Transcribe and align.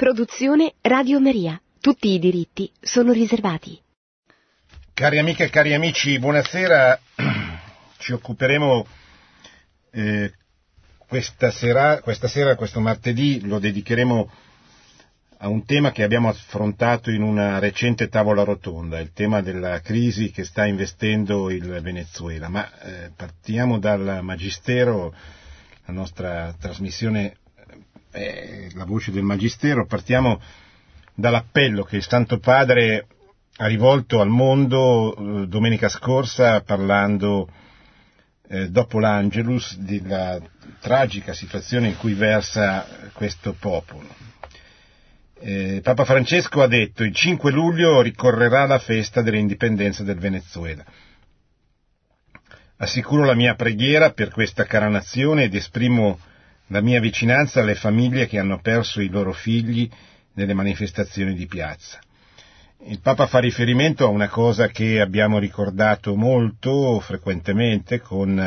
Produzione 0.00 0.76
Radio 0.80 1.20
Maria. 1.20 1.60
Tutti 1.78 2.08
i 2.08 2.18
diritti 2.18 2.72
sono 2.80 3.12
riservati. 3.12 3.78
Cari 4.94 5.18
amiche 5.18 5.44
e 5.44 5.50
cari 5.50 5.74
amici, 5.74 6.18
buonasera. 6.18 6.98
Ci 7.98 8.12
occuperemo 8.14 8.86
eh, 9.90 10.32
questa, 11.06 11.50
sera, 11.50 12.00
questa 12.00 12.28
sera, 12.28 12.56
questo 12.56 12.80
martedì, 12.80 13.46
lo 13.46 13.58
dedicheremo 13.58 14.30
a 15.36 15.48
un 15.48 15.66
tema 15.66 15.92
che 15.92 16.02
abbiamo 16.02 16.30
affrontato 16.30 17.10
in 17.10 17.20
una 17.20 17.58
recente 17.58 18.08
tavola 18.08 18.42
rotonda, 18.42 19.00
il 19.00 19.12
tema 19.12 19.42
della 19.42 19.82
crisi 19.82 20.30
che 20.30 20.44
sta 20.44 20.64
investendo 20.64 21.50
il 21.50 21.78
Venezuela. 21.82 22.48
Ma 22.48 22.72
eh, 22.80 23.10
partiamo 23.14 23.78
dal 23.78 24.20
Magistero, 24.22 25.14
la 25.84 25.92
nostra 25.92 26.54
trasmissione 26.58 27.39
è 28.10 28.68
la 28.74 28.84
voce 28.84 29.12
del 29.12 29.22
Magistero, 29.22 29.86
partiamo 29.86 30.40
dall'appello 31.14 31.84
che 31.84 31.96
il 31.96 32.06
Santo 32.06 32.38
Padre 32.38 33.06
ha 33.56 33.66
rivolto 33.66 34.20
al 34.20 34.28
mondo 34.28 35.14
eh, 35.42 35.46
domenica 35.46 35.88
scorsa 35.88 36.62
parlando 36.62 37.48
eh, 38.48 38.68
dopo 38.68 38.98
l'Angelus 38.98 39.76
della 39.76 40.40
tragica 40.80 41.32
situazione 41.34 41.88
in 41.88 41.96
cui 41.96 42.14
versa 42.14 42.86
questo 43.12 43.54
popolo. 43.58 44.08
Eh, 45.42 45.80
Papa 45.82 46.04
Francesco 46.04 46.62
ha 46.62 46.66
detto 46.66 47.04
il 47.04 47.14
5 47.14 47.50
luglio 47.50 48.02
ricorrerà 48.02 48.66
la 48.66 48.78
festa 48.78 49.22
dell'indipendenza 49.22 50.02
del 50.02 50.18
Venezuela. 50.18 50.84
Assicuro 52.76 53.24
la 53.24 53.34
mia 53.34 53.54
preghiera 53.54 54.12
per 54.12 54.30
questa 54.30 54.64
cara 54.64 54.88
nazione 54.88 55.44
ed 55.44 55.54
esprimo 55.54 56.18
la 56.70 56.80
mia 56.80 57.00
vicinanza 57.00 57.60
alle 57.60 57.74
famiglie 57.74 58.26
che 58.26 58.38
hanno 58.38 58.60
perso 58.60 59.00
i 59.00 59.08
loro 59.08 59.32
figli 59.32 59.88
nelle 60.34 60.54
manifestazioni 60.54 61.34
di 61.34 61.46
piazza. 61.46 61.98
Il 62.84 63.00
Papa 63.00 63.26
fa 63.26 63.40
riferimento 63.40 64.04
a 64.06 64.08
una 64.08 64.28
cosa 64.28 64.68
che 64.68 65.00
abbiamo 65.00 65.38
ricordato 65.38 66.16
molto 66.16 66.98
frequentemente 67.00 68.00
con 68.00 68.38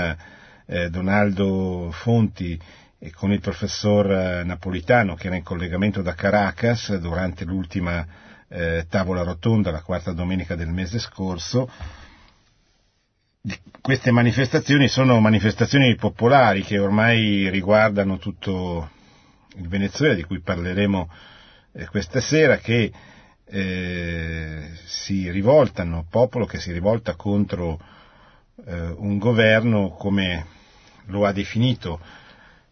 eh, 0.66 0.90
Donaldo 0.90 1.90
Fonti 1.92 2.60
e 2.98 3.12
con 3.12 3.32
il 3.32 3.42
professor 3.42 4.12
eh, 4.12 4.44
Napolitano 4.44 5.14
che 5.16 5.28
era 5.28 5.36
in 5.36 5.44
collegamento 5.44 6.02
da 6.02 6.16
Caracas 6.16 6.96
durante 6.96 7.44
l'ultima 7.44 8.06
eh, 8.48 8.86
tavola 8.90 9.24
rotonda, 9.24 9.70
la 9.72 9.82
quarta 9.82 10.14
domenica 10.14 10.56
del 10.56 10.70
mese 10.70 10.98
scorso, 11.00 11.70
queste 13.82 14.12
manifestazioni 14.12 14.88
sono 14.88 15.20
manifestazioni 15.20 15.94
popolari 15.96 16.64
che 16.64 16.80
ormai 16.80 17.50
riguardano 17.50 18.18
tutto 18.18 18.90
il 19.58 19.68
Venezuela, 19.68 20.14
di 20.14 20.24
cui 20.24 20.40
parleremo 20.40 21.10
eh, 21.74 21.86
questa 21.88 22.22
sera, 22.22 22.60
che 22.60 22.90
eh, 23.46 24.70
si 24.86 25.30
rivoltano, 25.30 26.06
popolo 26.10 26.46
che 26.46 26.62
si 26.62 26.72
rivolta 26.72 27.16
contro 27.16 27.78
eh, 28.66 28.96
un 28.96 29.18
governo 29.18 29.90
come 29.90 30.46
lo 31.08 31.26
ha 31.26 31.34
definito 31.34 32.00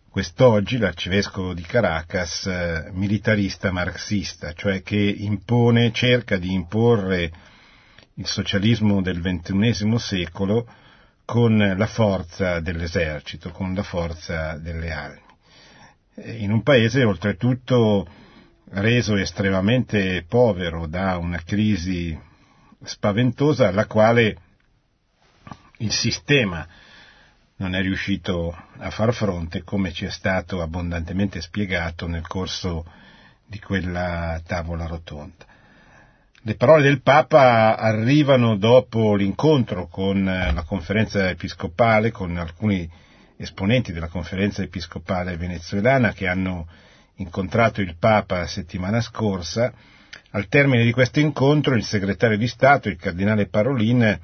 quest'oggi 0.10 0.78
l'arcivescovo 0.78 1.54
di 1.54 1.64
Caracas 1.64 2.46
militarista 2.94 3.72
marxista, 3.72 4.54
cioè 4.54 4.82
che 4.82 4.96
impone, 4.98 5.92
cerca 5.92 6.38
di 6.38 6.54
imporre 6.54 7.32
il 8.16 8.26
socialismo 8.28 9.02
del 9.02 9.22
XXI 9.22 9.98
secolo 9.98 10.68
con 11.26 11.58
la 11.58 11.88
forza 11.88 12.60
dell'esercito, 12.60 13.52
con 13.52 13.74
la 13.74 13.84
forza 13.84 14.58
delle 14.58 14.92
armi. 14.92 15.22
In 16.40 16.52
un 16.52 16.62
paese 16.62 17.04
oltretutto 17.04 18.06
reso 18.72 19.16
estremamente 19.16 20.26
povero 20.28 20.88
da 20.88 21.18
una 21.18 21.42
crisi 21.44 22.18
spaventosa 22.84 23.68
alla 23.68 23.86
quale 23.86 24.38
il 25.78 25.92
sistema 25.92 26.68
non 27.58 27.76
è 27.76 27.82
riuscito 27.82 28.56
a 28.78 28.90
far 28.90 29.14
fronte 29.14 29.64
come 29.64 29.92
ci 29.92 30.06
è 30.06 30.10
stato 30.10 30.62
abbondantemente 30.62 31.42
spiegato 31.42 32.08
nel 32.08 32.26
corso 32.28 32.86
di 33.46 33.60
quella 33.60 34.42
tavola 34.46 34.86
rotonda. 34.86 35.46
Le 36.44 36.56
parole 36.56 36.82
del 36.82 37.04
Papa 37.04 37.78
arrivano 37.78 38.56
dopo 38.56 39.14
l'incontro 39.14 39.86
con 39.86 40.24
la 40.24 40.64
conferenza 40.66 41.30
episcopale, 41.30 42.10
con 42.10 42.36
alcuni 42.36 42.90
esponenti 43.38 43.92
della 43.92 44.08
conferenza 44.08 44.64
episcopale 44.64 45.38
venezuelana 45.38 46.14
che 46.14 46.28
hanno 46.28 46.68
incontrato 47.18 47.82
il 47.82 47.96
Papa 47.96 48.40
la 48.40 48.48
settimana 48.48 49.02
scorsa. 49.02 49.72
Al 50.32 50.48
termine 50.48 50.84
di 50.84 50.92
questo 50.92 51.20
incontro 51.20 51.76
il 51.76 51.84
segretario 51.84 52.40
di 52.40 52.48
Stato, 52.48 52.90
il 52.90 52.98
cardinale 52.98 53.46
Parolin, 53.46 54.20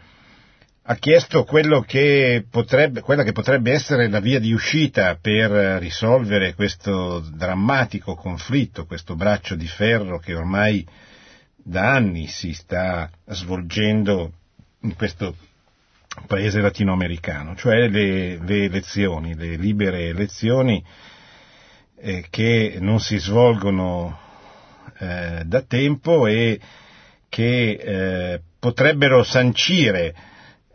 ha 0.89 0.95
chiesto 0.95 1.43
che 1.85 2.43
potrebbe, 2.49 3.01
quella 3.01 3.21
che 3.21 3.31
potrebbe 3.31 3.73
essere 3.73 4.09
la 4.09 4.21
via 4.21 4.39
di 4.39 4.53
uscita 4.53 5.19
per 5.21 5.51
risolvere 5.51 6.55
questo 6.55 7.19
drammatico 7.19 8.15
conflitto, 8.15 8.87
questo 8.87 9.15
braccio 9.15 9.53
di 9.53 9.67
ferro 9.67 10.17
che 10.17 10.33
ormai 10.33 10.83
da 11.69 11.91
anni 11.95 12.27
si 12.27 12.53
sta 12.53 13.09
svolgendo 13.25 14.31
in 14.83 14.95
questo 14.95 15.35
paese 16.25 16.61
latinoamericano, 16.61 17.57
cioè 17.57 17.89
le, 17.89 18.37
le 18.37 18.63
elezioni, 18.63 19.35
le 19.35 19.57
libere 19.57 20.07
elezioni 20.07 20.81
eh, 21.97 22.25
che 22.29 22.77
non 22.79 23.01
si 23.01 23.17
svolgono 23.17 24.17
eh, 24.97 25.41
da 25.45 25.61
tempo 25.63 26.25
e 26.25 26.57
che 27.27 27.71
eh, 27.71 28.41
potrebbero 28.57 29.23
sancire 29.23 30.15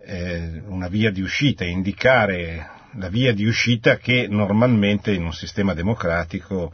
eh, 0.05 0.61
una 0.67 0.89
via 0.89 1.11
di 1.11 1.23
uscita, 1.23 1.65
indicare 1.65 2.69
la 2.97 3.09
via 3.09 3.33
di 3.33 3.47
uscita 3.47 3.97
che 3.97 4.27
normalmente 4.29 5.13
in 5.15 5.25
un 5.25 5.33
sistema 5.33 5.73
democratico 5.73 6.71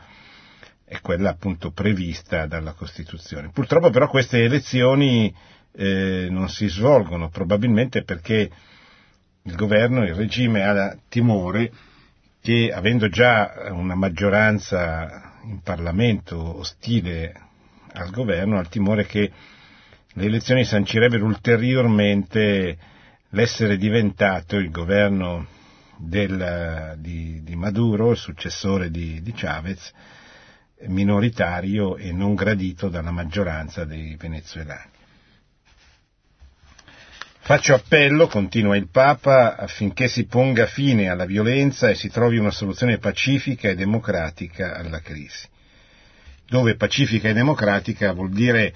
è 0.88 1.00
quella 1.00 1.30
appunto 1.30 1.70
prevista 1.70 2.46
dalla 2.46 2.72
Costituzione. 2.72 3.50
Purtroppo 3.50 3.90
però 3.90 4.08
queste 4.08 4.42
elezioni 4.42 5.32
eh, 5.72 6.28
non 6.30 6.48
si 6.48 6.66
svolgono, 6.68 7.28
probabilmente 7.28 8.02
perché 8.02 8.50
il 9.42 9.54
governo, 9.54 10.04
il 10.04 10.14
regime 10.14 10.62
ha 10.62 10.96
timore 11.08 11.70
che 12.40 12.72
avendo 12.72 13.08
già 13.08 13.68
una 13.70 13.94
maggioranza 13.94 15.36
in 15.44 15.60
Parlamento 15.60 16.58
ostile 16.58 17.34
al 17.92 18.10
governo, 18.10 18.56
ha 18.56 18.60
il 18.60 18.68
timore 18.68 19.04
che 19.04 19.30
le 20.12 20.24
elezioni 20.24 20.64
sancirebbero 20.64 21.24
ulteriormente 21.24 22.76
l'essere 23.30 23.76
diventato 23.76 24.56
il 24.56 24.70
governo 24.70 25.46
del, 25.96 26.94
di, 26.98 27.42
di, 27.42 27.56
Maduro, 27.56 28.10
il 28.12 28.16
successore 28.16 28.90
di, 28.90 29.20
di 29.20 29.32
Chavez, 29.32 29.92
minoritario 30.86 31.96
e 31.96 32.12
non 32.12 32.34
gradito 32.34 32.88
dalla 32.88 33.10
maggioranza 33.10 33.84
dei 33.84 34.16
venezuelani. 34.16 34.96
Faccio 37.40 37.72
appello, 37.72 38.26
continua 38.26 38.76
il 38.76 38.90
Papa, 38.90 39.56
affinché 39.56 40.06
si 40.06 40.26
ponga 40.26 40.66
fine 40.66 41.08
alla 41.08 41.24
violenza 41.24 41.88
e 41.88 41.94
si 41.94 42.10
trovi 42.10 42.36
una 42.36 42.50
soluzione 42.50 42.98
pacifica 42.98 43.70
e 43.70 43.74
democratica 43.74 44.76
alla 44.76 45.00
crisi. 45.00 45.48
Dove 46.46 46.76
pacifica 46.76 47.30
e 47.30 47.32
democratica 47.32 48.12
vuol 48.12 48.30
dire 48.30 48.74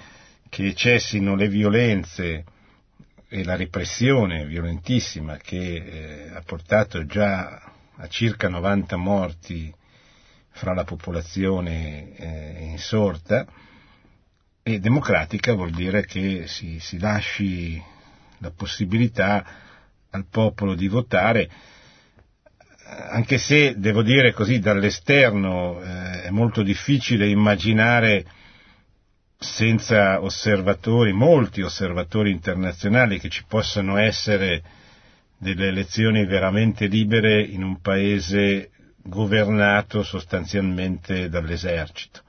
che 0.49 0.73
cessino 0.73 1.35
le 1.35 1.47
violenze 1.49 2.43
e 3.27 3.43
la 3.43 3.55
repressione 3.55 4.45
violentissima 4.45 5.37
che 5.37 5.75
eh, 5.75 6.29
ha 6.33 6.41
portato 6.45 7.05
già 7.05 7.71
a 7.95 8.07
circa 8.07 8.49
90 8.49 8.95
morti 8.97 9.73
fra 10.53 10.73
la 10.73 10.83
popolazione 10.83 12.15
eh, 12.15 12.63
insorta 12.69 13.45
e 14.61 14.79
democratica 14.79 15.53
vuol 15.53 15.71
dire 15.71 16.05
che 16.05 16.47
si, 16.47 16.79
si 16.79 16.97
lasci 16.99 17.81
la 18.37 18.51
possibilità 18.51 19.45
al 20.11 20.25
popolo 20.29 20.75
di 20.75 20.87
votare, 20.87 21.49
anche 23.11 23.37
se 23.37 23.75
devo 23.77 24.03
dire 24.03 24.31
così 24.31 24.59
dall'esterno 24.59 25.81
eh, 25.81 26.23
è 26.23 26.29
molto 26.29 26.61
difficile 26.61 27.27
immaginare 27.27 28.25
senza 29.39 30.21
osservatori, 30.21 31.11
molti 31.13 31.61
osservatori 31.61 32.31
internazionali 32.31 33.19
che 33.19 33.29
ci 33.29 33.43
possano 33.47 33.97
essere 33.97 34.61
delle 35.37 35.67
elezioni 35.67 36.25
veramente 36.25 36.85
libere 36.85 37.41
in 37.41 37.63
un 37.63 37.81
paese 37.81 38.69
governato 39.03 40.03
sostanzialmente 40.03 41.29
dall'esercito. 41.29 42.21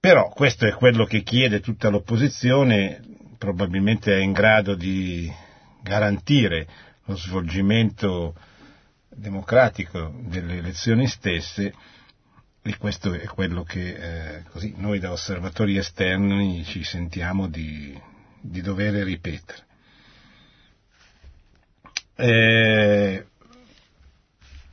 Però 0.00 0.30
questo 0.30 0.66
è 0.66 0.72
quello 0.72 1.04
che 1.04 1.22
chiede 1.22 1.60
tutta 1.60 1.90
l'opposizione, 1.90 3.02
probabilmente 3.36 4.16
è 4.16 4.20
in 4.20 4.32
grado 4.32 4.74
di 4.74 5.30
garantire 5.82 6.66
lo 7.04 7.16
svolgimento 7.16 8.34
democratico 9.08 10.14
delle 10.22 10.56
elezioni 10.56 11.06
stesse 11.06 11.74
e 12.62 12.76
questo 12.76 13.12
è 13.12 13.26
quello 13.26 13.62
che 13.62 14.36
eh, 14.36 14.42
così 14.44 14.74
noi 14.76 14.98
da 14.98 15.12
osservatori 15.12 15.76
esterni 15.76 16.64
ci 16.64 16.82
sentiamo 16.84 17.46
di, 17.46 17.98
di 18.40 18.60
dover 18.60 18.94
ripetere. 19.04 19.66
Eh, 22.16 23.26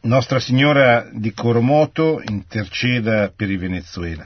Nostra 0.07 0.39
Signora 0.39 1.09
di 1.11 1.33
Coromoto 1.33 2.21
interceda 2.25 3.29
per 3.35 3.51
il 3.51 3.59
Venezuela 3.59 4.25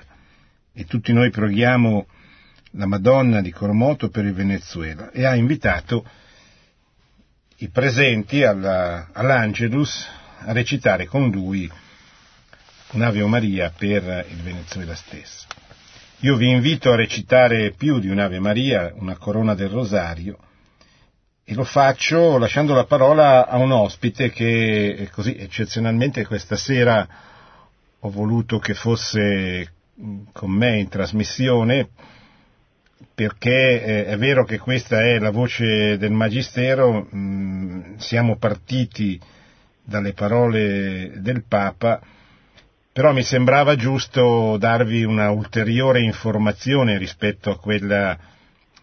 e 0.71 0.85
tutti 0.85 1.11
noi 1.11 1.31
preghiamo 1.31 2.05
la 2.73 2.85
Madonna 2.85 3.41
di 3.41 3.51
Coromoto 3.51 4.09
per 4.09 4.25
il 4.25 4.33
Venezuela 4.33 5.09
e 5.09 5.25
ha 5.25 5.33
invitato 5.33 6.05
i 7.57 7.69
presenti 7.69 8.43
alla, 8.43 9.09
all'Angelus 9.11 10.07
a 10.41 10.51
recitare 10.51 11.07
con 11.07 11.31
lui 11.31 11.67
un'Ave 12.91 13.25
Maria 13.25 13.73
per 13.75 14.27
il 14.29 14.41
Venezuela 14.43 14.93
stesso. 14.93 15.47
Io 16.19 16.35
vi 16.35 16.51
invito 16.51 16.91
a 16.91 16.95
recitare 16.95 17.71
più 17.71 17.99
di 17.99 18.07
un'Ave 18.07 18.39
Maria, 18.39 18.91
una 18.93 19.17
corona 19.17 19.55
del 19.55 19.69
Rosario, 19.69 20.37
e 21.51 21.53
lo 21.53 21.65
faccio 21.65 22.37
lasciando 22.37 22.73
la 22.73 22.85
parola 22.85 23.45
a 23.45 23.57
un 23.57 23.73
ospite 23.73 24.31
che 24.31 25.09
così 25.11 25.35
eccezionalmente 25.35 26.25
questa 26.25 26.55
sera 26.55 27.05
ho 27.99 28.09
voluto 28.09 28.57
che 28.57 28.73
fosse 28.73 29.73
con 30.31 30.49
me 30.49 30.79
in 30.79 30.87
trasmissione 30.87 31.89
perché 33.13 33.83
eh, 33.83 34.05
è 34.05 34.17
vero 34.17 34.45
che 34.45 34.59
questa 34.59 35.01
è 35.01 35.19
la 35.19 35.31
voce 35.31 35.97
del 35.97 36.11
Magistero, 36.11 37.09
mm, 37.13 37.97
siamo 37.97 38.37
partiti 38.37 39.19
dalle 39.83 40.13
parole 40.13 41.15
del 41.17 41.43
Papa, 41.45 41.99
però 42.93 43.11
mi 43.11 43.23
sembrava 43.23 43.75
giusto 43.75 44.55
darvi 44.57 45.03
una 45.03 45.31
ulteriore 45.31 46.01
informazione 46.01 46.97
rispetto 46.97 47.51
a 47.51 47.59
quella 47.59 48.17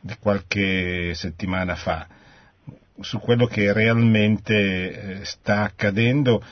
di 0.01 0.15
qualche 0.21 1.15
settimana 1.15 1.75
fa, 1.75 2.07
su 3.01 3.19
quello 3.21 3.47
che 3.47 3.73
realmente 3.73 5.21
eh, 5.21 5.25
sta 5.25 5.63
accadendo, 5.63 6.43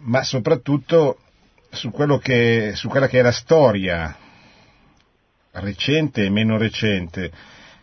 ma 0.00 0.22
soprattutto 0.22 1.18
su, 1.70 1.90
che, 2.20 2.72
su 2.74 2.88
quella 2.88 3.08
che 3.08 3.18
è 3.18 3.22
la 3.22 3.32
storia 3.32 4.16
recente 5.52 6.24
e 6.24 6.30
meno 6.30 6.56
recente 6.56 7.30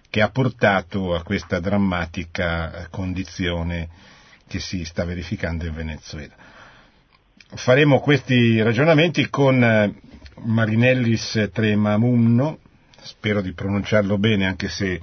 che 0.09 0.21
ha 0.21 0.29
portato 0.29 1.15
a 1.15 1.23
questa 1.23 1.59
drammatica 1.59 2.87
condizione 2.89 3.89
che 4.47 4.59
si 4.59 4.83
sta 4.83 5.05
verificando 5.05 5.65
in 5.65 5.73
Venezuela. 5.73 6.35
Faremo 7.53 7.99
questi 7.99 8.61
ragionamenti 8.61 9.29
con 9.29 9.63
eh, 9.63 9.93
Marinellis 10.43 11.49
Tremamumno, 11.53 12.59
spero 13.01 13.41
di 13.41 13.53
pronunciarlo 13.53 14.17
bene 14.17 14.45
anche 14.47 14.67
se 14.67 15.01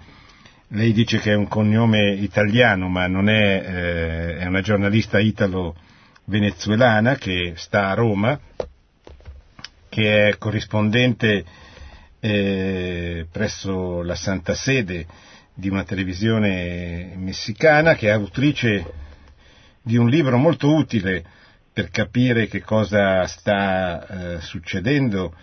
lei 0.68 0.92
dice 0.92 1.18
che 1.18 1.32
è 1.32 1.34
un 1.34 1.48
cognome 1.48 2.12
italiano 2.12 2.88
ma 2.88 3.06
non 3.06 3.28
è, 3.28 3.62
eh, 3.64 4.38
è 4.38 4.44
una 4.46 4.60
giornalista 4.60 5.18
italo-venezuelana 5.18 7.14
che 7.16 7.54
sta 7.56 7.88
a 7.88 7.94
Roma, 7.94 8.38
che 9.88 10.28
è 10.28 10.36
corrispondente 10.36 11.44
eh, 12.20 13.26
presso 13.30 14.02
la 14.02 14.14
Santa 14.14 14.54
Sede 14.54 15.06
di 15.54 15.68
una 15.70 15.84
televisione 15.84 17.14
messicana, 17.16 17.94
che 17.94 18.08
è 18.08 18.12
autrice 18.12 18.84
di 19.82 19.96
un 19.96 20.08
libro 20.08 20.36
molto 20.36 20.74
utile 20.74 21.24
per 21.72 21.90
capire 21.90 22.46
che 22.46 22.60
cosa 22.60 23.26
sta 23.26 24.36
eh, 24.36 24.40
succedendo 24.40 25.34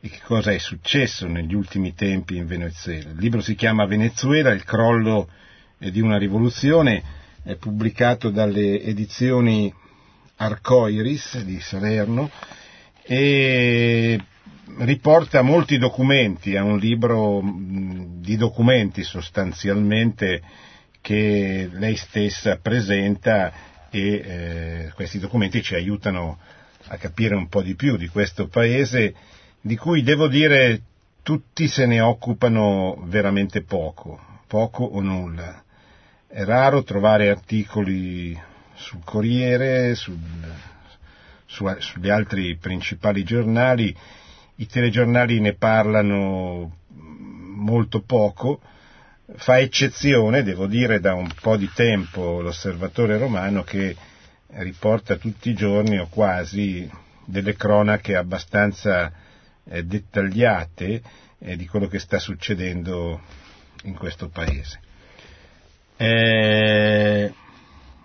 e 0.00 0.08
che 0.08 0.20
cosa 0.22 0.52
è 0.52 0.58
successo 0.58 1.26
negli 1.26 1.54
ultimi 1.54 1.94
tempi 1.94 2.36
in 2.36 2.46
Venezuela. 2.46 3.10
Il 3.10 3.18
libro 3.18 3.40
si 3.40 3.54
chiama 3.54 3.86
Venezuela, 3.86 4.50
il 4.52 4.64
crollo 4.64 5.28
eh, 5.78 5.90
di 5.90 6.00
una 6.00 6.18
rivoluzione, 6.18 7.02
è 7.42 7.56
pubblicato 7.56 8.30
dalle 8.30 8.80
edizioni 8.82 9.72
Arcoiris 10.36 11.42
di 11.42 11.58
Salerno 11.60 12.30
e 13.02 14.20
riporta 14.78 15.42
molti 15.42 15.78
documenti, 15.78 16.54
è 16.54 16.60
un 16.60 16.78
libro 16.78 17.42
di 17.42 18.36
documenti 18.36 19.02
sostanzialmente 19.02 20.42
che 21.00 21.68
lei 21.72 21.96
stessa 21.96 22.58
presenta 22.58 23.52
e 23.90 24.00
eh, 24.00 24.92
questi 24.94 25.18
documenti 25.18 25.62
ci 25.62 25.74
aiutano 25.74 26.38
a 26.88 26.96
capire 26.96 27.34
un 27.34 27.48
po' 27.48 27.62
di 27.62 27.74
più 27.74 27.96
di 27.96 28.08
questo 28.08 28.46
paese 28.46 29.14
di 29.68 29.76
cui 29.76 30.02
devo 30.02 30.28
dire 30.28 30.80
tutti 31.22 31.68
se 31.68 31.84
ne 31.84 32.00
occupano 32.00 33.04
veramente 33.04 33.62
poco, 33.62 34.18
poco 34.46 34.82
o 34.84 35.02
nulla. 35.02 35.62
È 36.26 36.42
raro 36.42 36.82
trovare 36.82 37.28
articoli 37.28 38.34
sul 38.72 39.00
Corriere, 39.04 39.94
sul, 39.94 40.16
su, 41.44 41.66
sugli 41.80 42.08
altri 42.08 42.56
principali 42.56 43.24
giornali 43.24 43.94
i 44.60 44.66
telegiornali 44.66 45.38
ne 45.38 45.52
parlano 45.52 46.78
molto 46.88 48.00
poco, 48.00 48.60
fa 49.36 49.58
eccezione, 49.58 50.42
devo 50.42 50.66
dire, 50.66 50.98
da 50.98 51.12
un 51.12 51.28
po' 51.42 51.58
di 51.58 51.70
tempo 51.74 52.40
l'osservatore 52.40 53.18
romano 53.18 53.62
che 53.64 53.94
riporta 54.54 55.16
tutti 55.16 55.50
i 55.50 55.54
giorni 55.54 55.98
o 55.98 56.08
quasi 56.08 56.90
delle 57.26 57.54
cronache 57.54 58.16
abbastanza 58.16 59.12
eh, 59.68 59.84
dettagliate 59.84 61.02
eh, 61.38 61.56
di 61.56 61.66
quello 61.66 61.86
che 61.86 61.98
sta 61.98 62.18
succedendo 62.18 63.20
in 63.84 63.94
questo 63.94 64.28
paese. 64.28 64.80
Eh, 65.96 67.32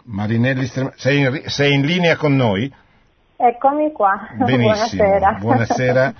Marinelli, 0.04 0.65
sei 0.95 1.19
in, 1.19 1.44
sei 1.45 1.74
in 1.74 1.86
linea 1.86 2.15
con 2.15 2.36
noi? 2.36 2.71
Eccomi 3.36 3.92
qua. 3.92 4.30
Benissimo. 4.38 5.04
Buonasera. 5.04 5.38
Buonasera. 5.39 6.13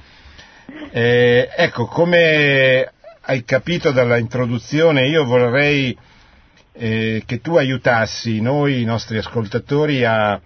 Eh, 0.92 1.50
ecco, 1.56 1.86
come 1.86 2.92
hai 3.22 3.44
capito 3.44 3.92
dalla 3.92 4.18
introduzione, 4.18 5.08
io 5.08 5.24
vorrei 5.24 5.98
eh, 6.74 7.24
che 7.26 7.42
tu 7.42 7.56
aiutassi 7.56 8.42
noi, 8.42 8.82
i 8.82 8.86
nostri 8.86 9.18
ascoltatori, 9.18 10.04
a 10.04 10.40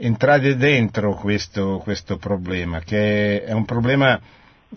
entrare 0.00 0.56
dentro 0.56 1.14
questo, 1.14 1.78
questo 1.82 2.16
problema, 2.16 2.80
che 2.80 3.44
è 3.44 3.52
un 3.52 3.64
problema 3.66 4.18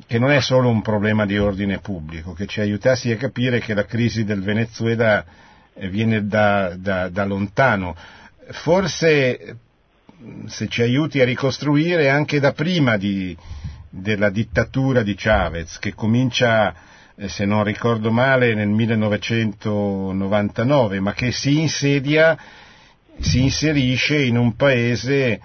che 0.08 0.18
non 0.20 0.32
è 0.32 0.42
solo 0.42 0.70
un 0.70 0.82
problema 0.82 1.26
di 1.26 1.38
ordine 1.38 1.80
pubblico, 1.80 2.34
che 2.34 2.46
ci 2.48 2.60
aiutassi 2.60 3.12
a 3.12 3.16
capire 3.18 3.60
che 3.60 3.74
la 3.74 3.86
crisi 3.86 4.24
del 4.26 4.42
Venezuela 4.42 5.24
eh, 5.74 5.88
viene 5.90 6.26
da, 6.26 6.76
da, 6.76 7.08
da 7.10 7.24
lontano. 7.26 7.96
Forse 8.50 9.58
se 10.48 10.68
ci 10.68 10.82
aiuti 10.82 11.22
a 11.22 11.26
ricostruire 11.26 12.10
anche 12.10 12.40
da 12.40 12.52
prima 12.54 12.98
di, 12.98 13.38
della 13.90 14.30
dittatura 14.30 15.04
di 15.04 15.14
Chavez, 15.16 15.78
che 15.80 15.94
comincia, 15.94 16.74
eh, 17.16 17.30
se 17.30 17.46
non 17.46 17.64
ricordo 17.64 18.12
male, 18.12 18.54
nel 18.56 18.68
1999, 18.70 21.00
ma 21.00 21.14
che 21.14 21.32
si 21.32 21.60
insedia, 21.60 22.38
si 23.20 23.42
inserisce 23.42 24.22
in 24.22 24.38
un 24.38 24.56
paese 24.56 25.40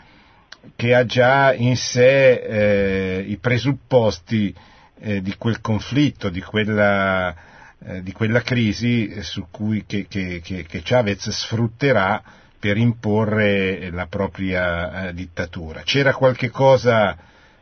che 0.76 0.94
ha 0.94 1.04
già 1.04 1.52
in 1.54 1.76
sé 1.76 2.32
eh, 2.32 3.24
i 3.26 3.36
presupposti 3.36 4.54
eh, 5.00 5.22
di 5.22 5.34
quel 5.36 5.60
conflitto, 5.60 6.28
di 6.28 6.40
quella, 6.40 7.34
eh, 7.84 8.02
di 8.02 8.12
quella 8.12 8.42
crisi 8.42 9.14
cui, 9.50 9.84
che, 9.86 10.06
che, 10.08 10.40
che, 10.42 10.82
Chavez 10.82 11.28
sfrutterà 11.30 12.22
per 12.58 12.76
imporre 12.76 13.90
la 13.90 14.06
propria 14.06 15.08
eh, 15.08 15.14
dittatura. 15.14 15.82
C'era 15.82 16.12
qualche 16.12 16.50
cosa 16.50 17.16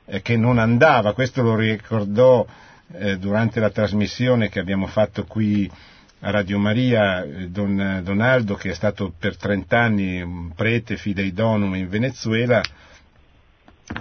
eh, 0.07 0.23
che 0.23 0.37
non 0.37 0.59
andava, 0.59 1.13
questo 1.13 1.43
lo 1.43 1.57
ricordò 1.57 2.47
eh, 2.93 3.19
durante 3.19 3.61
la 3.61 3.71
trasmissione 3.71 4.49
che 4.49 4.61
abbiamo 4.61 4.87
fatto 4.87 5.25
qui 5.25 5.71
a 6.21 6.31
Radio 6.31 6.59
Maria 6.59 7.23
eh, 7.23 7.49
Don 7.49 8.01
Donaldo 8.03 8.55
che 8.55 8.71
è 8.71 8.75
stato 8.75 9.13
per 9.19 9.37
30 9.37 9.79
anni 9.79 10.21
un 10.23 10.53
prete 10.55 10.97
fidei 10.97 11.33
donum 11.33 11.75
in 11.75 11.89
Venezuela, 11.89 12.61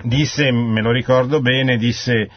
disse, 0.03 0.51
me 0.51 0.81
lo 0.81 0.91
ricordo 0.91 1.41
bene, 1.41 1.77
disse 1.77 2.29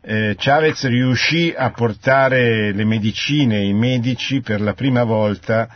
eh, 0.00 0.34
Chavez 0.38 0.86
riuscì 0.86 1.52
a 1.56 1.70
portare 1.70 2.72
le 2.72 2.84
medicine 2.84 3.62
i 3.62 3.72
medici 3.72 4.40
per 4.40 4.60
la 4.60 4.72
prima 4.72 5.04
volta 5.04 5.68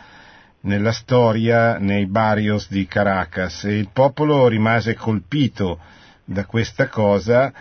nella 0.61 0.91
storia 0.91 1.77
nei 1.77 2.05
barrios 2.05 2.69
di 2.69 2.85
Caracas. 2.87 3.65
E 3.65 3.77
il 3.77 3.89
popolo 3.91 4.47
rimase 4.47 4.95
colpito 4.95 5.79
da 6.23 6.45
questa 6.45 6.87
cosa, 6.87 7.51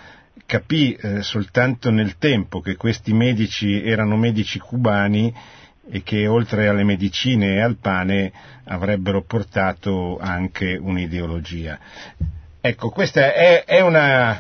capì 0.47 0.93
eh, 0.93 1.23
soltanto 1.23 1.91
nel 1.91 2.19
tempo 2.19 2.61
che 2.61 2.77
questi 2.77 3.13
medici 3.13 3.83
erano 3.83 4.17
medici 4.17 4.59
cubani 4.59 5.35
e 5.91 6.03
che 6.03 6.27
oltre 6.27 6.69
alle 6.69 6.85
medicine 6.85 7.57
e 7.57 7.61
al 7.61 7.77
pane 7.77 8.33
avrebbero 8.65 9.23
portato 9.23 10.19
anche 10.21 10.79
un'ideologia. 10.81 11.79
Ecco, 12.61 12.91
questa 12.91 13.33
è, 13.33 13.65
è 13.65 13.81
una, 13.81 14.39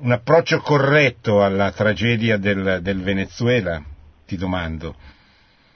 un 0.00 0.12
approccio 0.12 0.58
corretto 0.60 1.42
alla 1.42 1.70
tragedia 1.72 2.36
del, 2.36 2.80
del 2.82 3.02
Venezuela, 3.02 3.80
ti 4.26 4.36
domando. 4.36 4.94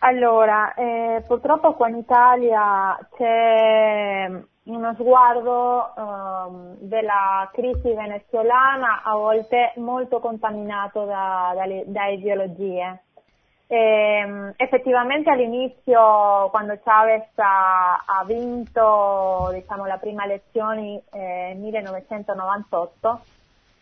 Allora, 0.00 0.75
eh, 0.75 1.25
purtroppo 1.26 1.75
qua 1.75 1.88
in 1.88 1.96
Italia 1.96 2.99
c'è 3.16 4.30
uno 4.64 4.94
sguardo 4.94 5.92
um, 5.96 6.76
della 6.80 7.49
crisi 7.52 7.94
venezuelana 7.94 9.02
a 9.02 9.14
volte 9.14 9.73
molto 9.76 10.20
contaminato 10.20 11.04
da, 11.04 11.54
da, 11.54 11.64
da 11.87 12.06
ideologie. 12.08 13.06
E, 13.68 13.76
ehm, 13.76 14.52
effettivamente 14.56 15.30
all'inizio, 15.30 16.49
quando 16.50 16.78
Chavez 16.82 17.26
ha, 17.37 18.04
ha 18.06 18.25
vinto 18.25 19.50
diciamo, 19.52 19.87
la 19.87 19.99
prima 19.99 20.25
elezione 20.25 20.80
nel 20.82 21.02
eh, 21.12 21.54
1998, 21.56 23.20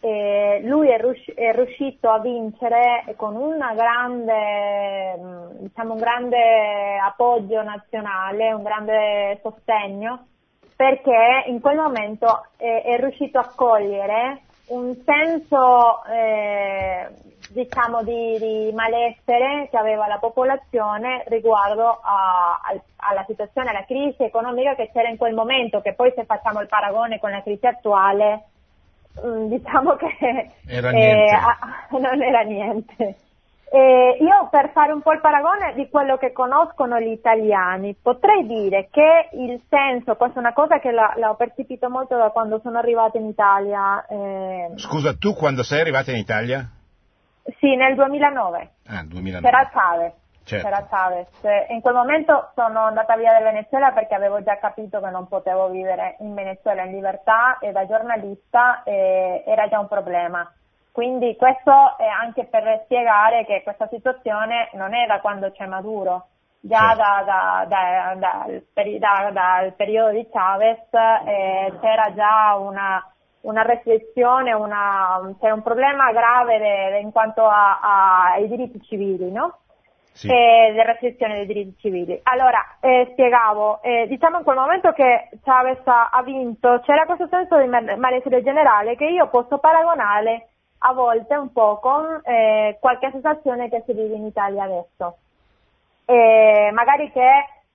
eh, 0.01 0.61
lui 0.65 0.91
è, 0.91 0.99
riusci- 0.99 1.33
è, 1.33 1.53
riuscito 1.53 2.11
a 2.11 2.19
vincere 2.19 3.15
con 3.17 3.37
grande, 3.75 5.17
mm, 5.19 5.51
diciamo, 5.61 5.95
un 5.95 5.99
grande 5.99 6.99
appoggio 6.99 7.63
nazionale, 7.63 8.53
un 8.53 8.63
grande 8.63 9.39
sostegno, 9.43 10.27
perché 10.77 11.45
in 11.47 11.61
quel 11.61 11.77
momento 11.77 12.49
è, 12.57 12.83
è 12.85 12.99
riuscito 12.99 13.39
a 13.39 13.51
cogliere 13.55 14.43
un 14.67 14.95
senso 15.05 16.05
eh, 16.07 17.09
diciamo 17.55 18.03
di, 18.03 18.37
di, 18.39 18.73
malessere 18.75 19.69
che 19.71 19.79
aveva 19.79 20.07
la 20.09 20.19
popolazione 20.19 21.25
riguardo 21.29 21.87
a, 21.87 22.61
a, 22.61 22.83
alla 22.97 23.25
situazione, 23.27 23.71
alla 23.71 23.85
crisi 23.85 24.25
economica 24.25 24.75
che 24.75 24.91
c'era 24.93 25.09
in 25.09 25.17
quel 25.17 25.35
momento, 25.35 25.81
che 25.81 25.95
poi 25.95 26.13
se 26.15 26.25
facciamo 26.25 26.61
il 26.61 26.69
paragone 26.69 27.19
con 27.21 27.31
la 27.31 27.43
crisi 27.43 27.67
attuale 27.67 28.49
Mm, 29.23 29.47
diciamo 29.47 29.95
che 29.95 30.51
era 30.67 30.91
eh, 30.91 31.27
non 32.01 32.21
era 32.21 32.41
niente. 32.43 33.17
Eh, 33.71 34.19
io 34.21 34.49
per 34.51 34.71
fare 34.73 34.93
un 34.93 35.03
po' 35.03 35.13
il 35.13 35.21
paragone 35.21 35.75
di 35.75 35.89
quello 35.89 36.17
che 36.17 36.33
conoscono 36.33 37.01
gli 37.01 37.11
italiani, 37.11 37.97
potrei 38.01 38.47
dire 38.47 38.89
che 38.91 39.31
il 39.33 39.61
senso, 39.69 40.15
questa 40.15 40.37
è 40.37 40.41
una 40.41 40.53
cosa 40.53 40.79
che 40.79 40.93
la, 40.93 41.13
l'ho 41.17 41.35
percepito 41.35 41.89
molto 41.91 42.17
da 42.17 42.31
quando 42.31 42.61
sono 42.63 42.79
arrivata 42.79 43.19
in 43.19 43.27
Italia. 43.27 44.05
Eh... 44.07 44.73
Scusa, 44.77 45.15
tu 45.15 45.35
quando 45.35 45.63
sei 45.63 45.81
arrivata 45.81 46.13
in 46.13 46.19
Italia? 46.19 46.69
Sì, 47.59 47.77
nel 47.77 47.95
2009. 47.95 48.71
Ah, 48.89 49.05
2009. 49.05 49.41
Per 49.41 49.71
Chavez. 49.71 50.13
Certo. 50.45 50.67
C'era 50.67 50.87
Chavez. 50.89 51.29
In 51.71 51.81
quel 51.81 51.95
momento 51.95 52.51
sono 52.55 52.81
andata 52.81 53.17
via 53.17 53.33
dal 53.33 53.43
Venezuela 53.43 53.93
perché 53.93 54.15
avevo 54.15 54.43
già 54.43 54.59
capito 54.59 55.01
che 55.01 55.09
non 55.09 55.27
potevo 55.27 55.69
vivere 55.71 56.17
in 56.21 56.35
Venezuela 56.35 56.83
in 56.83 56.93
libertà 56.93 57.59
e 57.59 57.73
da 57.73 57.87
giornalista 57.87 58.83
eh, 58.85 59.43
era 59.47 59.69
già 59.69 59.79
un 59.79 59.89
problema. 59.89 60.51
Quindi 60.93 61.35
questo 61.37 61.99
è 61.99 62.07
anche 62.07 62.45
per 62.45 62.83
spiegare 62.85 63.45
che 63.47 63.63
questa 63.63 63.89
situazione 63.89 64.71
non 64.75 64.95
è 64.95 65.07
da 65.07 65.21
quando 65.21 65.51
c'è 65.51 65.67
Maduro, 65.67 66.29
già 66.61 66.95
certo. 66.95 67.03
da, 67.03 67.25
da, 67.27 67.67
da, 67.67 68.15
dal, 68.15 69.33
dal, 69.33 69.73
periodo 69.73 70.13
di 70.13 70.29
Chavez 70.31 70.87
eh, 71.27 71.73
c'era 71.81 72.15
già 72.15 72.55
una, 72.59 73.14
una 73.45 73.63
restrizione, 73.63 74.53
una, 74.53 75.35
c'era 75.41 75.55
un 75.55 75.63
problema 75.63 76.13
grave 76.13 76.99
in 77.01 77.11
quanto 77.13 77.47
a, 77.47 77.81
a, 77.81 78.33
ai 78.33 78.49
diritti 78.49 78.81
civili, 78.83 79.31
no? 79.31 79.59
sì. 80.15 80.29
e 80.29 80.73
le 80.73 80.85
restrizioni 80.85 81.35
dei 81.35 81.47
diritti 81.47 81.81
civili. 81.81 82.19
Allora, 82.23 82.77
eh, 82.81 83.09
spiegavo, 83.13 83.83
eh, 83.83 84.07
diciamo 84.09 84.39
in 84.39 84.45
quel 84.45 84.57
momento 84.57 84.93
che 84.93 85.29
Chavez 85.43 85.81
ha 85.85 86.23
vinto 86.25 86.81
c'era 86.85 87.05
questo 87.05 87.27
senso 87.29 87.59
di 87.59 87.67
malessere 87.67 88.43
generale 88.43 88.97
che 88.97 89.07
io 89.07 89.29
posso 89.29 89.59
paragonare 89.59 90.49
a 90.87 90.93
volte 90.93 91.35
un 91.35 91.53
po' 91.53 91.79
con 91.81 92.21
eh, 92.25 92.77
qualche 92.81 93.11
sensazione 93.11 93.69
che 93.69 93.83
si 93.87 93.93
vive 93.93 94.15
in 94.15 94.25
Italia 94.25 94.65
adesso. 94.65 95.19
magari 96.73 97.11
che 97.11 97.29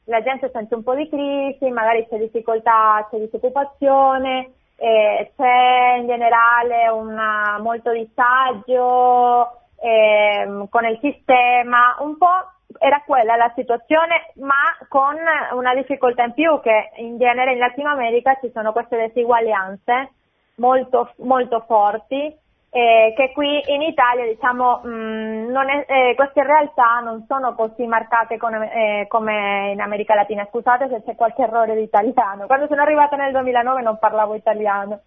la 0.05 0.21
gente 0.21 0.49
sente 0.51 0.73
un 0.75 0.83
po' 0.83 0.95
di 0.95 1.07
crisi, 1.09 1.69
magari 1.69 2.07
c'è 2.07 2.17
difficoltà, 2.17 3.07
c'è 3.09 3.17
disoccupazione, 3.17 4.53
c'è 4.79 5.95
in 5.97 6.07
generale 6.07 6.87
una, 6.89 7.57
molto 7.59 7.91
disagio, 7.91 9.59
ehm, 9.81 10.69
con 10.69 10.85
il 10.85 10.97
sistema, 11.01 11.97
un 11.99 12.17
po' 12.17 12.51
era 12.77 13.03
quella 13.05 13.35
la 13.35 13.51
situazione, 13.55 14.31
ma 14.35 14.77
con 14.87 15.15
una 15.53 15.73
difficoltà 15.73 16.23
in 16.23 16.33
più 16.33 16.59
che 16.61 16.91
in 16.97 17.17
genere 17.17 17.53
in 17.53 17.59
Latino 17.59 17.89
America 17.89 18.37
ci 18.41 18.51
sono 18.53 18.71
queste 18.71 19.11
disuguaglianze 19.13 20.11
molto, 20.55 21.11
molto 21.17 21.63
forti 21.67 22.33
eh, 22.71 23.13
che 23.15 23.31
qui 23.33 23.61
in 23.65 23.81
Italia 23.81 24.25
diciamo 24.25 24.81
mh, 24.83 24.89
mm, 24.89 25.55
è, 25.55 25.85
eh, 25.87 26.15
queste 26.15 26.43
realtà 26.43 26.99
non 27.03 27.25
sono 27.27 27.55
così 27.55 27.85
marcate 27.87 28.37
come, 28.37 28.71
eh, 28.71 29.07
come, 29.07 29.71
in 29.73 29.81
America 29.81 30.13
Latina. 30.13 30.47
Scusate 30.49 30.87
se 30.87 31.01
c'è 31.03 31.15
qualche 31.15 31.41
errore 31.41 31.75
di 31.75 31.81
italiano. 31.81 32.45
Quando 32.45 32.67
sono 32.67 32.81
arrivata 32.81 33.15
nel 33.15 33.31
2009 33.31 33.81
non 33.81 33.97
parlavo 33.97 34.35
italiano. 34.35 35.01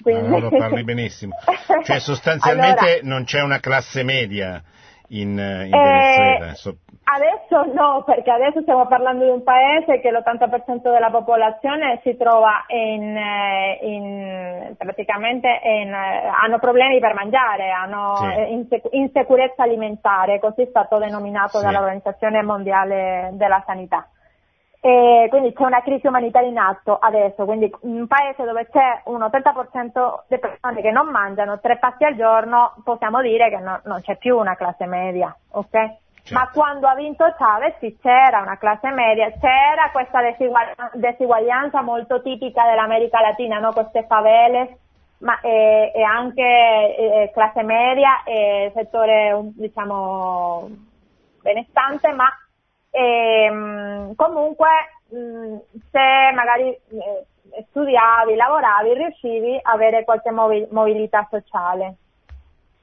Quindi... 0.00 0.40
Lo 0.40 0.48
parli 0.48 0.84
benissimo. 0.84 1.34
Cioè 1.82 1.98
sostanzialmente 2.00 3.00
allora, 3.00 3.00
non 3.02 3.24
c'è 3.24 3.42
una 3.42 3.58
classe 3.58 4.04
media 4.04 4.62
in, 5.08 5.30
in 5.30 5.38
eh, 5.38 5.68
Venezuela. 5.68 6.54
So... 6.54 6.76
Adesso 7.10 7.72
no, 7.72 8.02
perché 8.04 8.30
adesso 8.30 8.60
stiamo 8.60 8.86
parlando 8.86 9.24
di 9.24 9.30
un 9.30 9.42
paese 9.42 9.98
che 10.00 10.10
l'80% 10.10 10.92
della 10.92 11.10
popolazione 11.10 12.00
si 12.02 12.14
trova 12.18 12.66
in, 12.68 13.16
eh, 13.16 13.78
in 13.80 14.74
praticamente 14.76 15.48
in, 15.48 15.88
eh, 15.88 16.26
hanno 16.26 16.58
problemi 16.58 17.00
per 17.00 17.14
mangiare, 17.14 17.70
hanno 17.70 18.16
sì. 18.16 18.76
insicurezza 18.90 19.62
alimentare, 19.62 20.38
così 20.38 20.62
è 20.62 20.66
stato 20.66 20.98
denominato 20.98 21.58
sì. 21.58 21.64
dall'Organizzazione 21.64 22.42
Mondiale 22.42 23.30
della 23.32 23.62
Sanità. 23.64 24.06
E 24.80 25.26
quindi 25.28 25.52
c'è 25.52 25.64
una 25.64 25.82
crisi 25.82 26.06
umanitaria 26.06 26.48
in 26.48 26.58
atto 26.58 26.96
adesso, 26.96 27.44
quindi 27.44 27.72
in 27.82 28.00
un 28.00 28.06
paese 28.06 28.44
dove 28.44 28.68
c'è 28.68 29.02
un 29.06 29.20
80% 29.20 30.20
di 30.28 30.38
persone 30.38 30.80
che 30.80 30.92
non 30.92 31.08
mangiano 31.08 31.58
tre 31.58 31.78
pasti 31.78 32.04
al 32.04 32.14
giorno, 32.14 32.74
possiamo 32.84 33.20
dire 33.20 33.50
che 33.50 33.58
no, 33.58 33.80
non 33.84 34.00
c'è 34.02 34.16
più 34.16 34.38
una 34.38 34.54
classe 34.54 34.86
media, 34.86 35.34
ok? 35.50 35.96
Certo. 36.28 36.34
Ma 36.34 36.50
quando 36.52 36.86
ha 36.86 36.94
vinto 36.94 37.24
Chavez 37.38 37.78
sì, 37.78 37.96
c'era 38.00 38.40
una 38.40 38.58
classe 38.58 38.90
media, 38.90 39.32
c'era 39.40 39.90
questa 39.90 40.20
disuguaglianza 40.92 41.80
molto 41.82 42.20
tipica 42.20 42.64
dell'America 42.64 43.20
Latina, 43.20 43.58
no? 43.58 43.72
queste 43.72 44.04
favele, 44.06 44.78
ma 45.18 45.40
e, 45.40 45.90
e 45.94 46.02
anche 46.02 46.42
e, 46.42 47.30
classe 47.32 47.62
media 47.62 48.22
e 48.24 48.70
settore 48.74 49.40
diciamo 49.56 50.68
benestante, 51.42 52.12
ma 52.12 52.28
e, 52.90 53.44
ehm, 53.44 54.14
comunque 54.14 54.68
mh, 55.08 55.56
se 55.90 56.32
magari 56.34 56.68
eh, 56.70 57.24
studiavi, 57.68 58.34
lavoravi, 58.34 58.94
riuscivi 58.94 59.58
a 59.62 59.72
avere 59.72 60.04
qualche 60.04 60.30
mobilità 60.30 61.26
sociale. 61.30 61.96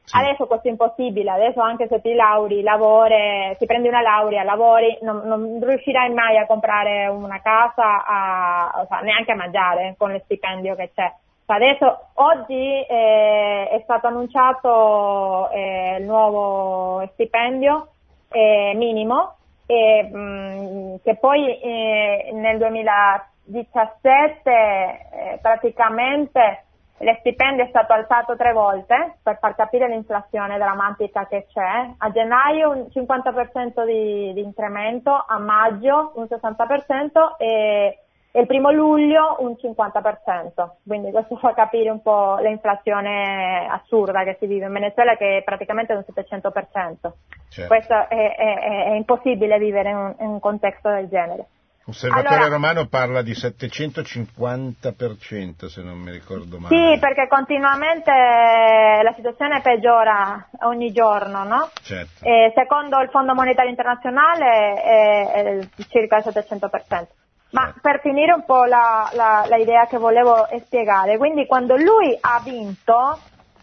Sì. 0.05 0.17
Adesso 0.17 0.45
questo 0.45 0.67
è 0.67 0.71
impossibile, 0.71 1.31
adesso 1.31 1.61
anche 1.61 1.87
se 1.87 1.99
ti 1.99 2.13
lauri, 2.13 2.61
lavori, 2.61 3.55
ti 3.57 3.65
prendi 3.65 3.87
una 3.87 4.01
laurea, 4.01 4.43
lavori, 4.43 4.95
non, 5.01 5.21
non 5.25 5.59
riuscirai 5.63 6.13
mai 6.13 6.37
a 6.37 6.45
comprare 6.45 7.07
una 7.07 7.41
casa, 7.41 8.05
a, 8.05 8.85
cioè, 8.87 9.01
neanche 9.01 9.31
a 9.31 9.35
mangiare 9.35 9.95
con 9.97 10.11
lo 10.11 10.21
stipendio 10.23 10.75
che 10.75 10.91
c'è. 10.93 11.11
Adesso, 11.47 12.07
oggi 12.15 12.85
eh, 12.87 13.67
è 13.67 13.79
stato 13.83 14.07
annunciato 14.07 15.49
eh, 15.49 15.97
il 15.99 16.05
nuovo 16.05 17.07
stipendio 17.13 17.87
eh, 18.29 18.73
minimo 18.75 19.37
e, 19.65 20.03
mh, 20.03 21.01
che 21.03 21.15
poi 21.15 21.59
eh, 21.59 22.31
nel 22.33 22.57
2017 22.57 24.49
eh, 24.49 25.39
praticamente 25.41 26.65
lo 26.99 27.13
stipendio 27.19 27.65
è 27.65 27.67
stato 27.67 27.91
alzato 27.91 28.37
tre 28.37 28.53
volte 28.53 29.17
per 29.21 29.37
far 29.39 29.53
capire 29.55 29.89
l'inflazione 29.89 30.57
drammatica 30.57 31.27
che 31.27 31.45
c'è. 31.51 31.89
A 31.97 32.11
gennaio 32.11 32.69
un 32.69 32.87
50% 32.93 33.85
di, 33.85 34.31
di 34.33 34.41
incremento, 34.41 35.11
a 35.11 35.37
maggio 35.37 36.13
un 36.15 36.23
60% 36.23 37.35
e 37.37 38.04
e 38.35 38.41
il 38.41 38.47
primo 38.47 38.69
luglio 38.69 39.37
un 39.39 39.55
50%, 39.57 40.71
quindi 40.85 41.09
questo 41.11 41.37
fa 41.37 41.53
capire 41.53 41.89
un 41.89 42.01
po' 42.01 42.35
l'inflazione 42.41 43.65
assurda 43.65 44.25
che 44.25 44.35
si 44.37 44.45
vive 44.45 44.65
in 44.65 44.73
Venezuela 44.73 45.15
che 45.15 45.37
è 45.37 45.43
praticamente 45.43 45.93
un 45.93 46.03
700%. 46.05 47.11
Certo. 47.47 47.73
Questo 47.73 47.93
è, 48.09 48.35
è, 48.35 48.89
è, 48.89 48.95
impossibile 48.95 49.57
vivere 49.57 49.91
in 49.91 49.95
un, 49.95 50.13
in 50.19 50.27
un 50.27 50.41
contesto 50.41 50.89
del 50.89 51.07
genere. 51.07 51.45
L'osservatore 51.85 52.35
allora, 52.35 52.49
romano 52.49 52.87
parla 52.87 53.21
di 53.21 53.31
750% 53.31 55.67
se 55.67 55.81
non 55.81 55.99
mi 55.99 56.11
ricordo 56.11 56.59
male. 56.59 56.75
Sì, 56.75 56.99
perché 56.99 57.29
continuamente 57.29 58.11
la 58.11 59.13
situazione 59.15 59.61
peggiora 59.61 60.49
ogni 60.63 60.91
giorno, 60.91 61.45
no? 61.45 61.69
Certo. 61.81 62.25
secondo 62.53 62.99
il 62.99 63.07
Fondo 63.11 63.33
Monetario 63.33 63.69
Internazionale 63.69 64.73
è, 64.73 65.31
è 65.31 65.65
circa 65.87 66.17
il 66.17 66.23
700%. 66.25 67.23
Ma 67.51 67.63
certo. 67.65 67.79
per 67.81 67.99
finire 68.01 68.33
un 68.33 68.43
po' 68.45 68.63
la, 68.65 69.09
la, 69.13 69.45
la 69.47 69.57
idea 69.57 69.85
che 69.85 69.97
volevo 69.97 70.47
spiegare, 70.63 71.17
quindi 71.17 71.45
quando 71.45 71.75
lui 71.75 72.17
ha 72.19 72.41
vinto, 72.43 73.17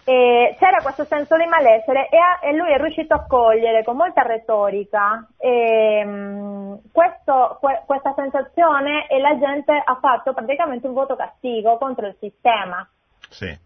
E 0.05 0.57
c'era 0.59 0.83
questo 0.83 1.05
senso 1.05 1.37
di 1.37 1.47
malessere 1.47 2.09
e, 2.09 2.17
a, 2.17 2.41
e, 2.43 2.53
lui 2.57 2.73
è 2.73 2.77
riuscito 2.77 3.15
a 3.15 3.25
cogliere 3.25 3.85
con 3.85 3.95
molta 3.95 4.23
retorica 4.23 5.25
e, 5.39 6.03
um, 6.05 6.81
questo, 6.91 7.59
que, 7.61 7.83
questa 7.87 8.13
sensazione 8.17 9.07
e 9.07 9.21
la 9.21 9.39
gente 9.39 9.71
ha 9.73 9.97
fatto 10.01 10.33
praticamente 10.33 10.89
un 10.89 10.95
voto 10.95 11.15
castigo 11.15 11.79
contro 11.79 12.09
il 12.09 12.17
sistema. 12.19 12.85
Sì. 13.31 13.57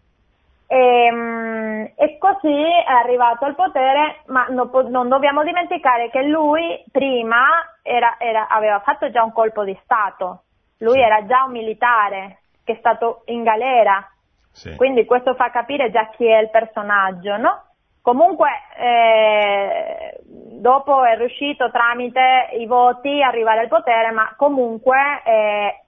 E, 0.69 1.09
um, 1.11 1.91
e, 1.95 2.17
così 2.17 2.61
è 2.61 2.91
arrivato 2.91 3.45
al 3.45 3.55
potere, 3.55 4.21
ma 4.27 4.47
non, 4.49 4.69
non 4.89 5.07
dobbiamo 5.07 5.43
dimenticare 5.43 6.09
che 6.09 6.23
lui 6.23 6.83
prima 6.91 7.45
era, 7.81 8.17
era, 8.19 8.47
aveva 8.49 8.79
fatto 8.81 9.09
già 9.09 9.23
un 9.23 9.31
colpo 9.31 9.63
di 9.63 9.77
Stato, 9.83 10.43
lui 10.79 10.95
sì. 10.95 10.99
era 10.99 11.25
già 11.25 11.45
un 11.45 11.51
militare 11.51 12.39
che 12.65 12.73
è 12.73 12.77
stato 12.79 13.21
in 13.27 13.43
galera, 13.43 14.05
sì. 14.51 14.75
quindi 14.75 15.05
questo 15.05 15.35
fa 15.35 15.49
capire 15.51 15.89
già 15.89 16.09
chi 16.09 16.25
è 16.25 16.39
il 16.39 16.49
personaggio, 16.49 17.37
no? 17.37 17.63
Comunque 18.01 18.49
eh, 18.77 20.17
dopo 20.23 21.03
è 21.03 21.17
riuscito 21.17 21.71
tramite 21.71 22.49
i 22.57 22.65
voti 22.65 23.21
a 23.21 23.27
arrivare 23.27 23.61
al 23.61 23.67
potere, 23.67 24.11
ma 24.11 24.33
comunque 24.35 24.97
eh, 25.25 25.83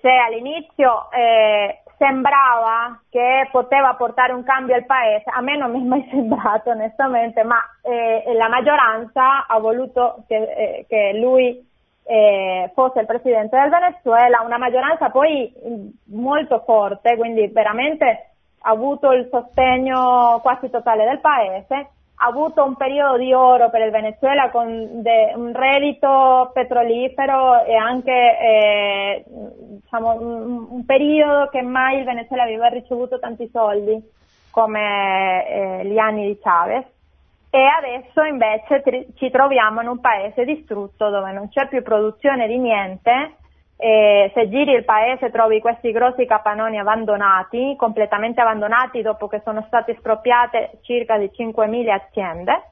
se 0.00 0.10
all'inizio 0.10 1.10
eh, 1.10 1.81
sembrava 1.98 3.00
che 3.08 3.48
poteva 3.50 3.94
portare 3.94 4.32
un 4.32 4.42
cambio 4.42 4.74
al 4.74 4.84
paese, 4.84 5.30
a 5.30 5.40
me 5.40 5.56
non 5.58 5.70
mi 5.70 5.80
è 5.80 5.84
mai 5.84 6.06
sembrato 6.10 6.70
onestamente, 6.70 7.42
ma 7.44 7.58
eh, 7.82 8.32
la 8.34 8.48
maggioranza 8.48 9.46
ha 9.46 9.58
voluto 9.58 10.24
che, 10.26 10.36
eh, 10.36 10.86
che 10.88 11.12
lui 11.14 11.64
eh, 12.04 12.70
fosse 12.74 13.00
il 13.00 13.06
presidente 13.06 13.58
del 13.58 13.70
Venezuela, 13.70 14.42
una 14.44 14.58
maggioranza 14.58 15.10
poi 15.10 15.52
molto 16.06 16.62
forte, 16.64 17.16
quindi 17.16 17.46
veramente 17.48 18.30
ha 18.64 18.70
avuto 18.70 19.12
il 19.12 19.28
sostegno 19.30 20.38
quasi 20.42 20.70
totale 20.70 21.04
del 21.04 21.20
paese 21.20 21.90
ha 22.22 22.26
avuto 22.26 22.64
un 22.64 22.76
periodo 22.76 23.18
di 23.18 23.32
oro 23.32 23.68
per 23.68 23.84
il 23.84 23.90
Venezuela 23.90 24.48
con 24.50 25.02
de, 25.02 25.32
un 25.34 25.52
reddito 25.52 26.52
petrolifero 26.54 27.64
e 27.64 27.74
anche 27.74 28.12
eh, 28.12 29.24
diciamo, 29.26 30.12
un, 30.20 30.66
un, 30.70 30.84
periodo 30.84 31.48
che 31.50 31.62
mai 31.62 31.98
il 31.98 32.04
Venezuela 32.04 32.44
aveva 32.44 32.68
ricevuto 32.68 33.18
tanti 33.18 33.50
soldi 33.52 34.00
come 34.50 35.48
eh, 35.48 35.84
gli 35.86 35.98
anni 35.98 36.26
di 36.26 36.38
Chavez. 36.40 36.84
E 37.50 37.58
adesso 37.58 38.22
invece 38.22 38.82
tri- 38.82 39.06
ci 39.16 39.28
troviamo 39.28 39.80
in 39.80 39.88
un 39.88 40.00
paese 40.00 40.44
distrutto 40.44 41.10
dove 41.10 41.32
non 41.32 41.48
c'è 41.48 41.66
più 41.66 41.82
produzione 41.82 42.46
di 42.46 42.56
niente 42.56 43.38
e 43.82 44.30
se 44.32 44.48
giri 44.48 44.74
il 44.74 44.84
paese 44.84 45.32
trovi 45.32 45.58
questi 45.58 45.90
grossi 45.90 46.24
capannoni 46.24 46.78
abbandonati, 46.78 47.74
completamente 47.76 48.40
abbandonati 48.40 49.02
dopo 49.02 49.26
che 49.26 49.40
sono 49.42 49.64
state 49.66 49.90
espropriate 49.90 50.78
circa 50.82 51.18
di 51.18 51.28
5.000 51.36 51.90
aziende 51.90 52.62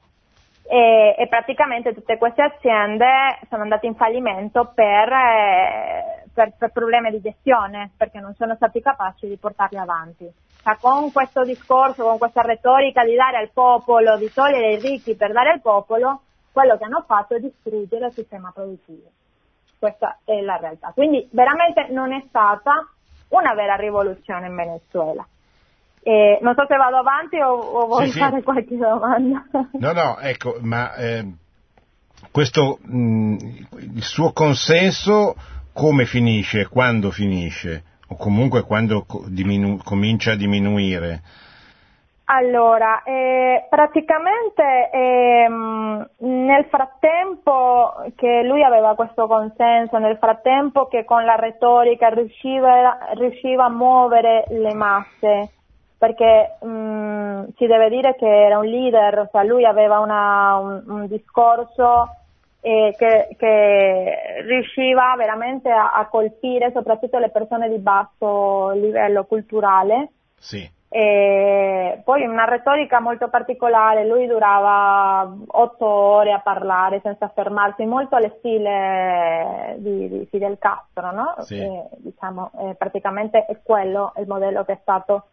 e, 0.63 1.13
e, 1.17 1.27
praticamente 1.27 1.93
tutte 1.93 2.17
queste 2.17 2.43
aziende 2.43 3.39
sono 3.49 3.63
andate 3.63 3.87
in 3.87 3.95
fallimento 3.95 4.71
per, 4.73 5.11
eh, 5.11 6.23
per, 6.33 6.53
per, 6.57 6.71
problemi 6.71 7.11
di 7.11 7.19
gestione, 7.19 7.91
perché 7.97 8.21
non 8.21 8.33
sono 8.35 8.55
stati 8.55 8.79
capaci 8.79 9.27
di 9.27 9.35
portarli 9.35 9.79
avanti. 9.79 10.31
Ma 10.63 10.77
con 10.79 11.11
questo 11.11 11.43
discorso, 11.43 12.05
con 12.05 12.19
questa 12.19 12.41
retorica 12.41 13.03
di 13.03 13.15
dare 13.15 13.35
al 13.35 13.49
popolo, 13.51 14.15
di 14.15 14.31
togliere 14.31 14.75
i 14.75 14.79
ricchi 14.79 15.15
per 15.15 15.33
dare 15.33 15.49
al 15.49 15.59
popolo, 15.59 16.21
quello 16.53 16.77
che 16.77 16.85
hanno 16.85 17.03
fatto 17.05 17.35
è 17.35 17.39
distruggere 17.39 18.05
il 18.05 18.13
sistema 18.13 18.51
produttivo 18.53 19.09
questa 19.81 20.19
è 20.23 20.39
la 20.41 20.57
realtà. 20.57 20.91
Quindi 20.93 21.27
veramente 21.31 21.87
non 21.89 22.13
è 22.13 22.23
stata 22.27 22.87
una 23.29 23.55
vera 23.55 23.73
rivoluzione 23.75 24.45
in 24.45 24.55
Venezuela. 24.55 25.27
Eh, 26.03 26.37
non 26.41 26.53
so 26.53 26.65
se 26.67 26.75
vado 26.75 26.97
avanti 26.97 27.39
o, 27.39 27.49
o 27.49 27.87
vuoi 27.87 28.11
sì, 28.11 28.19
fare 28.19 28.37
sì. 28.37 28.43
qualche 28.43 28.77
domanda. 28.77 29.43
No, 29.71 29.91
no, 29.91 30.19
ecco, 30.19 30.57
ma 30.61 30.93
eh, 30.93 31.25
questo, 32.29 32.77
mh, 32.79 33.37
il 33.95 34.03
suo 34.03 34.31
consenso 34.33 35.35
come 35.73 36.05
finisce, 36.05 36.67
quando 36.67 37.09
finisce, 37.09 37.83
o 38.09 38.17
comunque 38.17 38.61
quando 38.61 39.03
diminu- 39.25 39.83
comincia 39.83 40.33
a 40.33 40.35
diminuire? 40.35 41.23
Allora, 42.33 43.03
eh, 43.03 43.65
praticamente 43.69 44.89
ehm, 44.89 46.09
nel 46.19 46.65
frattempo 46.69 47.93
che 48.15 48.43
lui 48.43 48.63
aveva 48.63 48.95
questo 48.95 49.27
consenso, 49.27 49.97
nel 49.97 50.15
frattempo 50.15 50.87
che 50.87 51.03
con 51.03 51.25
la 51.25 51.35
retorica 51.35 52.07
riusciva, 52.07 52.99
riusciva 53.15 53.65
a 53.65 53.69
muovere 53.69 54.45
le 54.47 54.73
masse, 54.73 55.49
perché 55.97 56.55
mh, 56.61 56.67
mm, 56.69 57.43
si 57.57 57.65
deve 57.65 57.89
dire 57.89 58.15
che 58.15 58.45
era 58.45 58.59
un 58.59 58.65
leader, 58.65 59.27
cioè 59.29 59.43
lui 59.43 59.65
aveva 59.65 59.99
una, 59.99 60.55
un, 60.55 60.83
un, 60.87 61.07
discorso 61.07 62.15
eh, 62.61 62.95
che, 62.97 63.35
che, 63.37 64.41
riusciva 64.45 65.15
veramente 65.17 65.69
a, 65.69 65.91
a 65.91 66.07
colpire 66.07 66.71
soprattutto 66.71 67.17
le 67.17 67.29
persone 67.29 67.67
di 67.67 67.77
basso 67.77 68.69
livello 68.69 69.25
culturale. 69.25 70.11
Sì 70.37 70.79
e 70.93 72.01
poi 72.03 72.25
una 72.25 72.43
retorica 72.43 72.99
molto 72.99 73.29
particolare, 73.29 74.05
lui 74.05 74.27
durava 74.27 75.33
otto 75.47 75.85
ore 75.85 76.33
a 76.33 76.41
parlare 76.41 76.99
senza 77.01 77.31
fermarsi, 77.33 77.85
molto 77.85 78.17
alle 78.17 78.35
stile 78.39 79.77
di, 79.77 80.09
di 80.09 80.27
Fidel 80.29 80.57
Castro, 80.59 81.13
no? 81.13 81.35
Sì. 81.43 81.59
E, 81.59 81.87
diciamo, 81.95 82.51
eh, 82.59 82.75
praticamente 82.75 83.45
è 83.45 83.59
quello 83.63 84.11
il 84.17 84.27
modello 84.27 84.65
che 84.65 84.73
è 84.73 84.79
stato 84.81 85.27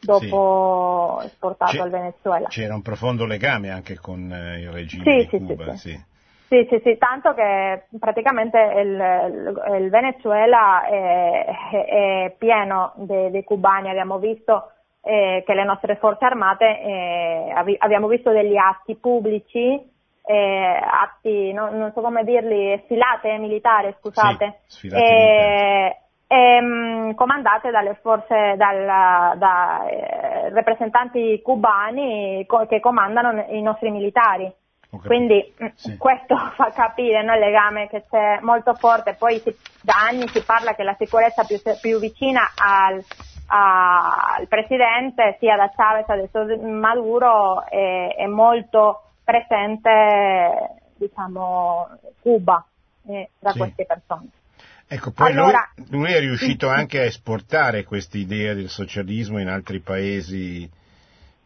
dopo 0.00 1.18
sì. 1.20 1.26
esportato 1.26 1.72
C'è, 1.72 1.80
al 1.80 1.90
Venezuela. 1.90 2.48
C'era 2.48 2.74
un 2.74 2.82
profondo 2.82 3.26
legame 3.26 3.68
anche 3.68 3.98
con 3.98 4.32
eh, 4.32 4.60
il 4.60 4.70
regime 4.70 5.26
sì, 5.28 5.36
di 5.36 5.44
Cuba, 5.44 5.76
sì. 5.76 6.10
Sì, 6.48 6.66
sì, 6.70 6.80
sì, 6.84 6.96
tanto 6.96 7.34
che 7.34 7.84
praticamente 7.98 8.58
il, 8.58 9.78
il 9.78 9.90
Venezuela 9.90 10.84
è, 10.86 11.46
è, 11.70 12.34
pieno 12.36 12.92
dei 12.96 13.42
cubani, 13.42 13.88
abbiamo 13.88 14.18
visto 14.18 14.71
eh, 15.02 15.42
che 15.44 15.54
le 15.54 15.64
nostre 15.64 15.96
forze 15.96 16.24
armate 16.24 16.80
eh, 16.80 17.76
abbiamo 17.78 18.06
visto 18.06 18.30
degli 18.30 18.56
atti 18.56 18.94
pubblici, 18.96 19.90
eh, 20.24 20.80
atti, 20.80 21.52
no, 21.52 21.70
non 21.70 21.90
so 21.92 22.00
come 22.00 22.24
dirli, 22.24 22.80
sfilate 22.84 23.36
militari, 23.38 23.94
scusate, 23.98 24.60
sì, 24.66 24.88
eh, 24.88 25.96
ehm, 26.28 27.14
comandate 27.14 27.70
dalle 27.70 27.98
forze, 28.00 28.54
dal, 28.56 29.36
da 29.38 29.86
eh, 29.88 30.50
rappresentanti 30.50 31.40
cubani 31.42 32.44
co- 32.46 32.66
che 32.66 32.80
comandano 32.80 33.44
i 33.48 33.60
nostri 33.60 33.90
militari. 33.90 34.52
Quindi 35.04 35.54
mm, 35.62 35.66
sì. 35.74 35.96
questo 35.96 36.36
fa 36.54 36.70
capire 36.70 37.22
no, 37.24 37.32
il 37.34 37.40
legame 37.40 37.88
che 37.88 38.04
c'è 38.08 38.38
molto 38.42 38.74
forte, 38.74 39.14
poi 39.14 39.38
si, 39.38 39.54
da 39.80 39.94
anni 40.08 40.28
si 40.28 40.42
parla 40.44 40.74
che 40.74 40.82
la 40.82 40.94
sicurezza 40.98 41.44
più, 41.44 41.58
più 41.80 41.98
vicina 41.98 42.42
al, 42.54 43.02
al 43.54 44.48
presidente 44.48 45.36
sia 45.38 45.56
da 45.56 45.70
Chavez 45.76 46.08
adesso 46.08 46.46
Maduro 46.66 47.66
è, 47.66 48.14
è 48.16 48.26
molto 48.26 49.02
presente 49.22 50.80
diciamo 50.96 51.88
Cuba 52.22 52.64
eh, 53.06 53.28
da 53.38 53.50
sì. 53.50 53.58
queste 53.58 53.84
persone. 53.84 54.28
Ecco, 54.88 55.10
poi 55.10 55.32
allora, 55.32 55.70
lui, 55.90 56.00
lui, 56.00 56.12
è 56.12 56.20
riuscito 56.20 56.68
anche 56.68 57.00
a 57.00 57.04
esportare 57.04 57.84
questa 57.84 58.18
idea 58.18 58.52
del 58.54 58.68
socialismo 58.68 59.38
in 59.40 59.48
altri 59.48 59.80
paesi 59.80 60.68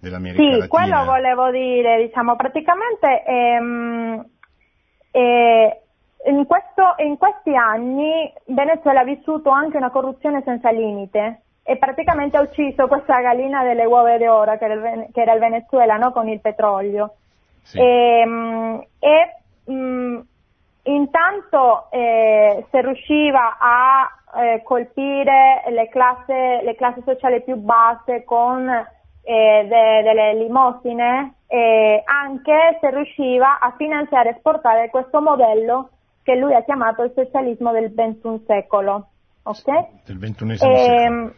dell'America 0.01 0.42
sì, 0.42 0.49
Latina. 0.49 0.64
Sì, 0.64 0.69
quello 0.69 1.05
volevo 1.05 1.51
dire, 1.51 2.05
diciamo, 2.05 2.35
praticamente 2.35 3.25
ehm, 3.25 4.27
eh, 5.12 5.81
in, 6.27 6.47
questo, 6.47 6.95
in 6.99 7.16
questi 7.19 7.55
anni 7.55 8.33
Venezuela 8.47 9.01
ha 9.01 9.05
vissuto 9.05 9.51
anche 9.51 9.77
una 9.77 9.90
corruzione 9.90 10.42
senza 10.45 10.71
limite 10.71 11.42
e 11.68 11.76
praticamente 11.79 12.37
ha 12.37 12.42
ucciso 12.42 12.87
questa 12.87 13.20
gallina 13.20 13.64
delle 13.64 13.85
uova 13.85 14.16
d'oro 14.16 14.57
che 14.57 14.64
era 14.64 14.74
il, 14.74 15.07
che 15.12 15.20
era 15.20 15.33
il 15.33 15.40
Venezuela 15.40 15.96
no? 15.96 16.12
con 16.12 16.29
il 16.29 16.40
petrolio. 16.40 17.14
Sì. 17.62 17.81
Ehm, 17.81 18.85
e, 19.00 19.09
e 19.09 19.72
mm, 19.72 20.14
mh, 20.14 20.26
intanto 20.85 21.88
eh, 21.90 22.64
se 22.70 22.81
riusciva 22.83 23.57
a 23.59 24.09
eh, 24.40 24.62
colpire 24.62 25.64
le 25.70 25.88
classi, 25.88 26.33
le 26.33 26.76
classi 26.76 27.02
sociali 27.05 27.42
più 27.42 27.57
basse 27.57 28.22
con 28.22 28.68
eh, 28.68 29.66
de, 29.68 30.02
delle 30.05 30.35
limosine, 30.35 31.33
anche 31.48 32.79
se 32.81 32.90
riusciva 32.90 33.59
a 33.59 33.72
finanziare 33.76 34.31
e 34.31 34.33
esportare 34.33 34.90
questo 34.90 35.20
modello 35.20 35.90
che 36.22 36.37
lui 36.37 36.55
ha 36.55 36.62
chiamato 36.62 37.02
il 37.02 37.12
socialismo 37.12 37.72
del 37.72 37.92
XXI 37.92 38.44
secolo. 38.46 39.09
Okay? 39.42 39.87
Del 40.05 40.18
XXI 40.18 40.57
secolo. 40.57 41.35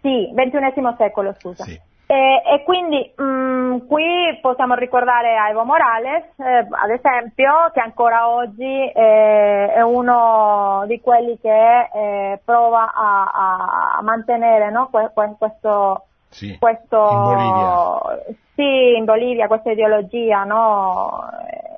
Sì, 0.00 0.32
XXI 0.34 0.94
secolo, 0.96 1.34
scusa. 1.38 1.64
Sì. 1.64 1.92
E, 2.06 2.42
e, 2.44 2.62
quindi 2.64 3.12
mh, 3.16 3.22
mm, 3.24 3.76
qui 3.86 4.38
possiamo 4.42 4.74
ricordare 4.74 5.36
Evo 5.48 5.64
Morales, 5.64 6.24
eh, 6.36 6.66
ad 6.70 6.90
esempio, 6.90 7.70
che 7.72 7.80
ancora 7.80 8.28
oggi 8.28 8.62
eh, 8.62 9.72
è 9.72 9.80
uno 9.80 10.84
di 10.86 11.00
quelli 11.00 11.38
che 11.40 11.88
eh, 11.92 12.40
prova 12.44 12.92
a, 12.94 13.96
a 13.98 14.02
mantenere 14.02 14.70
no, 14.70 14.90
que, 14.90 15.10
questo 15.38 16.04
sì, 16.34 16.58
questo, 16.58 16.96
in 16.96 17.22
Bolivia. 17.22 18.34
Sì, 18.54 18.96
in 18.96 19.04
Bolivia 19.04 19.46
questa 19.46 19.70
ideologia, 19.70 20.44
no? 20.44 21.22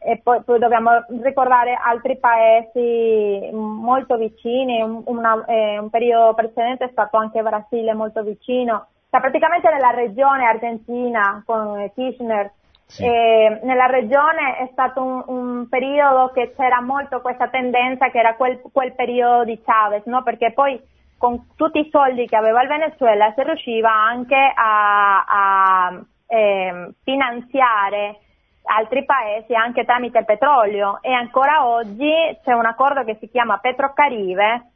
E 0.03 0.21
poi, 0.23 0.43
poi, 0.43 0.59
dobbiamo 0.59 0.91
ricordare 1.23 1.79
altri 1.81 2.19
paesi 2.19 3.51
molto 3.53 4.17
vicini, 4.17 4.81
un, 4.81 5.03
una, 5.05 5.45
eh, 5.47 5.79
un 5.79 5.91
periodo 5.91 6.35
precedente 6.35 6.85
è 6.85 6.91
stato 6.91 7.17
anche 7.17 7.43
Brasile 7.43 7.93
molto 7.93 8.23
vicino, 8.23 8.87
cioè 9.11 9.21
praticamente 9.21 9.71
nella 9.71 9.91
regione 9.91 10.47
argentina 10.47 11.43
con 11.45 11.91
Kirchner 11.95 12.53
sì. 12.87 13.05
E 13.05 13.61
nella 13.65 13.87
regione 13.87 14.59
è 14.59 14.69
stato 14.71 15.03
un, 15.03 15.23
un, 15.27 15.69
periodo 15.69 16.31
che 16.33 16.55
c'era 16.57 16.81
molto 16.81 17.21
questa 17.21 17.49
tendenza 17.49 18.11
che 18.11 18.19
era 18.19 18.37
quel, 18.37 18.61
quel 18.73 18.95
periodo 18.95 19.43
di 19.43 19.61
Chavez, 19.61 20.05
no? 20.05 20.23
perché 20.23 20.53
poi 20.53 20.81
con 21.19 21.49
tutti 21.57 21.79
i 21.79 21.89
soldi 21.91 22.27
che 22.27 22.37
aveva 22.37 22.63
il 22.63 22.69
Venezuela 22.69 23.33
si 23.35 23.43
riusciva 23.43 23.91
anche 23.91 24.37
a, 24.37 25.25
a 25.27 26.03
eh, 26.27 26.91
finanziare 27.03 28.21
altri 28.67 29.05
paesi 29.05 29.55
anche 29.55 29.85
tramite 29.85 30.25
petrolio. 30.25 30.99
E 31.03 31.13
ancora 31.13 31.67
oggi 31.67 32.11
c'è 32.43 32.53
un 32.53 32.67
accordo 32.67 33.05
che 33.05 33.17
si 33.21 33.29
chiama 33.29 33.59
Petrocaribe 33.59 34.71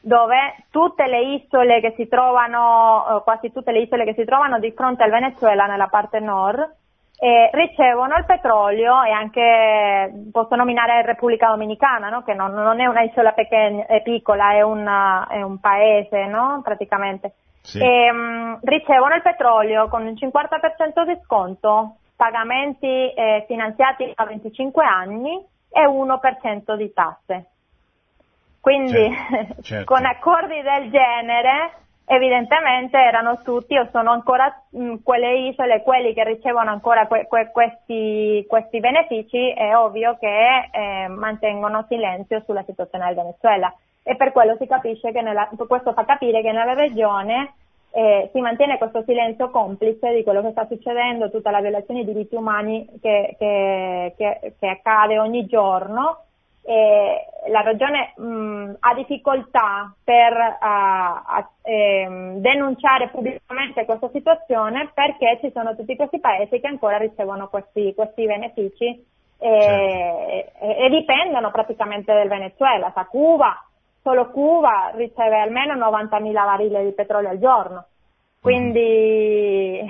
dove 0.00 0.64
tutte 0.70 1.06
le 1.06 1.34
isole 1.34 1.80
che 1.80 1.94
si 1.96 2.06
trovano, 2.08 3.18
eh, 3.18 3.22
quasi 3.22 3.52
tutte 3.52 3.72
le 3.72 3.80
isole 3.80 4.04
che 4.04 4.14
si 4.14 4.24
trovano 4.24 4.58
di 4.58 4.72
fronte 4.72 5.02
al 5.02 5.10
Venezuela 5.10 5.66
nella 5.66 5.88
parte 5.88 6.20
nord, 6.20 6.76
eh, 7.20 7.50
ricevono 7.52 8.16
il 8.16 8.24
petrolio 8.24 9.02
e 9.02 9.10
anche 9.10 10.30
posso 10.30 10.54
nominare 10.54 11.02
Repubblica 11.02 11.48
Dominicana, 11.48 12.08
no? 12.08 12.22
che 12.22 12.32
non, 12.32 12.52
non, 12.52 12.80
è 12.80 12.86
una 12.86 13.02
isola 13.02 13.32
pechegna, 13.32 13.86
è 13.86 14.02
piccola, 14.02 14.52
è, 14.52 14.62
una, 14.62 15.26
è 15.28 15.42
un 15.42 15.58
paese 15.58 16.26
no? 16.26 16.60
praticamente. 16.62 17.34
Sì. 17.60 17.80
E, 17.80 18.10
um, 18.10 18.58
ricevono 18.62 19.16
il 19.16 19.22
petrolio 19.22 19.88
con 19.88 20.06
un 20.06 20.12
50% 20.12 21.04
di 21.04 21.18
sconto, 21.24 21.96
pagamenti 22.14 22.86
eh, 23.12 23.44
finanziati 23.48 24.10
a 24.14 24.24
25 24.24 24.84
anni 24.84 25.44
e 25.70 25.86
1% 25.86 26.76
di 26.76 26.92
tasse. 26.92 27.46
Quindi 28.60 28.92
certo, 28.92 29.62
certo. 29.62 29.92
con 29.92 30.04
accordi 30.04 30.62
del 30.62 30.90
genere 30.90 31.72
evidentemente 32.08 32.96
erano 32.96 33.40
tutti 33.42 33.76
o 33.76 33.88
sono 33.92 34.10
ancora 34.10 34.64
mh, 34.70 34.82
mm, 34.82 34.94
quelle 35.02 35.48
isole, 35.48 35.82
quelli 35.82 36.14
che 36.14 36.24
ricevono 36.24 36.70
ancora 36.70 37.06
que- 37.06 37.26
que- 37.26 37.50
questi, 37.50 38.44
questi, 38.48 38.80
benefici, 38.80 39.50
è 39.50 39.76
ovvio 39.76 40.16
che 40.18 40.68
eh, 40.72 41.08
mantengono 41.08 41.84
silenzio 41.86 42.42
sulla 42.46 42.64
situazione 42.64 43.06
del 43.06 43.14
Venezuela. 43.14 43.72
E 44.02 44.16
per 44.16 44.32
quello 44.32 44.56
si 44.58 44.66
capisce 44.66 45.12
che 45.12 45.20
nella, 45.20 45.50
questo 45.66 45.92
fa 45.92 46.04
capire 46.06 46.40
che 46.40 46.50
nella 46.50 46.72
regione 46.72 47.52
eh, 47.90 48.30
si 48.32 48.40
mantiene 48.40 48.78
questo 48.78 49.02
silenzio 49.02 49.50
complice 49.50 50.14
di 50.14 50.22
quello 50.22 50.40
che 50.40 50.52
sta 50.52 50.66
succedendo, 50.66 51.30
tutta 51.30 51.50
la 51.50 51.60
violazione 51.60 52.04
dei 52.04 52.14
diritti 52.14 52.36
umani 52.36 52.86
che, 53.02 53.36
che, 53.38 54.14
che, 54.16 54.54
che 54.58 54.68
accade 54.68 55.18
ogni 55.18 55.44
giorno 55.44 56.22
eh, 56.68 57.24
la 57.48 57.62
Regione 57.62 58.12
mh, 58.14 58.76
ha 58.80 58.94
difficoltà 58.94 59.90
per 60.04 60.32
uh, 60.34 60.56
a, 60.60 61.50
eh, 61.62 62.34
denunciare 62.36 63.08
pubblicamente 63.08 63.86
questa 63.86 64.10
situazione 64.10 64.90
perché 64.92 65.38
ci 65.40 65.50
sono 65.50 65.74
tutti 65.74 65.96
questi 65.96 66.20
paesi 66.20 66.60
che 66.60 66.66
ancora 66.66 66.98
ricevono 66.98 67.48
questi, 67.48 67.94
questi 67.94 68.26
benefici 68.26 68.84
eh, 69.38 69.60
certo. 69.60 70.64
e, 70.66 70.84
e, 70.84 70.90
dipendono 70.90 71.50
praticamente 71.50 72.12
del 72.12 72.28
Venezuela. 72.28 72.90
Sa 72.92 73.06
Cuba, 73.06 73.64
solo 74.02 74.28
Cuba 74.30 74.90
riceve 74.94 75.40
almeno 75.40 75.74
90.000 75.74 76.32
barili 76.32 76.84
di 76.84 76.92
petrolio 76.92 77.30
al 77.30 77.38
giorno. 77.38 77.86
Quindi 78.40 79.84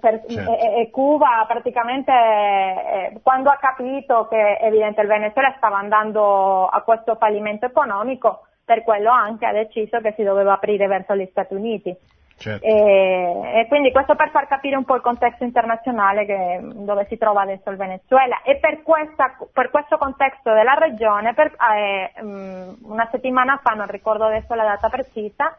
per, 0.00 0.24
certo. 0.26 0.56
e, 0.56 0.80
e 0.80 0.90
Cuba 0.90 1.44
praticamente 1.46 2.10
eh, 2.10 3.20
quando 3.22 3.50
ha 3.50 3.58
capito 3.60 4.26
che 4.28 4.58
evidente 4.60 5.02
il 5.02 5.08
Venezuela 5.08 5.54
stava 5.58 5.76
andando 5.76 6.66
a 6.66 6.80
questo 6.80 7.16
fallimento 7.16 7.66
economico, 7.66 8.46
per 8.64 8.82
quello 8.82 9.10
anche 9.10 9.46
ha 9.46 9.52
deciso 9.52 10.00
che 10.00 10.14
si 10.16 10.22
doveva 10.22 10.54
aprire 10.54 10.86
verso 10.86 11.14
gli 11.14 11.28
Stati 11.30 11.54
Uniti. 11.54 11.96
Certo. 12.38 12.66
E, 12.66 13.60
e, 13.60 13.66
quindi 13.66 13.90
questo 13.92 14.14
per 14.14 14.28
far 14.30 14.46
capire 14.46 14.76
un 14.76 14.84
po' 14.84 14.94
il 14.94 15.00
contesto 15.00 15.42
internazionale 15.42 16.26
che, 16.26 16.60
dove 16.62 17.06
si 17.08 17.16
trova 17.16 17.42
adesso 17.42 17.70
il 17.70 17.78
Venezuela 17.78 18.42
e 18.42 18.58
per, 18.58 18.82
questa, 18.82 19.34
per 19.52 19.70
questo 19.70 19.96
contesto 19.96 20.52
della 20.52 20.74
regione 20.74 21.32
per, 21.32 21.54
eh, 21.72 22.12
una 22.22 23.08
settimana 23.10 23.58
fa, 23.62 23.72
non 23.72 23.86
ricordo 23.86 24.24
adesso 24.24 24.52
la 24.54 24.64
data 24.64 24.90
precisa, 24.90 25.56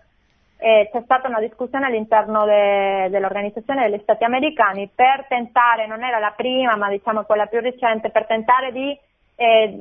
eh, 0.58 0.90
c'è 0.92 1.02
stata 1.04 1.28
una 1.28 1.40
discussione 1.40 1.86
all'interno 1.86 2.46
de, 2.46 3.10
dell'Organizzazione 3.10 3.90
degli 3.90 4.02
Stati 4.02 4.24
Americani 4.24 4.90
per 4.94 5.26
tentare, 5.28 5.88
non 5.88 6.04
era 6.04 6.20
la 6.20 6.34
prima 6.36 6.76
ma 6.76 6.90
diciamo 6.90 7.24
quella 7.24 7.46
più 7.46 7.60
recente, 7.60 8.10
per 8.10 8.26
tentare 8.26 8.72
di 8.72 8.98
eh, 9.36 9.72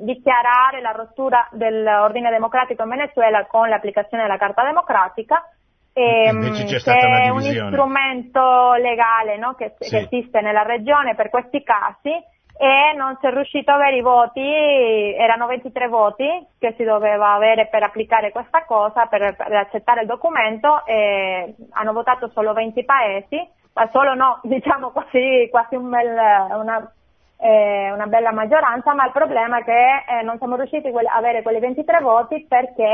dichiarare 0.00 0.80
la 0.80 0.92
rottura 0.92 1.48
dell'ordine 1.50 2.30
democratico 2.30 2.84
in 2.84 2.90
Venezuela 2.90 3.44
con 3.46 3.68
l'applicazione 3.68 4.22
della 4.22 4.38
Carta 4.38 4.62
Democratica. 4.64 5.50
Ehm, 5.92 6.52
che 6.52 6.92
è 6.92 7.30
un 7.30 7.40
strumento 7.40 8.74
legale 8.74 9.38
no, 9.38 9.54
che, 9.54 9.76
sì. 9.78 9.88
che 9.88 9.96
esiste 10.02 10.42
nella 10.42 10.62
regione 10.62 11.14
per 11.14 11.30
questi 11.30 11.62
casi 11.62 12.12
e 12.58 12.94
non 12.96 13.16
si 13.20 13.26
è 13.26 13.30
riuscito 13.30 13.70
a 13.70 13.74
avere 13.74 13.96
i 13.96 14.02
voti, 14.02 14.40
erano 14.40 15.46
23 15.46 15.88
voti 15.88 16.26
che 16.58 16.74
si 16.76 16.84
doveva 16.84 17.32
avere 17.34 17.66
per 17.66 17.82
applicare 17.82 18.32
questa 18.32 18.64
cosa, 18.64 19.06
per, 19.06 19.36
per 19.36 19.52
accettare 19.52 20.02
il 20.02 20.06
documento 20.06 20.84
e 20.86 21.54
hanno 21.70 21.92
votato 21.92 22.28
solo 22.28 22.54
20 22.54 22.84
paesi, 22.84 23.36
ma 23.74 23.88
solo 23.92 24.14
no, 24.14 24.40
diciamo 24.44 24.90
quasi, 24.90 25.48
quasi 25.50 25.74
un 25.74 25.90
bel, 25.90 26.08
una, 26.08 26.92
eh, 27.38 27.92
una, 27.92 28.06
bella 28.06 28.32
maggioranza, 28.32 28.94
ma 28.94 29.04
il 29.04 29.12
problema 29.12 29.58
è 29.58 29.64
che 29.64 30.04
eh, 30.08 30.22
non 30.22 30.38
siamo 30.38 30.56
riusciti 30.56 30.88
a 30.88 31.14
avere 31.14 31.42
quei 31.42 31.60
23 31.60 32.00
voti 32.00 32.46
perché 32.48 32.88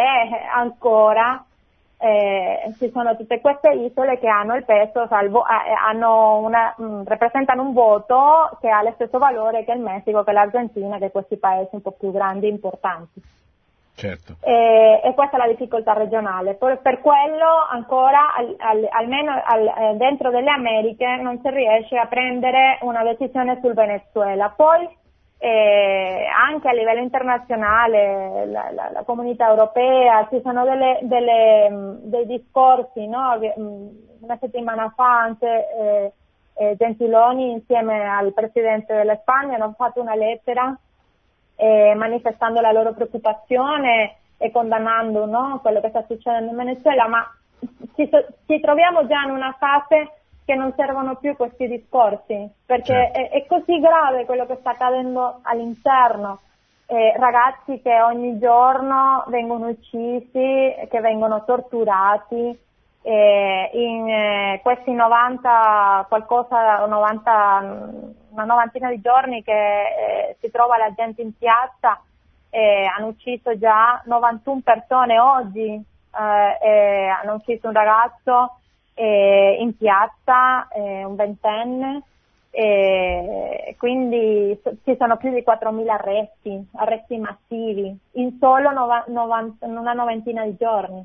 ancora 0.52 1.44
eh, 2.02 2.74
ci 2.78 2.90
sono 2.90 3.16
tutte 3.16 3.40
queste 3.40 3.70
isole 3.70 4.18
che 4.18 4.26
hanno 4.26 4.56
il 4.56 4.64
peso, 4.64 5.06
salvo, 5.06 5.44
eh, 5.46 5.96
una, 5.96 6.74
mh, 6.76 6.84
mm, 6.84 7.02
rappresentano 7.04 7.62
un 7.62 7.72
voto 7.72 8.58
che 8.60 8.68
ha 8.68 8.82
lo 8.82 8.90
stesso 8.94 9.18
valore 9.18 9.64
che 9.64 9.72
il 9.72 9.80
Messico, 9.80 10.24
che 10.24 10.32
l'Argentina, 10.32 10.98
che 10.98 11.12
questi 11.12 11.36
paesi 11.36 11.68
un 11.72 11.82
po' 11.82 11.92
più 11.92 12.10
grandi 12.10 12.46
e 12.46 12.50
importanti. 12.50 13.22
Certo. 13.94 14.36
E, 14.40 15.00
e, 15.04 15.14
questa 15.14 15.36
è 15.36 15.38
la 15.38 15.46
difficoltà 15.46 15.92
regionale. 15.92 16.54
Per, 16.54 16.80
per 16.80 17.00
quello 17.00 17.66
ancora, 17.70 18.34
al, 18.34 18.56
al, 18.58 18.88
almeno 18.90 19.40
al, 19.44 19.66
eh, 19.66 19.96
dentro 19.96 20.30
delle 20.30 20.50
Americhe, 20.50 21.06
non 21.20 21.38
si 21.40 21.50
riesce 21.50 21.96
a 21.96 22.06
prendere 22.06 22.78
una 22.80 23.04
decisione 23.04 23.60
sul 23.60 23.74
Venezuela. 23.74 24.48
Poi 24.48 24.88
eh, 25.44 26.24
anche 26.32 26.68
a 26.68 26.72
livello 26.72 27.00
internazionale, 27.00 28.46
la, 28.46 28.70
la, 28.70 28.90
la, 28.92 29.02
comunità 29.02 29.48
europea, 29.48 30.28
ci 30.30 30.40
sono 30.40 30.62
delle, 30.62 31.00
delle, 31.02 31.68
mm, 31.68 31.94
dei 32.02 32.26
discorsi, 32.26 33.08
no? 33.08 33.40
Mm, 33.58 33.88
una 34.20 34.38
settimana 34.38 34.92
fa 34.94 35.18
anche 35.18 35.48
eh, 35.48 36.12
eh, 36.54 36.76
Gentiloni 36.78 37.50
insieme 37.50 38.06
al 38.06 38.32
Presidente 38.32 38.94
della 38.94 39.16
Spagna 39.16 39.56
hanno 39.56 39.74
fatto 39.76 40.00
una 40.00 40.14
lettera 40.14 40.78
eh, 41.56 41.92
manifestando 41.96 42.60
la 42.60 42.70
loro 42.70 42.92
preoccupazione 42.92 44.18
e 44.36 44.52
condannando 44.52 45.26
no? 45.26 45.58
quello 45.60 45.80
che 45.80 45.88
sta 45.88 46.04
succedendo 46.06 46.52
in 46.52 46.56
Venezuela, 46.56 47.08
ma 47.08 47.28
ci, 47.96 48.08
ci 48.46 48.60
troviamo 48.60 49.08
già 49.08 49.24
in 49.24 49.32
una 49.32 49.56
fase 49.58 50.21
che 50.44 50.54
non 50.54 50.72
servono 50.76 51.16
più 51.16 51.36
questi 51.36 51.68
discorsi, 51.68 52.50
perché 52.66 53.10
certo. 53.12 53.18
è, 53.18 53.30
è, 53.30 53.46
così 53.46 53.78
grave 53.78 54.24
quello 54.24 54.46
che 54.46 54.56
sta 54.60 54.70
accadendo 54.70 55.40
all'interno. 55.42 56.40
Eh, 56.86 57.14
ragazzi 57.16 57.80
che 57.80 58.00
ogni 58.02 58.38
giorno 58.38 59.24
vengono 59.28 59.68
uccisi, 59.68 60.74
che 60.88 61.00
vengono 61.00 61.44
torturati, 61.44 62.58
eh, 63.02 63.70
in 63.72 64.08
eh, 64.08 64.60
questi 64.62 64.92
90, 64.92 66.06
qualcosa, 66.08 66.86
90, 66.86 67.90
una 68.30 68.44
novantina 68.44 68.90
di 68.90 69.00
giorni 69.00 69.42
che 69.42 69.52
eh, 69.52 70.36
si 70.40 70.50
trova 70.50 70.76
la 70.76 70.92
gente 70.94 71.22
in 71.22 71.36
piazza, 71.36 72.00
hanno 72.54 73.06
ucciso 73.06 73.56
già 73.56 74.02
91 74.04 74.60
persone 74.62 75.18
oggi, 75.18 75.82
eh, 76.14 77.08
hanno 77.08 77.34
ucciso 77.34 77.68
un 77.68 77.72
ragazzo, 77.72 78.58
eh, 78.94 79.56
in 79.60 79.76
piazza, 79.76 80.68
eh, 80.68 81.04
un 81.04 81.14
ventenne, 81.14 82.02
eh, 82.50 83.74
quindi 83.78 84.60
ci 84.84 84.96
sono 84.98 85.16
più 85.16 85.32
di 85.32 85.42
4.000 85.44 85.88
arresti, 85.88 86.68
arresti 86.74 87.16
massivi, 87.16 87.96
in 88.12 88.36
solo 88.38 88.70
nova, 88.70 89.04
novant, 89.08 89.56
una 89.60 89.92
novantina 89.92 90.44
di 90.44 90.54
giorni. 90.58 91.04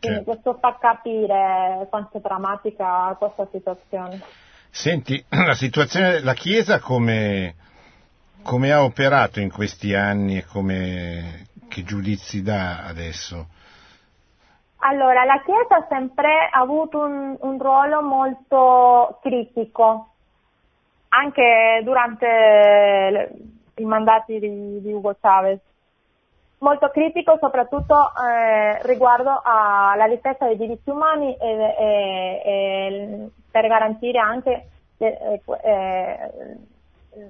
Quindi 0.00 0.24
questo 0.24 0.54
fa 0.54 0.76
capire 0.80 1.86
quanto 1.90 2.16
è 2.16 2.20
drammatica 2.20 3.14
questa 3.18 3.46
situazione. 3.52 4.20
Senti, 4.70 5.22
la 5.28 5.54
situazione, 5.54 6.20
la 6.20 6.34
Chiesa 6.34 6.80
come, 6.80 7.54
come 8.42 8.72
ha 8.72 8.82
operato 8.82 9.40
in 9.40 9.52
questi 9.52 9.94
anni 9.94 10.38
e 10.38 10.44
come, 10.44 11.46
che 11.68 11.84
giudizi 11.84 12.42
dà 12.42 12.86
adesso? 12.86 13.48
Allora, 14.82 15.24
la 15.24 15.42
Chiesa 15.44 15.76
ha 15.76 15.86
sempre 15.88 16.48
avuto 16.50 17.00
un, 17.00 17.36
un 17.38 17.58
ruolo 17.58 18.02
molto 18.02 19.18
critico, 19.20 20.08
anche 21.08 21.80
durante 21.84 22.26
le, 22.26 23.30
i 23.76 23.84
mandati 23.84 24.38
di, 24.38 24.80
di, 24.80 24.92
Ugo 24.92 25.16
Chavez. 25.20 25.60
Molto 26.58 26.88
critico 26.88 27.36
soprattutto 27.38 27.94
eh, 27.94 28.80
riguardo 28.86 29.40
alla 29.42 30.08
difesa 30.08 30.46
dei 30.46 30.56
diritti 30.56 30.90
umani 30.90 31.34
e, 31.36 31.48
e, 31.48 32.42
e 32.44 33.28
per 33.50 33.66
garantire 33.66 34.18
anche 34.18 34.68
eh, 34.98 35.40
eh, 35.62 36.40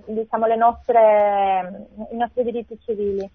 diciamo, 0.06 0.46
nostre, 0.54 1.86
i 2.10 2.16
nostri 2.16 2.44
diritti 2.44 2.78
civili. 2.80 3.28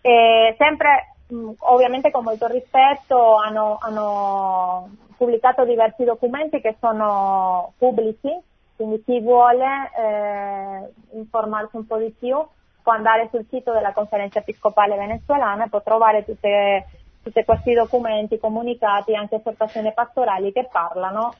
E 0.00 0.54
sempre 0.58 1.14
ovviamente 1.58 2.10
con 2.10 2.24
molto 2.24 2.46
rispetto 2.46 3.36
hanno, 3.36 3.78
hanno, 3.80 4.90
pubblicato 5.16 5.64
diversi 5.64 6.04
documenti 6.04 6.60
che 6.60 6.76
sono 6.80 7.72
pubblici, 7.76 8.30
quindi 8.76 9.02
chi 9.04 9.20
vuole 9.20 9.90
eh, 9.98 11.16
informarsi 11.18 11.76
un 11.76 11.86
po' 11.86 11.98
di 11.98 12.14
più 12.16 12.36
può 12.82 12.92
andare 12.92 13.28
sul 13.30 13.44
sito 13.50 13.72
della 13.72 13.92
conferenza 13.92 14.38
episcopale 14.38 14.96
venezuelana 14.96 15.64
e 15.64 15.68
può 15.68 15.82
trovare 15.82 16.24
tutte, 16.24 16.86
tutti 17.22 17.44
questi 17.44 17.74
documenti, 17.74 18.38
comunicati, 18.38 19.14
anche 19.14 19.36
esortazioni 19.36 19.92
pastorali 19.92 20.52
che 20.52 20.68
parlano. 20.70 21.34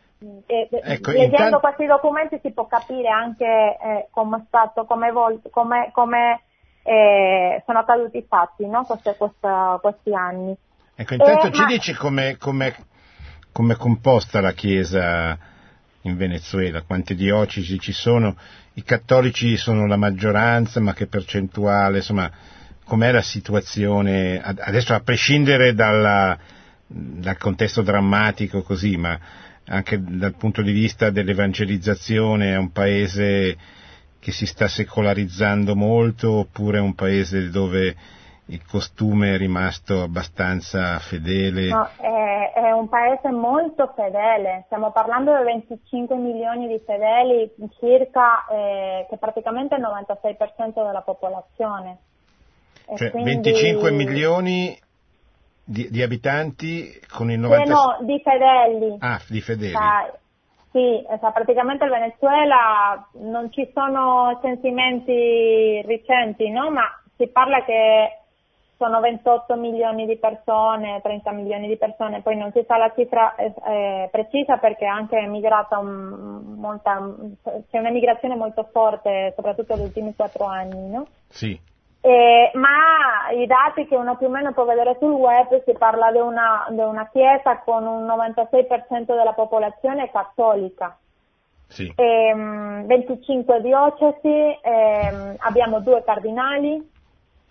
E, 0.46 0.68
ecco, 0.70 1.12
leggendo 1.12 1.34
intanto... 1.36 1.60
questi 1.60 1.86
documenti 1.86 2.38
si 2.42 2.50
può 2.50 2.66
capire 2.66 3.08
anche 3.08 3.46
eh, 3.46 4.08
come 4.10 4.38
è 4.38 4.40
stato, 4.48 4.84
come, 4.84 5.12
vol- 5.12 5.40
come, 5.50 5.90
come 5.92 6.40
eh, 6.88 7.62
sono 7.66 7.80
accaduti 7.80 8.24
fatti 8.26 8.66
no? 8.66 8.84
queste, 8.84 9.14
questa, 9.16 9.78
questi 9.80 10.14
anni. 10.14 10.56
Ecco, 10.94 11.14
intanto 11.14 11.48
e, 11.48 11.52
ci 11.52 11.60
ma... 11.60 11.66
dici 11.66 11.92
come 11.92 13.74
è 13.74 13.76
composta 13.76 14.40
la 14.40 14.52
Chiesa 14.52 15.38
in 16.02 16.16
Venezuela, 16.16 16.82
quante 16.82 17.14
diocesi 17.14 17.78
ci 17.78 17.92
sono, 17.92 18.36
i 18.74 18.82
cattolici 18.82 19.56
sono 19.58 19.86
la 19.86 19.96
maggioranza, 19.96 20.80
ma 20.80 20.94
che 20.94 21.06
percentuale, 21.06 21.98
insomma, 21.98 22.30
com'è 22.84 23.12
la 23.12 23.20
situazione, 23.20 24.40
adesso 24.40 24.94
a 24.94 25.00
prescindere 25.00 25.74
dalla, 25.74 26.38
dal 26.86 27.36
contesto 27.36 27.82
drammatico 27.82 28.62
così, 28.62 28.96
ma 28.96 29.18
anche 29.66 30.00
dal 30.00 30.36
punto 30.36 30.62
di 30.62 30.72
vista 30.72 31.10
dell'evangelizzazione 31.10 32.52
è 32.52 32.56
un 32.56 32.72
paese 32.72 33.56
che 34.20 34.32
si 34.32 34.46
sta 34.46 34.68
secolarizzando 34.68 35.74
molto 35.74 36.38
oppure 36.38 36.78
è 36.78 36.80
un 36.80 36.94
paese 36.94 37.50
dove 37.50 37.96
il 38.50 38.64
costume 38.66 39.34
è 39.34 39.36
rimasto 39.36 40.02
abbastanza 40.02 40.98
fedele? 40.98 41.68
No, 41.68 41.88
è, 41.96 42.52
è, 42.54 42.70
un 42.70 42.88
paese 42.88 43.30
molto 43.30 43.92
fedele, 43.94 44.62
stiamo 44.66 44.90
parlando 44.90 45.36
di 45.36 45.44
25 45.44 46.16
milioni 46.16 46.66
di 46.66 46.80
fedeli, 46.84 47.50
circa, 47.78 48.46
eh, 48.50 49.06
che 49.08 49.14
è 49.14 49.18
praticamente 49.18 49.74
il 49.74 49.82
96% 49.82 50.84
della 50.84 51.02
popolazione. 51.02 51.98
Cioè 52.96 53.10
quindi... 53.10 53.34
25 53.34 53.90
milioni 53.90 54.78
di, 55.62 55.88
di, 55.90 56.02
abitanti 56.02 56.98
con 57.12 57.30
il 57.30 57.38
96%? 57.40 57.60
Eh 57.60 57.64
no, 57.66 57.98
di 58.00 58.20
fedeli. 58.24 58.96
Ah, 59.00 59.20
di 59.28 59.40
fedeli. 59.42 59.72
Cioè, 59.72 60.18
sì, 60.78 61.04
cioè 61.20 61.32
praticamente 61.32 61.84
il 61.84 61.90
Venezuela 61.90 63.08
non 63.14 63.50
ci 63.50 63.68
sono 63.74 64.38
censimenti 64.40 65.82
recenti, 65.84 66.48
no? 66.50 66.70
ma 66.70 66.84
si 67.16 67.26
parla 67.26 67.64
che 67.64 68.18
sono 68.76 69.00
28 69.00 69.56
milioni 69.56 70.06
di 70.06 70.16
persone, 70.18 71.00
30 71.02 71.32
milioni 71.32 71.66
di 71.66 71.76
persone, 71.76 72.22
poi 72.22 72.36
non 72.36 72.52
si 72.52 72.64
sa 72.64 72.76
la 72.76 72.92
cifra 72.94 73.34
eh, 73.34 74.08
precisa 74.12 74.58
perché 74.58 74.84
è 74.84 74.88
anche 74.88 75.16
emigrata 75.16 75.78
un, 75.78 76.54
molta, 76.56 77.12
c'è 77.68 77.78
un'emigrazione 77.78 78.36
molto 78.36 78.68
forte, 78.70 79.32
soprattutto 79.34 79.74
negli 79.74 79.86
ultimi 79.86 80.14
quattro 80.14 80.44
anni, 80.44 80.90
no? 80.90 81.06
Sì. 81.26 81.60
Eh, 82.00 82.50
ma 82.54 83.30
i 83.32 83.44
dati 83.46 83.86
che 83.86 83.96
uno 83.96 84.16
più 84.16 84.28
o 84.28 84.30
meno 84.30 84.52
può 84.52 84.64
vedere 84.64 84.96
sul 85.00 85.10
web 85.10 85.62
si 85.64 85.72
parla 85.72 86.12
di 86.12 86.18
una, 86.18 86.66
di 86.70 86.78
una 86.78 87.08
chiesa 87.08 87.58
con 87.58 87.84
un 87.84 88.06
96% 88.06 89.04
della 89.04 89.32
popolazione 89.32 90.10
cattolica. 90.10 90.96
Sì. 91.66 91.92
Eh, 91.94 92.34
25 92.86 93.60
diocesi, 93.60 94.28
eh, 94.28 95.36
abbiamo 95.38 95.80
due 95.80 96.02
cardinali 96.04 96.90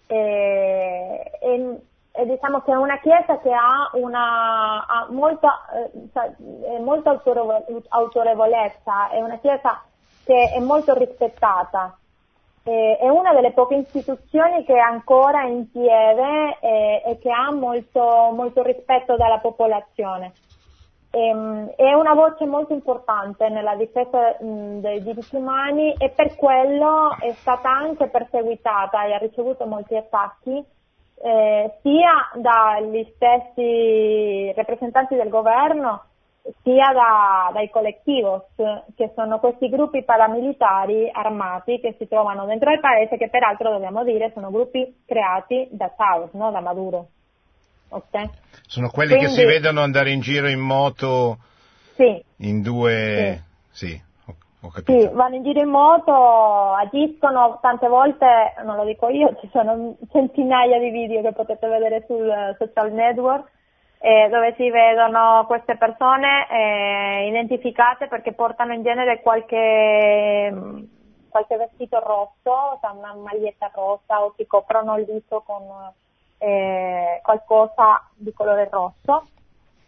e, 0.07 1.31
e, 1.39 2.25
diciamo 2.25 2.61
che 2.61 2.71
è 2.71 2.75
una 2.75 2.99
chiesa 2.99 3.37
che 3.39 3.51
ha, 3.51 3.91
una, 3.93 4.85
ha 4.87 5.07
molta, 5.11 5.65
eh, 5.93 6.79
molta 6.79 7.21
autorevolezza, 7.89 9.09
è 9.09 9.21
una 9.21 9.37
chiesa 9.37 9.83
che 10.23 10.51
è 10.55 10.59
molto 10.59 10.93
rispettata 10.97 11.95
eh, 12.67 12.97
è 12.97 13.07
una 13.07 13.33
delle 13.33 13.53
poche 13.53 13.75
istituzioni 13.75 14.65
che 14.65 14.73
è 14.73 14.79
ancora 14.79 15.43
in 15.43 15.71
piede 15.71 16.57
eh, 16.59 17.01
e 17.05 17.17
che 17.17 17.31
ha 17.31 17.49
molto, 17.49 18.01
molto 18.33 18.61
rispetto 18.61 19.15
dalla 19.15 19.39
popolazione. 19.39 20.33
Ehm, 21.11 21.71
è 21.77 21.93
una 21.93 22.13
voce 22.13 22.45
molto 22.45 22.73
importante 22.73 23.47
nella 23.47 23.75
difesa 23.75 24.35
dei 24.41 25.01
diritti 25.01 25.37
umani 25.37 25.93
e 25.93 26.09
per 26.09 26.35
quello 26.35 27.15
è 27.21 27.31
stata 27.31 27.69
anche 27.69 28.07
perseguitata 28.07 29.05
e 29.05 29.13
ha 29.13 29.17
ricevuto 29.17 29.65
molti 29.65 29.95
attacchi 29.95 30.61
eh, 31.23 31.71
sia 31.81 32.29
dagli 32.35 33.07
stessi 33.15 34.51
rappresentanti 34.53 35.15
del 35.15 35.29
governo 35.29 36.06
sia 36.63 36.91
da, 36.93 37.49
dai 37.53 37.69
collettivos, 37.69 38.43
che 38.95 39.11
sono 39.15 39.39
questi 39.39 39.69
gruppi 39.69 40.03
paramilitari 40.03 41.09
armati 41.11 41.79
che 41.79 41.95
si 41.97 42.07
trovano 42.07 42.45
dentro 42.45 42.71
il 42.71 42.79
paese, 42.79 43.17
che 43.17 43.29
peraltro 43.29 43.71
dobbiamo 43.71 44.03
dire 44.03 44.31
sono 44.33 44.51
gruppi 44.51 45.01
creati 45.05 45.67
da 45.71 45.91
Chávez, 45.95 46.31
no? 46.33 46.51
da 46.51 46.61
Maduro. 46.61 47.07
Okay? 47.89 48.29
Sono 48.67 48.89
quelli 48.89 49.15
Quindi, 49.15 49.33
che 49.33 49.41
si 49.41 49.45
vedono 49.45 49.81
andare 49.81 50.11
in 50.11 50.19
giro 50.19 50.49
in 50.49 50.59
moto 50.59 51.37
sì, 51.95 52.21
in 52.37 52.61
due... 52.61 53.43
Sì. 53.71 53.87
sì. 53.87 54.05
Sì, 54.85 55.07
vanno 55.13 55.35
in 55.35 55.43
giro 55.43 55.61
in 55.61 55.69
moto, 55.69 56.11
agiscono 56.11 57.59
tante 57.61 57.87
volte, 57.87 58.25
non 58.65 58.75
lo 58.75 58.83
dico 58.83 59.07
io, 59.07 59.37
ci 59.39 59.47
sono 59.51 59.95
centinaia 60.11 60.77
di 60.79 60.89
video 60.89 61.21
che 61.21 61.31
potete 61.31 61.67
vedere 61.67 62.03
sul 62.05 62.29
social 62.57 62.91
network 62.91 63.49
eh, 63.99 64.29
dove 64.29 64.53
si 64.55 64.69
vedono 64.69 65.45
queste 65.47 65.75
persone 65.75 66.47
eh, 66.49 67.27
identificate 67.27 68.07
perché 68.07 68.33
portano 68.33 68.73
in 68.73 68.83
genere 68.83 69.21
qualche, 69.21 70.53
qualche 71.29 71.57
vestito 71.57 71.99
rosso, 71.99 72.79
cioè 72.79 72.91
una 72.91 73.15
maglietta 73.15 73.71
rossa 73.73 74.23
o 74.23 74.33
si 74.37 74.45
coprono 74.45 74.97
il 74.97 75.05
viso 75.05 75.41
con 75.41 75.63
eh, 76.37 77.19
qualcosa 77.23 78.07
di 78.13 78.31
colore 78.33 78.69
rosso, 78.69 79.27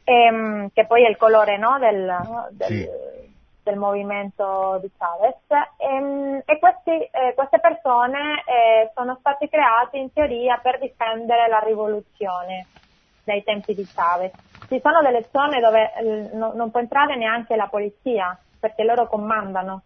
ehm, 0.04 0.70
che 0.74 0.86
poi 0.88 1.06
è 1.06 1.10
il 1.10 1.18
colore 1.18 1.58
no, 1.58 1.78
del, 1.78 2.12
del, 2.52 2.68
sì. 2.68 2.90
del, 3.62 3.78
movimento 3.78 4.80
di 4.82 4.90
Chavez. 4.98 5.36
E, 5.78 5.86
ehm, 5.86 6.42
e 6.46 6.58
questi, 6.58 6.92
eh, 7.12 7.34
queste 7.36 7.60
persone 7.60 8.44
eh, 8.48 8.92
sono 8.96 9.18
state 9.20 9.48
create 9.50 10.00
in 10.00 10.12
teoria 10.12 10.58
per 10.58 10.80
difendere 10.80 11.48
la 11.48 11.60
rivoluzione 11.60 12.66
dai 13.30 13.44
tempi 13.44 13.76
di 13.76 13.86
Chavez. 13.86 14.32
Ci 14.68 14.80
sono 14.82 15.02
delle 15.02 15.28
zone 15.32 15.60
dove 15.60 15.94
eh, 15.94 16.30
no, 16.34 16.54
non 16.56 16.72
può 16.72 16.80
entrare 16.80 17.16
neanche 17.16 17.56
la 17.56 17.68
polizia 17.68 18.38
perché 18.60 18.84
loro 18.84 19.08
comandano. 19.08 19.84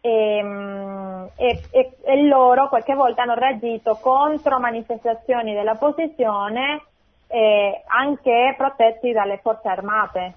E, 0.00 0.42
mm, 0.42 1.24
e, 1.36 1.62
e, 1.70 1.96
e, 2.02 2.22
loro 2.26 2.68
qualche 2.68 2.94
volta 2.94 3.22
hanno 3.22 3.34
reagito 3.34 3.96
contro 4.00 4.58
manifestazioni 4.58 5.54
dell'opposizione 5.54 6.82
eh, 7.26 7.82
anche 7.86 8.54
protetti 8.56 9.12
dalle 9.12 9.38
forze 9.38 9.68
armate. 9.68 10.34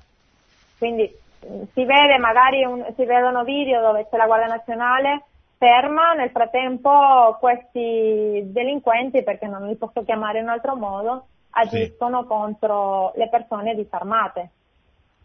Quindi 0.77 1.09
mm, 1.45 1.63
si 1.73 1.85
vede 1.85 2.17
magari 2.17 2.63
un, 2.63 2.85
si 2.95 3.05
vedono 3.05 3.43
video 3.43 3.81
dove 3.81 4.07
c'è 4.09 4.17
la 4.17 4.25
Guardia 4.25 4.47
Nazionale 4.47 5.23
ferma 5.57 6.13
nel 6.13 6.29
frattempo 6.29 7.35
questi 7.39 8.43
delinquenti 8.45 9.23
perché 9.23 9.47
non 9.47 9.65
li 9.67 9.75
posso 9.75 10.03
chiamare 10.03 10.39
in 10.39 10.49
altro 10.49 10.75
modo 10.75 11.25
agiscono 11.51 12.21
sì. 12.21 12.27
contro 12.27 13.13
le 13.15 13.29
persone 13.29 13.75
disarmate. 13.75 14.51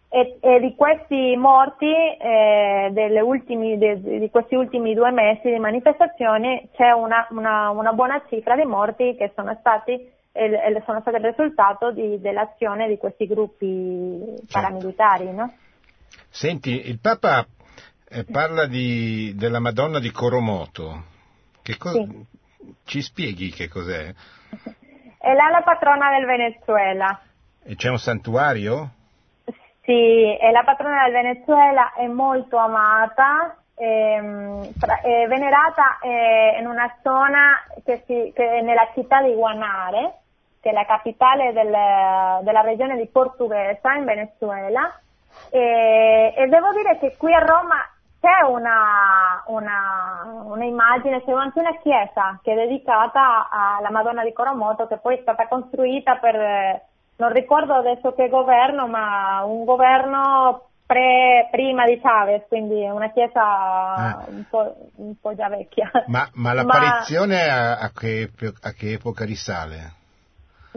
E, 0.09 0.37
e 0.41 0.61
di 0.61 0.75
questi 0.75 1.35
morti, 1.37 1.87
eh, 1.87 3.21
ultimi, 3.23 3.79
de, 3.79 3.99
di 4.19 4.29
questi 4.31 4.55
ultimi 4.55 4.93
due 4.93 5.11
mesi 5.11 5.51
di 5.51 5.59
manifestazioni, 5.59 6.69
c'è 6.75 6.91
una, 6.91 7.27
una, 7.31 7.71
una 7.71 7.93
buona 7.95 8.23
cifra 8.29 8.55
di 8.55 8.65
morti 8.65 9.15
che 9.17 9.33
sono 9.35 9.57
stati, 9.61 9.93
eh, 10.33 10.83
sono 10.85 11.01
state 11.01 11.17
il 11.17 11.25
risultato 11.25 11.93
di, 11.93 12.21
dell'azione 12.21 12.89
di 12.89 12.99
questi 12.99 13.27
gruppi 13.27 14.35
certo. 14.37 14.47
paramilitari. 14.51 15.33
No? 15.33 15.51
Senti, 16.29 16.89
il 16.89 16.99
Papa 17.01 17.47
eh, 18.09 18.25
parla 18.25 18.67
di, 18.67 19.33
della 19.35 19.61
Madonna 19.61 19.99
di 19.99 20.11
Coromoto. 20.11 21.05
Co- 21.79 21.91
sì. 21.91 22.27
Ci 22.85 23.01
spieghi 23.01 23.49
che 23.49 23.69
cos'è? 23.69 24.13
È 25.23 25.33
la, 25.35 25.51
la 25.51 25.63
patrona 25.63 26.11
del 26.11 26.27
Venezuela. 26.27 27.21
E 27.63 27.77
c'è 27.77 27.89
un 27.91 27.99
santuario? 27.99 28.89
Sì, 29.83 30.37
la 30.51 30.65
patrona 30.65 31.05
del 31.05 31.13
Venezuela 31.13 31.93
è 31.93 32.09
molto 32.09 32.57
amata, 32.57 33.57
ehm, 33.77 34.69
è 35.01 35.27
venerata 35.29 35.99
eh, 36.03 36.57
in 36.59 36.67
una 36.67 36.93
zona 37.05 37.65
che, 37.85 38.03
si, 38.05 38.33
che 38.35 38.59
è 38.59 38.63
nella 38.63 38.91
città 38.95 39.23
di 39.23 39.33
Guanare, 39.33 40.15
che 40.61 40.71
è 40.71 40.73
la 40.73 40.87
capitale 40.87 41.53
del, 41.53 41.71
della 42.43 42.61
regione 42.63 42.97
di 42.97 43.07
Portuguesa 43.07 43.95
in 43.95 44.05
Venezuela. 44.05 44.93
E, 45.51 46.35
e, 46.37 46.47
devo 46.49 46.73
dire 46.73 46.99
che 46.99 47.17
qui 47.17 47.33
a 47.33 47.39
Roma 47.39 47.77
c'è 48.23 48.47
una, 48.49 49.43
una, 49.47 50.45
una, 50.45 50.65
immagine, 50.65 51.25
c'è 51.25 51.33
anche 51.33 51.59
una 51.59 51.77
chiesa 51.79 52.39
che 52.41 52.53
è 52.53 52.55
dedicata 52.55 53.49
alla 53.51 53.91
Madonna 53.91 54.23
di 54.23 54.33
Coromoto 54.33 54.87
che 54.87 54.99
poi 54.99 55.17
è 55.17 55.23
stata 55.23 55.49
costruita 55.49 56.15
per, 56.19 56.37
non 57.17 57.33
ricordo 57.33 57.75
adesso 57.75 58.15
che 58.15 58.29
governo, 58.29 58.87
ma 58.87 59.43
un 59.45 59.65
governo 59.65 60.69
pre, 60.87 61.49
prima 61.51 61.85
di 61.85 62.01
Chavez, 62.01 62.45
quindi 62.47 62.85
una 62.85 63.11
chiesa 63.11 63.43
ah. 63.43 64.25
un, 64.29 64.45
po', 64.49 64.73
un, 64.97 65.15
po', 65.21 65.35
già 65.35 65.49
vecchia. 65.49 65.91
Ma, 66.07 66.29
ma 66.35 66.53
l'apparizione 66.55 67.45
ma, 67.45 67.73
a, 67.73 67.79
a, 67.79 67.91
che, 67.91 68.31
a, 68.61 68.71
che, 68.71 68.93
epoca 68.93 69.25
risale? 69.25 69.95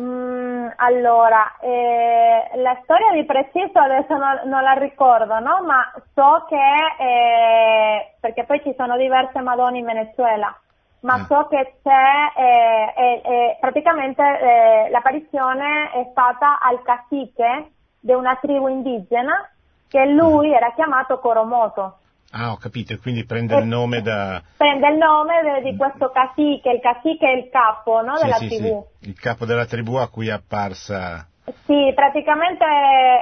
Mm, 0.02 0.35
allora, 0.78 1.58
eh, 1.60 2.52
la 2.56 2.80
storia 2.84 3.12
di 3.12 3.26
preciso 3.26 3.80
adesso 3.80 4.16
non, 4.16 4.42
non 4.46 4.62
la 4.62 4.74
ricordo, 4.74 5.40
no? 5.40 5.62
ma 5.64 5.92
so 6.14 6.46
che, 6.48 6.56
eh, 7.00 8.16
perché 8.20 8.44
poi 8.46 8.62
ci 8.64 8.74
sono 8.78 8.98
diverse 8.98 9.40
Madonne 9.42 9.80
in 9.80 9.86
Venezuela, 9.86 10.56
ma 11.02 11.14
ah. 11.14 11.26
so 11.26 11.48
che 11.48 11.76
c'è, 11.84 12.42
eh, 12.42 13.58
praticamente 13.60 14.22
eh, 14.22 14.90
l'apparizione 14.90 15.92
è 15.92 16.08
stata 16.12 16.60
al 16.60 16.82
cacique 16.84 17.72
di 18.00 18.14
una 18.14 18.36
tribù 18.36 18.68
indigena 18.68 19.50
che 19.88 20.06
lui 20.06 20.54
era 20.54 20.72
chiamato 20.74 21.20
Coromoto. 21.20 22.00
Ah, 22.38 22.52
ho 22.52 22.58
capito, 22.58 22.98
quindi 22.98 23.24
prende 23.24 23.56
il 23.56 23.66
nome 23.66 24.02
da... 24.02 24.42
Prende 24.58 24.90
il 24.90 24.98
nome 24.98 25.62
di 25.64 25.74
questo 25.78 26.12
cacique, 26.12 26.74
il 26.74 26.82
cacique 26.82 27.30
è 27.30 27.38
il 27.38 27.50
capo 27.50 28.02
no, 28.02 28.18
della 28.22 28.36
sì, 28.36 28.48
tribù. 28.48 28.86
Sì, 29.00 29.08
il 29.08 29.18
capo 29.18 29.46
della 29.46 29.66
tribù 29.66 29.96
a 29.96 30.10
cui 30.10 30.28
è 30.28 30.32
apparsa... 30.32 31.30
Sì, 31.66 31.94
praticamente 31.96 32.66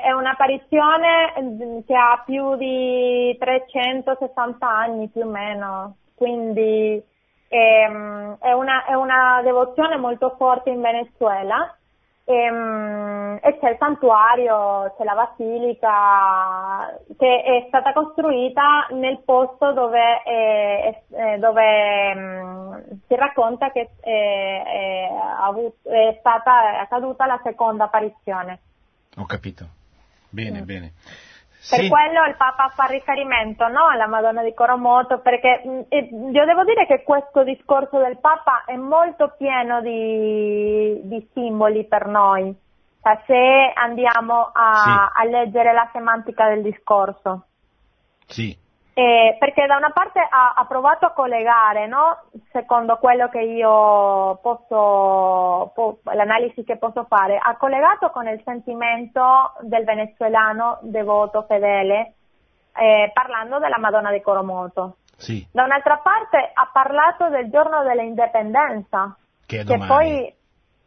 è 0.02 0.12
un'apparizione 0.12 1.34
mm, 1.42 1.80
che 1.86 1.94
ha 1.94 2.24
più 2.26 2.56
di 2.56 3.38
360 3.38 4.66
anni 4.66 5.10
più 5.10 5.22
o 5.22 5.30
meno, 5.30 5.98
quindi 6.16 7.04
ehm, 7.50 8.38
è 8.40 8.52
una, 8.54 8.86
è 8.86 8.94
una 8.94 9.42
devozione 9.44 9.98
molto 9.98 10.36
forte 10.38 10.72
in 10.72 10.82
Venezuela 10.82 11.78
e, 12.26 12.52
um, 12.52 13.38
e, 13.42 13.60
c'è 13.60 13.72
il 13.72 13.78
santuario, 13.78 14.94
c'è 14.98 15.04
la 15.04 15.14
basilica 15.14 16.98
che 17.18 17.44
è 17.44 17.66
stata 17.68 17.92
costruita 17.92 18.88
nel 18.92 19.22
posto 19.26 19.74
dove, 19.74 20.22
è, 20.24 21.02
è, 21.10 21.38
dove 21.38 22.14
um, 22.16 22.84
si 23.08 23.16
racconta 23.16 23.72
che 23.72 23.90
è, 24.00 25.10
è, 25.84 26.18
stata 26.20 26.80
accaduta 26.80 27.26
la 27.26 27.42
seconda 27.44 27.86
apparizione. 27.86 28.60
Ho 29.18 29.26
capito. 29.26 29.66
Bene, 30.30 30.62
mm. 30.62 30.66
bene. 30.66 30.94
Per 31.70 31.80
sì. 31.80 31.88
quello 31.88 32.26
il 32.26 32.36
Papa 32.36 32.72
fa 32.76 32.86
riferimento 32.86 33.68
no, 33.70 33.88
alla 33.88 34.08
Madonna 34.08 34.44
di 34.44 34.54
Coromoto, 34.54 35.20
perché 35.20 35.62
mh, 35.64 35.96
io 36.34 36.46
devo 36.46 36.64
dire 36.66 36.86
che 36.86 37.04
questo 37.04 37.44
discorso 37.44 38.00
del 38.00 38.18
Papa 38.20 38.64
è 38.66 38.76
molto 38.76 39.34
pieno 39.38 39.80
di, 39.82 41.00
di 41.04 41.30
simboli 41.34 41.86
per 41.86 42.08
noi, 42.08 42.54
cioè, 43.02 43.22
se 43.26 43.72
andiamo 43.76 44.52
a, 44.54 45.10
sì. 45.14 45.22
a 45.22 45.24
leggere 45.26 45.72
la 45.72 45.90
semantica 45.94 46.50
del 46.50 46.64
discorso. 46.64 47.46
Sì. 48.28 48.58
Eh, 48.96 49.38
perché 49.40 49.66
da 49.66 49.78
una 49.78 49.90
parte 49.90 50.20
ha, 50.20 50.54
ha 50.56 50.66
provato 50.66 51.08
a 51.08 51.14
collegare, 51.14 51.88
no? 51.88 52.26
secondo 52.52 52.98
quello 52.98 53.28
che 53.28 53.40
io 53.40 54.38
posso, 54.40 55.72
po, 55.74 55.98
l'analisi 56.04 56.64
che 56.64 56.78
posso 56.78 57.06
fare, 57.06 57.40
ha 57.42 57.58
collegato 57.58 58.12
con 58.12 58.28
il 58.28 58.40
sentimento 58.46 59.54
del 59.62 59.84
venezuelano 59.84 60.78
devoto 60.82 61.44
fedele, 61.48 62.14
eh, 62.76 63.10
parlando 63.12 63.58
della 63.58 63.80
Madonna 63.80 64.12
di 64.12 64.22
Coromoto. 64.22 64.98
Sì. 65.18 65.44
Da 65.52 65.64
un'altra 65.64 65.98
parte 65.98 66.52
ha 66.54 66.70
parlato 66.72 67.30
del 67.30 67.50
giorno 67.50 67.82
dell'indipendenza, 67.82 69.18
che, 69.48 69.64
che 69.64 69.78
poi 69.88 70.32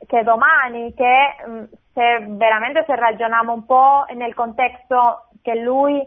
che 0.06 0.22
domani, 0.22 0.94
che 0.94 1.36
mm, 1.44 1.64
se 1.92 2.24
veramente 2.28 2.84
se 2.86 2.94
ragioniamo 2.94 3.52
un 3.52 3.64
po' 3.64 4.04
nel 4.14 4.34
contesto 4.34 5.28
che 5.42 5.56
lui 5.56 6.06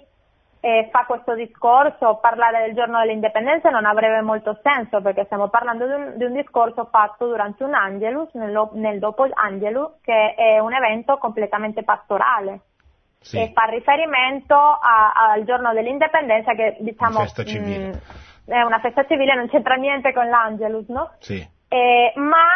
e 0.61 0.89
fa 0.91 1.05
questo 1.05 1.35
discorso, 1.35 2.19
parlare 2.21 2.65
del 2.65 2.75
giorno 2.75 2.99
dell'indipendenza 2.99 3.69
non 3.69 3.85
avrebbe 3.85 4.21
molto 4.21 4.59
senso 4.61 5.01
perché 5.01 5.23
stiamo 5.25 5.47
parlando 5.47 5.85
di 5.85 5.93
un, 5.93 6.13
di 6.17 6.23
un 6.25 6.33
discorso 6.33 6.85
fatto 6.91 7.27
durante 7.27 7.63
un 7.63 7.73
Angelus, 7.73 8.33
nel, 8.33 8.69
nel 8.73 8.99
dopo 8.99 9.25
Angelus, 9.31 9.99
che 10.01 10.33
è 10.35 10.59
un 10.59 10.73
evento 10.73 11.17
completamente 11.17 11.83
pastorale. 11.83 12.59
Sì. 13.21 13.37
E 13.37 13.51
fa 13.53 13.63
riferimento 13.63 14.55
a, 14.55 15.11
al 15.31 15.43
giorno 15.43 15.73
dell'indipendenza 15.73 16.53
che 16.53 16.77
diciamo 16.79 17.19
mh, 17.21 17.91
è 18.45 18.61
una 18.61 18.79
festa 18.79 19.05
civile, 19.05 19.35
non 19.35 19.49
c'entra 19.49 19.75
niente 19.75 20.13
con 20.13 20.27
l'Angelus, 20.27 20.87
no? 20.87 21.11
Sì. 21.19 21.57
Eh, 21.71 22.13
ma 22.15 22.47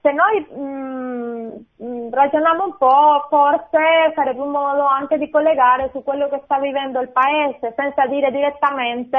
se 0.00 0.12
noi 0.12 0.46
mh, 0.48 0.60
mm, 0.60 1.50
mm, 1.82 2.12
ragioniamo 2.12 2.64
un 2.64 2.76
po', 2.76 3.26
forse 3.28 4.12
sarebbe 4.14 4.40
un 4.40 4.50
modo 4.50 4.84
anche 4.84 5.18
di 5.18 5.28
collegare 5.28 5.90
su 5.92 6.02
quello 6.04 6.28
che 6.28 6.40
sta 6.44 6.58
vivendo 6.58 7.00
il 7.00 7.08
paese, 7.08 7.74
senza 7.76 8.06
dire 8.06 8.30
direttamente 8.30 9.18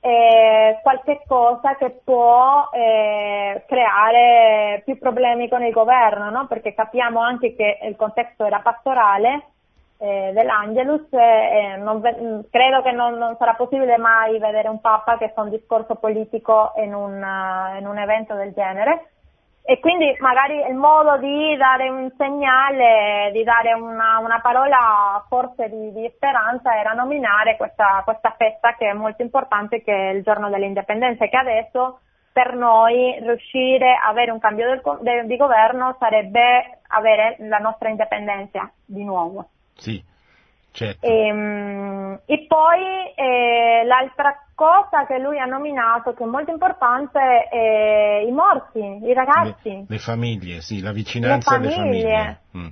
eh, 0.00 0.80
qualche 0.82 1.22
cosa 1.28 1.76
che 1.76 2.00
può 2.02 2.68
eh, 2.72 3.64
creare 3.68 4.82
più 4.84 4.98
problemi 4.98 5.48
con 5.48 5.62
il 5.62 5.72
governo, 5.72 6.30
no? 6.30 6.46
perché 6.48 6.74
capiamo 6.74 7.20
anche 7.20 7.54
che 7.54 7.78
il 7.82 7.94
contesto 7.94 8.44
era 8.44 8.58
pastorale 8.58 9.46
eh, 9.98 10.32
dell'Angelus 10.34 11.06
e 11.12 11.78
ve- 11.78 12.44
credo 12.50 12.82
che 12.82 12.90
non, 12.90 13.14
non, 13.16 13.36
sarà 13.38 13.54
possibile 13.54 13.96
mai 13.98 14.40
vedere 14.40 14.68
un 14.68 14.80
Papa 14.80 15.16
che 15.16 15.30
fa 15.32 15.42
un 15.42 15.50
discorso 15.50 15.94
politico 15.94 16.72
in 16.78 16.92
un, 16.92 17.22
uh, 17.22 17.78
in 17.78 17.86
un 17.86 17.98
evento 17.98 18.34
del 18.34 18.52
genere 18.52 19.11
e 19.64 19.78
quindi 19.78 20.16
magari 20.18 20.58
il 20.68 20.74
modo 20.74 21.18
di 21.18 21.56
dare 21.56 21.88
un 21.88 22.10
segnale, 22.16 23.30
di 23.32 23.44
dare 23.44 23.72
una, 23.74 24.18
una 24.18 24.40
parola 24.40 25.24
forse 25.28 25.68
di, 25.68 25.92
di, 25.92 26.10
speranza 26.16 26.76
era 26.76 26.92
nominare 26.92 27.56
questa, 27.56 28.02
questa, 28.04 28.34
festa 28.36 28.74
che 28.74 28.88
è 28.88 28.92
molto 28.92 29.22
importante 29.22 29.82
che 29.82 29.92
è 29.92 30.14
il 30.14 30.22
giorno 30.24 30.50
dell'indipendenza 30.50 31.26
che 31.26 31.36
adesso 31.36 32.00
per 32.32 32.56
noi 32.56 33.20
riuscire 33.20 33.94
a 33.94 34.08
avere 34.08 34.32
un 34.32 34.40
cambio 34.40 34.66
del, 34.66 34.82
de, 35.00 35.26
di 35.26 35.36
governo 35.36 35.96
sarebbe 36.00 36.80
avere 36.88 37.36
la 37.40 37.58
nostra 37.58 37.88
indipendenza 37.88 38.68
di 38.84 39.04
nuovo. 39.04 39.50
Sì, 39.74 40.02
certo. 40.72 41.06
E, 41.06 41.26
ehm, 41.28 42.20
e 42.26 42.46
poi 42.46 43.12
eh, 43.14 43.84
l'altra 43.84 44.36
cosa 44.54 45.06
che 45.06 45.18
lui 45.18 45.38
ha 45.38 45.44
nominato, 45.44 46.14
che 46.14 46.24
è 46.24 46.26
molto 46.26 46.50
importante, 46.50 47.18
è 47.50 48.22
i 48.26 48.30
morti, 48.30 48.78
i 48.78 49.12
ragazzi. 49.12 49.70
Le, 49.70 49.84
le 49.88 49.98
famiglie, 49.98 50.60
sì, 50.60 50.80
la 50.80 50.92
vicinanza 50.92 51.54
alle 51.54 51.70
famiglie. 51.70 52.40
Mm. 52.56 52.66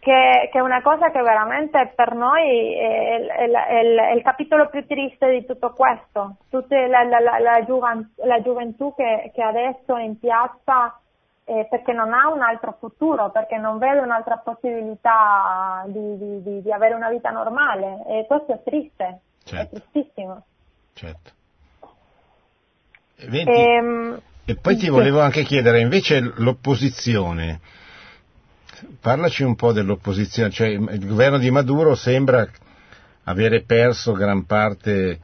Che, 0.00 0.48
che, 0.50 0.58
è 0.58 0.62
una 0.62 0.80
cosa 0.80 1.10
che 1.10 1.20
veramente 1.20 1.92
per 1.94 2.14
noi 2.14 2.74
è, 2.74 3.18
è, 3.26 3.50
è, 3.50 3.82
è 4.10 4.14
il 4.14 4.22
capitolo 4.22 4.70
più 4.70 4.86
triste 4.86 5.30
di 5.30 5.44
tutto 5.44 5.72
questo. 5.74 6.36
Tutta 6.48 6.86
la, 6.86 7.04
la, 7.04 7.20
la, 7.20 7.38
la 7.38 8.42
gioventù 8.42 8.94
che, 8.94 9.30
che, 9.34 9.42
adesso 9.42 9.96
è 9.96 10.02
in 10.02 10.18
piazza 10.18 10.98
eh, 11.50 11.66
perché 11.68 11.92
non 11.92 12.12
ha 12.12 12.32
un 12.32 12.42
altro 12.42 12.76
futuro, 12.78 13.30
perché 13.30 13.56
non 13.56 13.78
vede 13.78 14.00
un'altra 14.00 14.38
possibilità 14.38 15.84
di, 15.86 16.16
di, 16.16 16.42
di, 16.42 16.62
di 16.62 16.72
avere 16.72 16.94
una 16.94 17.10
vita 17.10 17.30
normale. 17.30 18.04
E 18.06 18.26
questo 18.26 18.52
è 18.52 18.62
triste, 18.62 19.20
certo. 19.44 19.76
è 19.76 19.80
tristissimo 19.80 20.44
certo. 21.00 21.30
Vedi, 23.26 23.50
ehm, 23.50 24.20
e 24.44 24.56
poi 24.56 24.76
ti 24.76 24.88
volevo 24.88 25.20
anche 25.20 25.42
chiedere, 25.42 25.80
invece 25.80 26.20
l'opposizione, 26.36 27.60
parlaci 29.00 29.42
un 29.42 29.56
po' 29.56 29.72
dell'opposizione, 29.72 30.50
cioè 30.50 30.68
il 30.68 31.06
governo 31.06 31.38
di 31.38 31.50
Maduro 31.50 31.94
sembra 31.94 32.46
avere 33.24 33.62
perso 33.62 34.12
gran 34.12 34.44
parte 34.44 35.20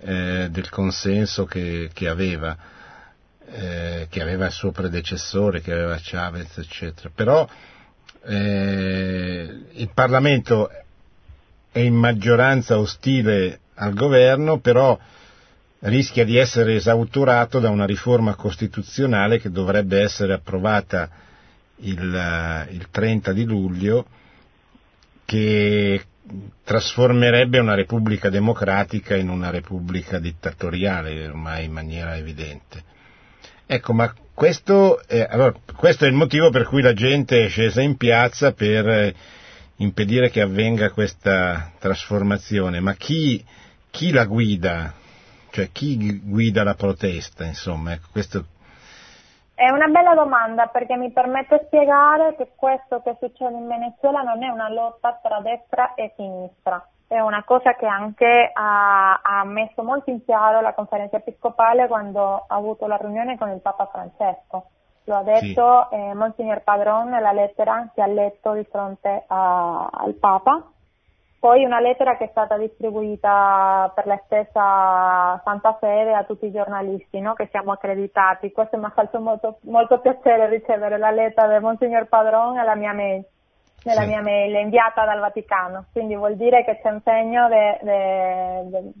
eh, 0.00 0.48
del 0.50 0.68
consenso 0.70 1.44
che, 1.44 1.90
che 1.92 2.08
aveva, 2.08 2.56
eh, 3.50 4.06
che 4.10 4.22
aveva 4.22 4.46
il 4.46 4.52
suo 4.52 4.70
predecessore, 4.70 5.60
che 5.60 5.72
aveva 5.72 5.98
Chavez, 6.00 6.58
eccetera. 6.58 7.10
Però 7.14 7.48
eh, 8.24 9.58
il 9.72 9.90
Parlamento 9.94 10.70
è 11.70 11.78
in 11.80 11.94
maggioranza 11.94 12.78
ostile 12.78 13.60
al 13.74 13.94
governo, 13.94 14.58
però 14.58 14.98
rischia 15.80 16.24
di 16.24 16.36
essere 16.36 16.74
esauturato 16.74 17.60
da 17.60 17.70
una 17.70 17.84
riforma 17.86 18.34
costituzionale 18.34 19.38
che 19.38 19.50
dovrebbe 19.50 20.00
essere 20.00 20.32
approvata 20.32 21.08
il, 21.76 22.66
il 22.70 22.88
30 22.90 23.32
di 23.32 23.44
luglio 23.44 24.06
che 25.24 26.04
trasformerebbe 26.64 27.58
una 27.58 27.74
repubblica 27.74 28.28
democratica 28.28 29.14
in 29.14 29.28
una 29.28 29.50
repubblica 29.50 30.18
dittatoriale 30.18 31.26
ormai 31.26 31.64
in 31.66 31.72
maniera 31.72 32.16
evidente. 32.16 32.82
Ecco, 33.70 33.92
ma 33.92 34.10
questo, 34.32 34.98
eh, 35.06 35.26
allora, 35.28 35.52
questo 35.76 36.06
è 36.06 36.08
il 36.08 36.14
motivo 36.14 36.48
per 36.48 36.64
cui 36.64 36.80
la 36.80 36.94
gente 36.94 37.44
è 37.44 37.48
scesa 37.48 37.82
in 37.82 37.98
piazza 37.98 38.54
per 38.54 38.88
eh, 38.88 39.14
impedire 39.76 40.30
che 40.30 40.40
avvenga 40.40 40.90
questa 40.90 41.72
trasformazione, 41.78 42.80
ma 42.80 42.94
chi, 42.94 43.44
chi 43.90 44.10
la 44.10 44.24
guida? 44.24 44.94
Cioè 45.50 45.70
chi 45.70 46.18
guida 46.24 46.64
la 46.64 46.76
protesta? 46.76 47.44
Insomma, 47.44 47.92
ecco, 47.92 48.08
questo 48.10 48.46
è 49.54 49.68
una 49.68 49.88
bella 49.88 50.14
domanda 50.14 50.68
perché 50.68 50.96
mi 50.96 51.12
permette 51.12 51.58
di 51.58 51.64
spiegare 51.66 52.36
che 52.36 52.52
questo 52.56 53.02
che 53.02 53.18
succede 53.20 53.54
in 53.54 53.66
Venezuela 53.66 54.22
non 54.22 54.42
è 54.42 54.48
una 54.48 54.70
lotta 54.70 55.18
tra 55.22 55.40
destra 55.40 55.92
e 55.92 56.14
sinistra, 56.16 56.82
è 57.08 57.18
una 57.20 57.42
cosa 57.42 57.74
che 57.74 57.86
anche 57.86 58.50
ha, 58.52 59.20
ha 59.22 59.44
messo 59.44 59.82
molto 59.82 60.10
in 60.10 60.24
chiaro 60.24 60.60
la 60.60 60.74
conferenza 60.74 61.16
episcopale 61.16 61.88
quando 61.88 62.44
ha 62.46 62.54
avuto 62.54 62.86
la 62.86 62.96
riunione 62.96 63.36
con 63.36 63.50
il 63.50 63.60
Papa 63.60 63.86
Francesco. 63.86 64.66
Lo 65.04 65.16
ha 65.16 65.22
detto 65.22 65.88
sì. 65.90 65.96
eh, 65.96 66.14
Monsignor 66.14 66.62
Padron 66.62 67.08
nella 67.08 67.32
lettera 67.32 67.90
che 67.94 68.02
ha 68.02 68.06
letto 68.06 68.52
di 68.52 68.64
fronte 68.70 69.24
a, 69.26 69.88
al 69.90 70.14
Papa 70.14 70.70
poi 71.40 71.64
una 71.64 71.78
lettera 71.78 72.16
che 72.16 72.24
è 72.24 72.28
stata 72.30 72.56
distribuita 72.56 73.92
per 73.94 74.06
la 74.06 74.20
stessa 74.24 75.40
Santa 75.44 75.76
Fede 75.78 76.12
a 76.12 76.24
tutti 76.24 76.46
i 76.46 76.52
giornalisti 76.52 77.20
no? 77.20 77.34
che 77.34 77.46
siamo 77.52 77.70
accreditati. 77.70 78.50
Questo 78.50 78.76
mi 78.76 78.86
ha 78.86 78.90
fatto 78.90 79.20
molto, 79.20 79.58
molto, 79.62 80.00
piacere 80.00 80.48
ricevere 80.48 80.98
la 80.98 81.12
lettera 81.12 81.46
del 81.46 81.62
Monsignor 81.62 82.06
Padron 82.06 82.54
nella 82.54 82.74
mia 82.74 82.92
mail, 82.92 83.24
nella 83.88 84.02
sì. 84.02 84.06
mia 84.08 84.20
mail 84.20 84.54
inviata 84.56 85.04
dal 85.04 85.18
Vaticano. 85.18 85.86
Quindi 85.92 86.14
vuol 86.14 86.36
dire 86.36 86.64
che 86.64 86.78
c'è 86.80 86.90
un 86.90 87.00
segno 87.02 87.48
de, 87.48 87.78
de, 87.82 88.62
de, 88.66 88.92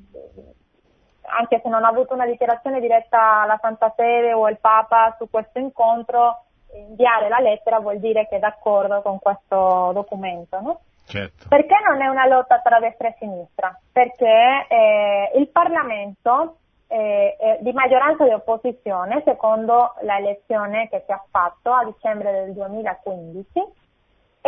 anche 1.22 1.60
se 1.62 1.68
non 1.68 1.84
ha 1.84 1.88
avuto 1.88 2.14
una 2.14 2.26
dichiarazione 2.26 2.80
diretta 2.80 3.42
alla 3.42 3.58
Santa 3.60 3.90
Fede 3.94 4.32
o 4.32 4.48
il 4.48 4.58
Papa 4.58 5.14
su 5.18 5.28
questo 5.30 5.58
incontro, 5.58 6.44
inviare 6.72 7.28
la 7.28 7.38
lettera 7.38 7.80
vuol 7.80 7.98
dire 7.98 8.26
che 8.28 8.36
è 8.36 8.38
d'accordo 8.38 9.02
con 9.02 9.18
questo 9.18 9.90
documento. 9.92 10.60
No? 10.60 10.80
Certo. 11.04 11.48
Perché 11.48 11.74
non 11.86 12.02
è 12.02 12.06
una 12.06 12.26
lotta 12.26 12.60
tra 12.60 12.80
destra 12.80 13.08
e 13.08 13.16
sinistra? 13.18 13.78
Perché 13.92 14.66
eh, 14.68 15.32
il 15.36 15.48
Parlamento 15.48 16.56
eh, 16.86 17.36
è 17.38 17.58
di 17.60 17.72
maggioranza 17.72 18.24
di 18.24 18.32
opposizione, 18.32 19.22
secondo 19.24 19.94
la 20.02 20.18
elezione 20.18 20.88
che 20.88 21.02
si 21.06 21.12
è 21.12 21.20
fatto 21.30 21.72
a 21.72 21.84
dicembre 21.84 22.32
del 22.32 22.52
2015, 22.52 23.86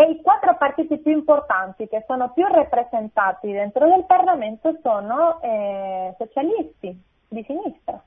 e 0.00 0.10
i 0.12 0.22
quattro 0.22 0.56
partiti 0.56 0.98
più 0.98 1.12
importanti 1.12 1.86
che 1.86 2.04
sono 2.06 2.32
più 2.32 2.46
rappresentati 2.46 3.52
dentro 3.52 3.86
del 3.86 4.04
Parlamento 4.06 4.78
sono 4.82 5.40
eh, 5.42 6.14
socialisti 6.16 6.98
di 7.28 7.44
sinistra. 7.46 8.02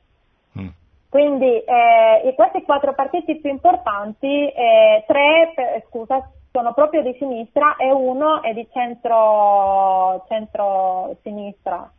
Mm. 0.58 0.68
Quindi 1.08 1.64
eh, 1.64 2.34
questi 2.36 2.64
quattro 2.64 2.96
partiti 2.96 3.40
più 3.40 3.52
importanti, 3.52 4.26
eh, 4.26 5.04
tre, 5.06 5.52
per, 5.54 5.84
scusa, 5.88 6.28
sono 6.52 6.74
proprio 6.74 7.04
di 7.04 7.16
sinistra 7.20 7.76
e 7.76 7.92
uno 7.92 8.42
è 8.42 8.54
di 8.54 8.68
centro, 8.72 10.26
centro-sinistra. 10.28 11.92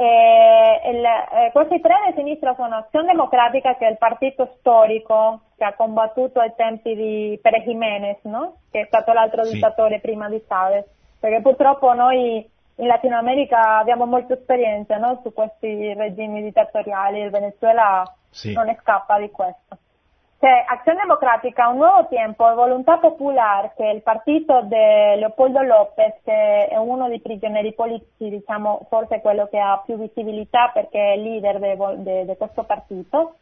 E 0.00 0.80
il, 0.92 1.04
eh, 1.04 1.50
questi 1.50 1.80
tre 1.80 1.96
di 2.06 2.12
sinistra 2.14 2.54
sono 2.54 2.76
Azione 2.76 3.06
Democratica, 3.08 3.74
che 3.74 3.88
è 3.88 3.90
il 3.90 3.98
partito 3.98 4.54
storico 4.58 5.40
che 5.56 5.64
ha 5.64 5.74
combattuto 5.74 6.38
ai 6.38 6.52
tempi 6.54 6.94
di 6.94 7.36
Pere 7.42 7.64
Jiménez, 7.64 8.18
no? 8.22 8.58
che 8.70 8.82
è 8.82 8.84
stato 8.84 9.12
l'altro 9.12 9.42
sì. 9.42 9.54
dittatore 9.54 9.98
prima 9.98 10.28
di 10.28 10.40
Chavez, 10.46 10.84
perché 11.18 11.40
purtroppo 11.40 11.92
noi 11.94 12.48
in 12.76 12.86
Latino 12.86 13.18
America 13.18 13.78
abbiamo 13.78 14.06
molte 14.06 14.34
esperienze 14.34 14.96
no? 14.98 15.18
su 15.24 15.32
questi 15.32 15.92
regimi 15.94 16.42
dittatoriali, 16.44 17.22
il 17.22 17.30
Venezuela 17.30 18.04
sì. 18.30 18.52
non 18.52 18.66
ne 18.66 18.78
scappa 18.80 19.18
di 19.18 19.32
questo. 19.32 19.78
C'è 20.40 20.64
Acción 20.68 20.94
Democrática, 20.98 21.68
Un 21.68 21.78
Nuevo 21.78 22.06
Tiempo 22.06 22.48
e 22.48 22.54
Volontà 22.54 22.98
Popular, 22.98 23.74
che 23.74 23.90
è 23.90 23.92
il 23.92 24.02
partito 24.02 24.60
di 24.62 24.76
Leopoldo 24.76 25.62
López, 25.62 26.14
che 26.22 26.68
è 26.68 26.76
uno 26.76 27.08
dei 27.08 27.20
prigionieri 27.20 27.74
politici, 27.74 28.30
diciamo 28.30 28.86
forse 28.88 29.20
quello 29.20 29.48
che 29.48 29.58
ha 29.58 29.82
più 29.84 29.96
visibilità 29.98 30.70
perché 30.72 31.14
è 31.14 31.16
leader 31.16 31.58
di 31.98 32.36
questo 32.36 32.62
partito. 32.62 33.34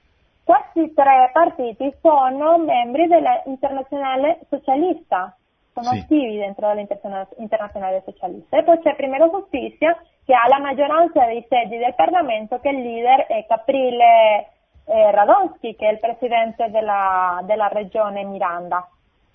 Questi 0.42 0.94
tre 0.94 1.28
partiti 1.34 1.94
sono 2.00 2.56
membri 2.56 3.06
dell'Internazionale 3.08 4.38
Socialista, 4.48 5.36
sono 5.74 5.90
sì. 5.90 5.98
attivi 5.98 6.38
dentro 6.38 6.72
l'Internazionale 6.72 8.04
Socialista. 8.06 8.56
E 8.56 8.62
poi 8.62 8.80
c'è 8.80 8.94
Primero 8.94 9.28
Giustizia, 9.28 9.94
che 10.24 10.32
ha 10.32 10.48
la 10.48 10.60
maggioranza 10.60 11.26
dei 11.26 11.44
seggi 11.46 11.76
del 11.76 11.94
Parlamento, 11.94 12.58
che 12.58 12.70
il 12.70 12.80
leader 12.80 13.26
è 13.26 13.44
Caprile 13.46 14.52
eh, 14.86 15.10
Radonsky, 15.10 15.74
che 15.74 15.88
è 15.88 15.92
il 15.92 15.98
presidente 15.98 16.70
della, 16.70 17.40
della 17.44 17.68
regione 17.68 18.24
Miranda, 18.24 18.88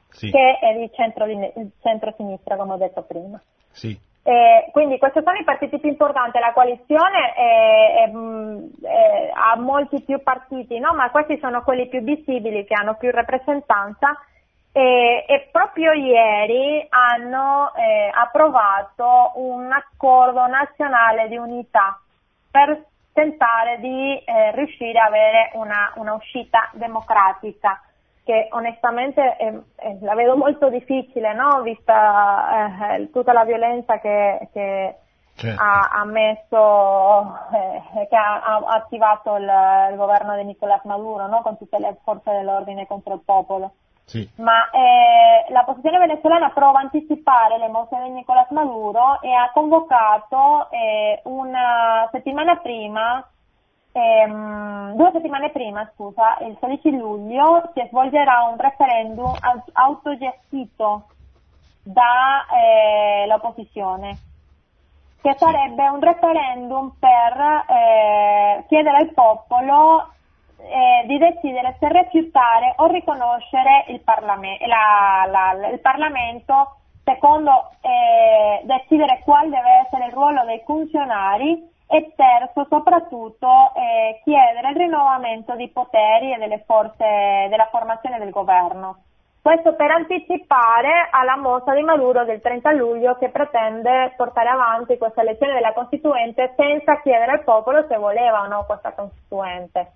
sì. 0.10 0.32
che 0.32 0.60
è 0.60 0.74
di 0.78 0.90
centro, 0.94 1.26
centro-sinistra, 1.82 2.56
come 2.56 2.74
ho 2.74 2.78
detto 2.78 3.04
prima. 3.04 3.42
Sì. 3.72 4.10
Eh, 4.24 4.70
quindi 4.72 5.00
questi 5.00 5.22
sono 5.24 5.38
i 5.38 5.44
partiti 5.44 5.80
più 5.80 5.90
importanti, 5.90 6.38
la 6.38 6.54
coalizione 6.54 7.34
è, 7.34 8.04
è, 8.04 8.12
è, 8.88 9.32
ha 9.34 9.56
molti 9.60 10.04
più 10.04 10.22
partiti, 10.22 10.78
no? 10.78 10.94
ma 10.94 11.10
questi 11.10 11.40
sono 11.40 11.64
quelli 11.64 11.88
più 11.88 12.02
visibili, 12.02 12.64
che 12.66 12.76
hanno 12.76 12.96
più 12.96 13.10
rappresentanza 13.10 14.16
e, 14.72 15.26
e 15.28 15.50
proprio 15.52 15.92
ieri 15.92 16.86
hanno 16.90 17.74
eh, 17.74 18.12
approvato 18.14 19.32
un 19.36 19.72
accordo 19.72 20.46
nazionale 20.46 21.28
di 21.28 21.38
unità 21.38 22.00
per 22.52 22.90
tentare 23.14 23.80
di 23.80 24.18
eh, 24.24 24.52
riuscire 24.56 25.00
a 25.00 25.06
avere 25.06 25.52
una, 25.54 25.92
una, 25.96 26.14
uscita 26.14 26.70
democratica 26.74 27.82
che 28.24 28.48
onestamente 28.52 29.36
eh, 29.38 29.62
eh, 29.78 29.98
la 30.02 30.16
vedo 30.16 30.38
molto 30.38 30.70
difficile, 30.70 31.34
no? 31.34 31.62
vista 31.62 32.96
eh, 32.96 33.10
tutta 33.12 33.34
la 33.34 33.44
violenza 33.44 34.00
che, 34.00 34.48
che 34.54 34.96
certo. 35.36 35.62
ha, 35.62 35.90
ha, 35.92 36.06
messo, 36.06 37.38
eh, 37.54 38.08
che 38.08 38.16
ha, 38.16 38.42
ha 38.42 38.58
attivato 38.76 39.36
il, 39.36 39.52
il, 39.92 39.98
governo 39.98 40.36
di 40.38 40.44
Nicolás 40.44 40.84
Maduro 40.84 41.28
no? 41.28 41.42
con 41.42 41.58
tutte 41.58 41.80
le 41.80 41.98
forze 42.04 42.32
dell'ordine 42.32 42.88
contro 42.88 43.16
il 43.16 43.22
popolo. 43.26 43.74
Sì. 44.12 44.30
Ma 44.40 44.70
eh, 44.72 45.46
la 45.54 45.64
posizione 45.64 45.98
venezuelana 45.98 46.50
prova 46.50 46.80
a 46.80 46.82
anticipare 46.82 47.58
le 47.58 47.70
mosse 47.70 47.96
di 48.04 48.10
Nicolás 48.10 48.50
Maduro 48.50 49.22
e 49.22 49.32
ha 49.32 49.50
convocato 49.54 50.70
eh, 50.70 51.22
una 51.24 52.10
settimana 52.12 52.58
prima, 52.58 53.26
ehm, 53.94 54.96
due 54.96 55.12
settimane 55.14 55.52
prima, 55.52 55.90
scusa, 55.94 56.40
il 56.42 56.58
16 56.60 56.98
luglio 56.98 57.72
si 57.74 57.88
svolgerà 57.88 58.50
un 58.52 58.58
referendum 58.58 59.34
autogestito 59.72 61.06
dall'opposizione, 61.84 64.10
eh, 64.10 64.18
che 65.22 65.36
sarebbe 65.38 65.88
un 65.88 66.02
referendum 66.02 66.96
per 67.00 67.64
eh, 67.70 68.66
chiedere 68.68 68.98
al 68.98 69.14
popolo 69.14 70.10
eh, 70.64 71.08
di 71.08 71.18
decidere 71.18 71.76
se 71.80 71.88
rifiutare 71.90 72.74
o 72.78 72.88
riconoscere 72.88 73.86
il, 73.88 74.02
Parlame- 74.02 74.58
la, 74.66 75.26
la, 75.30 75.68
il 75.70 75.80
Parlamento, 75.80 76.78
secondo 77.04 77.72
eh, 77.82 78.62
decidere 78.66 79.22
quale 79.24 79.50
deve 79.50 79.84
essere 79.86 80.06
il 80.06 80.14
ruolo 80.14 80.46
dei 80.46 80.62
funzionari 80.66 81.70
e 81.88 82.14
terzo 82.16 82.66
soprattutto 82.70 83.48
eh, 83.76 84.22
chiedere 84.24 84.70
il 84.70 84.78
rinnovamento 84.78 85.56
di 85.56 85.68
poteri 85.70 86.34
e 86.34 86.38
delle 86.38 86.64
forze 86.66 87.48
della 87.50 87.68
formazione 87.70 88.18
del 88.18 88.30
governo. 88.30 89.04
Questo 89.42 89.74
per 89.74 89.90
anticipare 89.90 91.10
alla 91.10 91.36
mossa 91.36 91.74
di 91.74 91.82
Maduro 91.82 92.24
del 92.26 92.42
30 92.42 92.72
luglio 92.74 93.18
che 93.18 93.30
pretende 93.30 94.14
portare 94.16 94.50
avanti 94.50 95.00
questa 95.00 95.22
elezione 95.22 95.54
della 95.54 95.74
Costituente 95.74 96.54
senza 96.56 97.02
chiedere 97.02 97.32
al 97.32 97.44
popolo 97.44 97.86
se 97.88 97.98
voleva 97.98 98.44
o 98.44 98.48
no 98.48 98.64
questa 98.66 98.94
Costituente. 98.94 99.94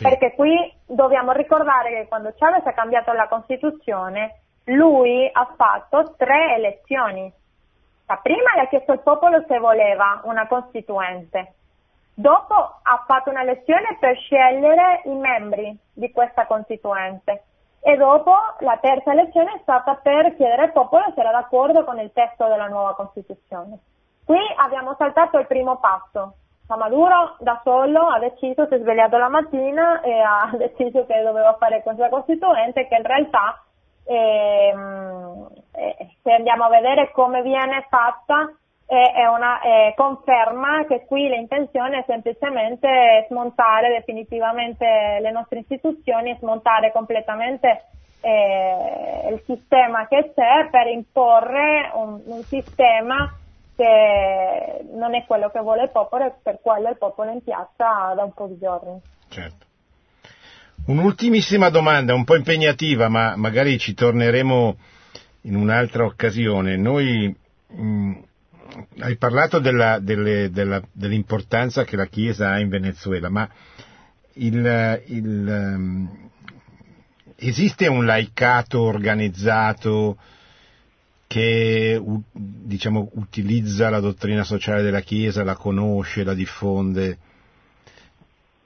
Perché 0.00 0.34
qui 0.34 0.72
dobbiamo 0.86 1.32
ricordare 1.32 1.90
che 1.90 2.08
quando 2.08 2.32
Chavez 2.36 2.64
ha 2.66 2.72
cambiato 2.72 3.12
la 3.12 3.28
Costituzione, 3.28 4.40
lui 4.64 5.28
ha 5.30 5.52
fatto 5.56 6.14
tre 6.16 6.54
elezioni. 6.54 7.32
La 8.06 8.16
prima 8.22 8.54
le 8.54 8.62
ha 8.62 8.68
chiesto 8.68 8.92
al 8.92 9.02
popolo 9.02 9.44
se 9.46 9.58
voleva 9.58 10.20
una 10.24 10.46
Costituente. 10.46 11.54
Dopo 12.14 12.54
ha 12.54 13.04
fatto 13.06 13.30
una 13.30 13.42
elezione 13.42 13.96
per 13.98 14.16
scegliere 14.16 15.02
i 15.04 15.14
membri 15.14 15.76
di 15.92 16.10
questa 16.10 16.46
Costituente. 16.46 17.44
E 17.80 17.96
dopo 17.96 18.34
la 18.60 18.78
terza 18.80 19.12
elezione 19.12 19.54
è 19.54 19.58
stata 19.62 19.96
per 19.96 20.36
chiedere 20.36 20.62
al 20.62 20.72
popolo 20.72 21.04
se 21.14 21.20
era 21.20 21.32
d'accordo 21.32 21.84
con 21.84 21.98
il 21.98 22.12
testo 22.12 22.46
della 22.46 22.68
nuova 22.68 22.94
Costituzione. 22.94 23.78
Qui 24.24 24.38
abbiamo 24.56 24.94
saltato 24.96 25.38
il 25.38 25.46
primo 25.46 25.78
passo, 25.78 26.34
Maduro 26.76 27.36
da 27.40 27.60
solo 27.62 28.08
ha 28.08 28.18
deciso, 28.18 28.66
si 28.66 28.74
è 28.74 28.78
svegliato 28.78 29.16
la 29.18 29.28
mattina 29.28 30.00
e 30.00 30.20
ha 30.20 30.50
deciso 30.56 31.06
che 31.06 31.22
doveva 31.22 31.54
fare 31.58 31.82
questa 31.82 32.08
costituente 32.08 32.86
che 32.88 32.96
in 32.96 33.02
realtà 33.02 33.62
ehm, 34.04 35.48
eh, 35.74 36.16
se 36.22 36.32
andiamo 36.32 36.64
a 36.64 36.68
vedere 36.68 37.10
come 37.12 37.42
viene 37.42 37.86
fatta 37.88 38.52
è 38.92 39.24
una 39.26 39.58
conferma 39.94 40.84
che 40.86 41.06
qui 41.06 41.26
l'intenzione 41.26 42.00
è 42.00 42.04
semplicemente 42.06 43.24
smontare 43.28 43.88
definitivamente 43.88 45.18
le 45.18 45.30
nostre 45.30 45.60
istituzioni 45.60 46.36
smontare 46.38 46.92
completamente 46.92 47.86
eh, 48.20 49.30
il 49.32 49.42
sistema 49.46 50.06
che 50.06 50.32
c'è 50.34 50.68
per 50.70 50.86
imporre 50.88 51.90
un, 51.94 52.20
un, 52.24 52.42
sistema 52.42 53.34
che 53.74 54.84
non 54.92 55.14
è 55.14 55.24
quello 55.26 55.50
che 55.50 55.60
vuole 55.60 55.84
il 55.84 55.90
popolo 55.90 56.26
e 56.26 56.32
per 56.42 56.58
quello 56.62 56.88
il 56.88 56.98
popolo 56.98 57.30
è 57.30 57.34
in 57.34 57.42
piazza 57.42 58.12
da 58.14 58.22
un 58.22 58.32
po' 58.32 58.46
di 58.46 58.58
giorni. 58.58 59.00
Certo. 59.28 59.66
Un'ultimissima 60.86 61.70
domanda, 61.70 62.14
un 62.14 62.24
po' 62.24 62.34
impegnativa, 62.34 63.08
ma 63.08 63.36
magari 63.36 63.78
ci 63.78 63.94
torneremo 63.94 64.76
in 65.42 65.54
un'altra 65.54 66.04
occasione. 66.04 66.76
Noi 66.76 67.34
mh, 67.68 67.82
mm, 67.82 68.12
hai 69.00 69.16
parlato 69.16 69.58
della, 69.58 69.98
delle, 70.00 70.50
della, 70.50 70.82
dell'importanza 70.90 71.84
che 71.84 71.96
la 71.96 72.06
Chiesa 72.06 72.50
ha 72.50 72.58
in 72.58 72.68
Venezuela, 72.68 73.28
ma 73.28 73.48
il, 74.34 75.02
il, 75.06 75.46
um, 75.46 76.30
esiste 77.36 77.86
un 77.86 78.04
laicato 78.04 78.82
organizzato 78.82 80.16
che 81.32 81.98
diciamo, 82.30 83.08
utilizza 83.14 83.88
la 83.88 84.00
dottrina 84.00 84.44
sociale 84.44 84.82
della 84.82 85.00
Chiesa, 85.00 85.42
la 85.42 85.56
conosce, 85.56 86.24
la 86.24 86.34
diffonde? 86.34 87.16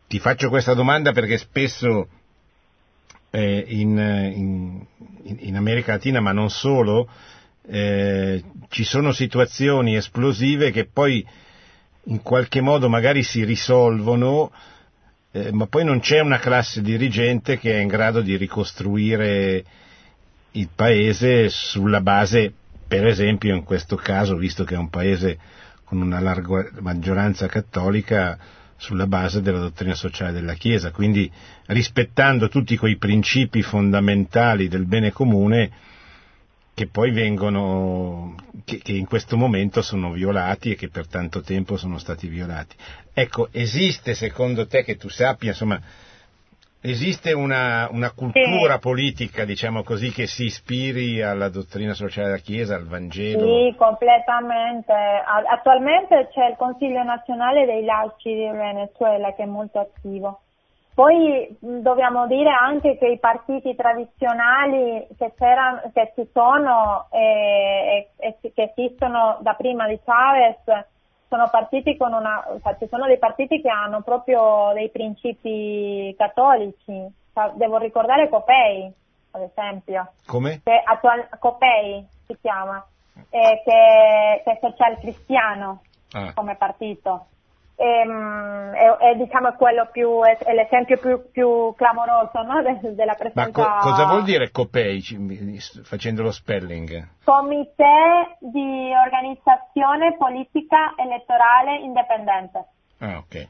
Ti 0.08 0.18
faccio 0.18 0.48
questa 0.48 0.74
domanda 0.74 1.12
perché 1.12 1.38
spesso 1.38 2.08
eh, 3.30 3.64
in, 3.68 3.96
in, 3.96 4.84
in 5.22 5.54
America 5.54 5.92
Latina, 5.92 6.18
ma 6.18 6.32
non 6.32 6.50
solo, 6.50 7.08
eh, 7.68 8.42
ci 8.68 8.82
sono 8.82 9.12
situazioni 9.12 9.94
esplosive 9.94 10.72
che 10.72 10.86
poi 10.86 11.24
in 12.06 12.20
qualche 12.20 12.60
modo 12.60 12.88
magari 12.88 13.22
si 13.22 13.44
risolvono, 13.44 14.50
eh, 15.30 15.52
ma 15.52 15.68
poi 15.68 15.84
non 15.84 16.00
c'è 16.00 16.18
una 16.18 16.40
classe 16.40 16.82
dirigente 16.82 17.60
che 17.60 17.74
è 17.74 17.80
in 17.80 17.86
grado 17.86 18.22
di 18.22 18.36
ricostruire 18.36 19.64
il 20.56 20.68
paese 20.74 21.48
sulla 21.48 22.00
base, 22.00 22.52
per 22.86 23.06
esempio 23.06 23.54
in 23.54 23.64
questo 23.64 23.96
caso, 23.96 24.36
visto 24.36 24.64
che 24.64 24.74
è 24.74 24.78
un 24.78 24.90
paese 24.90 25.38
con 25.84 26.00
una 26.00 26.20
larga 26.20 26.68
maggioranza 26.80 27.46
cattolica, 27.46 28.38
sulla 28.76 29.06
base 29.06 29.40
della 29.40 29.58
dottrina 29.58 29.94
sociale 29.94 30.32
della 30.32 30.54
Chiesa, 30.54 30.90
quindi 30.90 31.30
rispettando 31.66 32.48
tutti 32.48 32.76
quei 32.76 32.96
principi 32.96 33.62
fondamentali 33.62 34.68
del 34.68 34.84
bene 34.86 35.12
comune 35.12 35.70
che 36.74 36.86
poi 36.86 37.10
vengono, 37.10 38.34
che, 38.64 38.78
che, 38.78 38.92
in 38.92 39.06
questo 39.06 39.38
momento 39.38 39.80
sono 39.80 40.12
violati 40.12 40.72
e 40.72 40.74
che 40.74 40.90
per 40.90 41.06
tanto 41.06 41.40
tempo 41.40 41.78
sono 41.78 41.96
stati 41.96 42.28
violati. 42.28 42.76
Ecco, 43.14 43.48
esiste 43.50 44.12
secondo 44.12 44.66
te 44.66 44.84
che 44.84 44.96
tu 44.96 45.08
sappia, 45.08 45.50
insomma, 45.52 45.80
esiste 46.90 47.32
una, 47.32 47.88
una 47.90 48.12
cultura 48.12 48.74
sì. 48.74 48.80
politica, 48.80 49.44
diciamo 49.44 49.82
così, 49.82 50.10
che 50.10 50.26
si 50.26 50.44
ispiri 50.44 51.22
alla 51.22 51.48
dottrina 51.48 51.94
sociale 51.94 52.28
della 52.28 52.38
Chiesa, 52.38 52.74
al 52.74 52.86
Vangelo? 52.86 53.46
Sì, 53.46 53.74
completamente. 53.76 54.92
Attualmente 54.92 56.28
c'è 56.32 56.48
il 56.50 56.56
Consiglio 56.56 57.02
nazionale 57.02 57.66
dei 57.66 57.84
laici 57.84 58.34
di 58.34 58.48
Venezuela 58.48 59.32
che 59.34 59.42
è 59.42 59.46
molto 59.46 59.78
attivo 59.80 60.40
poi 60.96 61.54
dobbiamo 61.60 62.26
dire 62.26 62.48
anche 62.48 62.96
che 62.96 63.06
i 63.06 63.18
partiti 63.18 63.74
tradizionali 63.74 65.06
che, 65.18 65.34
che 65.36 66.12
ci 66.14 66.26
sono 66.32 67.08
e, 67.10 68.08
e, 68.16 68.36
e, 68.40 68.52
che 68.54 68.72
esistono 68.74 69.36
da 69.42 69.52
prima 69.52 69.86
di 69.88 70.00
Chavez 70.02 70.86
sono 71.28 71.48
partiti 71.50 71.96
con 71.96 72.12
una, 72.12 72.44
ci 72.78 72.86
sono 72.88 73.06
dei 73.06 73.18
partiti 73.18 73.60
che 73.60 73.68
hanno 73.68 74.02
proprio 74.02 74.70
dei 74.74 74.90
principi 74.90 76.14
cattolici. 76.16 77.06
Devo 77.54 77.76
ricordare 77.78 78.28
Copei, 78.28 78.90
ad 79.32 79.42
esempio. 79.42 80.12
Come? 80.26 80.60
Che 80.64 80.82
attual, 80.84 81.28
Copei 81.38 82.06
si 82.26 82.36
chiama, 82.40 82.84
eh, 83.30 83.62
che, 83.64 84.42
che 84.44 84.50
è 84.50 84.58
social 84.60 84.98
cristiano 84.98 85.82
ah. 86.12 86.32
come 86.34 86.56
partito 86.56 87.26
ehm, 87.76 88.72
è, 88.72 88.88
è, 89.10 89.14
diciamo 89.16 89.52
quello 89.52 89.88
più, 89.92 90.20
è, 90.22 90.36
è 90.38 90.54
l'esempio 90.54 90.98
più, 90.98 91.30
più 91.30 91.74
clamoroso 91.76 92.42
no? 92.42 92.62
De, 92.62 92.94
della 92.94 93.14
presenza. 93.14 93.40
Ma 93.40 93.78
co- 93.78 93.88
cosa 93.88 94.06
vuol 94.06 94.24
dire 94.24 94.50
COPEI 94.50 95.60
facendo 95.84 96.22
lo 96.22 96.32
spelling? 96.32 97.08
Comité 97.24 98.36
di 98.40 98.92
organizzazione 99.04 100.16
politica 100.16 100.94
elettorale 100.96 101.76
indipendente. 101.76 102.64
Ah, 102.98 103.18
ok. 103.18 103.48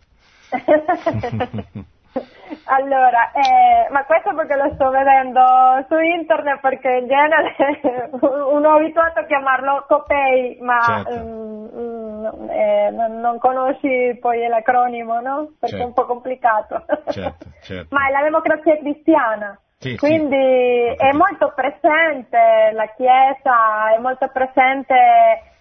Allora, 2.64 3.30
eh, 3.32 3.90
ma 3.90 4.04
questo 4.04 4.34
perché 4.34 4.56
lo 4.56 4.72
sto 4.74 4.90
vedendo 4.90 5.40
su 5.88 5.98
internet 5.98 6.60
perché 6.60 6.88
in 6.90 7.06
genere 7.06 8.10
uno 8.50 8.72
è 8.72 8.80
abituato 8.80 9.20
a 9.20 9.24
chiamarlo 9.24 9.84
Copei, 9.86 10.58
ma 10.60 10.80
certo. 10.80 11.24
mm, 11.24 12.15
eh, 12.48 12.90
non, 12.90 13.20
non, 13.20 13.38
conosci 13.38 14.16
poi 14.20 14.46
l'acronimo, 14.46 15.20
no? 15.20 15.52
Perché 15.58 15.76
certo. 15.76 15.82
è 15.82 15.86
un 15.86 15.92
po' 15.92 16.06
complicato. 16.06 16.84
Certo, 17.10 17.46
certo. 17.62 17.88
ma 17.94 18.08
è 18.08 18.10
la 18.12 18.22
democrazia 18.22 18.76
cristiana. 18.78 19.58
Sì, 19.78 19.96
Quindi 19.96 20.94
sì. 20.96 21.04
è 21.04 21.12
molto 21.12 21.52
presente 21.54 22.70
la 22.72 22.86
Chiesa, 22.96 23.94
è 23.94 23.98
molto 23.98 24.28
presente 24.28 24.94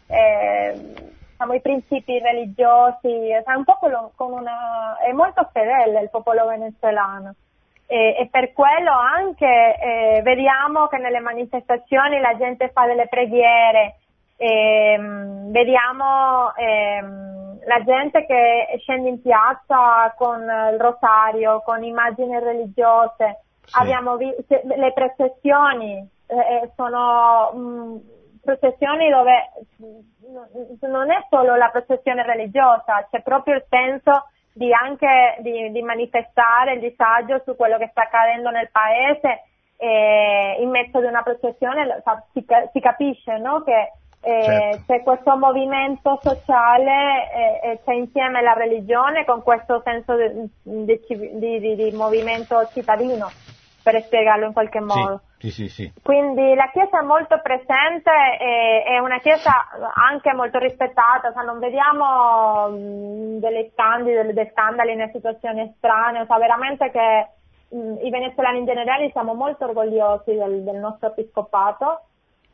eh, 0.07 1.13
diciamo, 1.35 1.53
i 1.53 1.61
principi 1.61 2.19
religiosi, 2.19 3.29
è 3.29 3.43
un 3.55 3.63
popolo 3.63 4.11
con 4.15 4.31
una, 4.31 4.97
è 4.97 5.11
molto 5.11 5.49
fedele 5.51 6.01
il 6.01 6.09
popolo 6.09 6.47
venezuelano. 6.47 7.35
E, 7.87 8.15
e 8.17 8.27
per 8.31 8.51
quello 8.53 8.91
anche 8.91 9.45
eh, 9.45 10.21
vediamo 10.23 10.87
che 10.87 10.97
nelle 10.97 11.19
manifestazioni 11.19 12.19
la 12.19 12.35
gente 12.35 12.69
fa 12.69 12.87
delle 12.87 13.07
preghiere, 13.07 13.97
e, 14.37 14.95
um, 14.97 15.51
vediamo 15.51 16.51
um, 16.55 17.59
la 17.65 17.83
gente 17.83 18.25
che 18.25 18.77
scende 18.79 19.09
in 19.09 19.21
piazza 19.21 20.13
con 20.17 20.41
il 20.41 20.79
rosario, 20.79 21.61
con 21.61 21.83
immagini 21.83 22.39
religiose, 22.39 23.41
sì. 23.63 23.79
abbiamo 23.79 24.17
visto 24.17 24.59
le 24.63 24.93
processioni, 24.93 26.07
eh, 26.27 26.35
eh, 26.35 26.71
sono 26.75 27.49
um, 27.53 28.01
processioni 28.43 29.09
dove 29.09 29.49
non 30.81 31.11
è 31.11 31.25
solo 31.29 31.55
la 31.55 31.69
processione 31.69 32.23
religiosa, 32.23 33.07
c'è 33.09 33.21
proprio 33.21 33.55
il 33.55 33.65
senso 33.69 34.27
di 34.53 34.71
anche 34.71 35.37
di, 35.39 35.71
di 35.71 35.81
manifestare 35.81 36.73
il 36.73 36.79
disagio 36.79 37.41
su 37.43 37.55
quello 37.55 37.77
che 37.77 37.89
sta 37.91 38.03
accadendo 38.03 38.51
nel 38.51 38.69
paese 38.71 39.43
e 39.77 40.57
in 40.61 40.69
mezzo 40.69 40.99
ad 40.99 41.03
una 41.03 41.21
processione 41.23 42.01
si, 42.31 42.45
si 42.71 42.79
capisce 42.79 43.37
no? 43.37 43.63
che 43.63 43.91
eh, 44.25 44.43
certo. 44.43 44.83
c'è 44.87 45.03
questo 45.03 45.37
movimento 45.37 46.19
sociale 46.21 47.29
e, 47.31 47.69
e, 47.69 47.79
c'è 47.85 47.93
insieme 47.93 48.41
la 48.41 48.53
religione 48.53 49.23
con 49.23 49.43
questo 49.43 49.83
senso 49.83 50.15
di, 50.63 50.99
di, 51.59 51.75
di 51.75 51.91
movimento 51.93 52.67
cittadino, 52.73 53.29
per 53.83 54.01
spiegarlo 54.01 54.47
in 54.47 54.53
qualche 54.53 54.79
modo. 54.79 55.21
Sì. 55.37 55.51
Sì, 55.51 55.69
sì. 55.69 55.93
Quindi 56.01 56.55
la 56.55 56.71
Chiesa 56.71 57.01
è 57.01 57.03
molto 57.03 57.39
presente 57.39 58.09
e 58.39 58.83
è 58.83 58.97
una 58.97 59.19
Chiesa 59.19 59.51
anche 59.93 60.33
molto 60.33 60.57
rispettata, 60.57 61.31
cioè 61.31 61.45
non 61.45 61.59
vediamo 61.59 62.69
mh, 62.69 63.39
delle 63.39 63.69
scandali, 63.73 64.33
dei 64.33 64.49
scandali 64.51 64.93
in 64.93 65.07
situazioni 65.13 65.71
strane, 65.77 66.25
cioè 66.25 66.39
veramente 66.39 66.89
che 66.89 67.27
mh, 67.69 68.05
i 68.05 68.09
venezuelani 68.09 68.57
in 68.57 68.65
generale 68.65 69.11
siamo 69.11 69.35
molto 69.35 69.65
orgogliosi 69.65 70.33
del, 70.33 70.63
del 70.63 70.77
nostro 70.77 71.09
episcopato, 71.09 72.01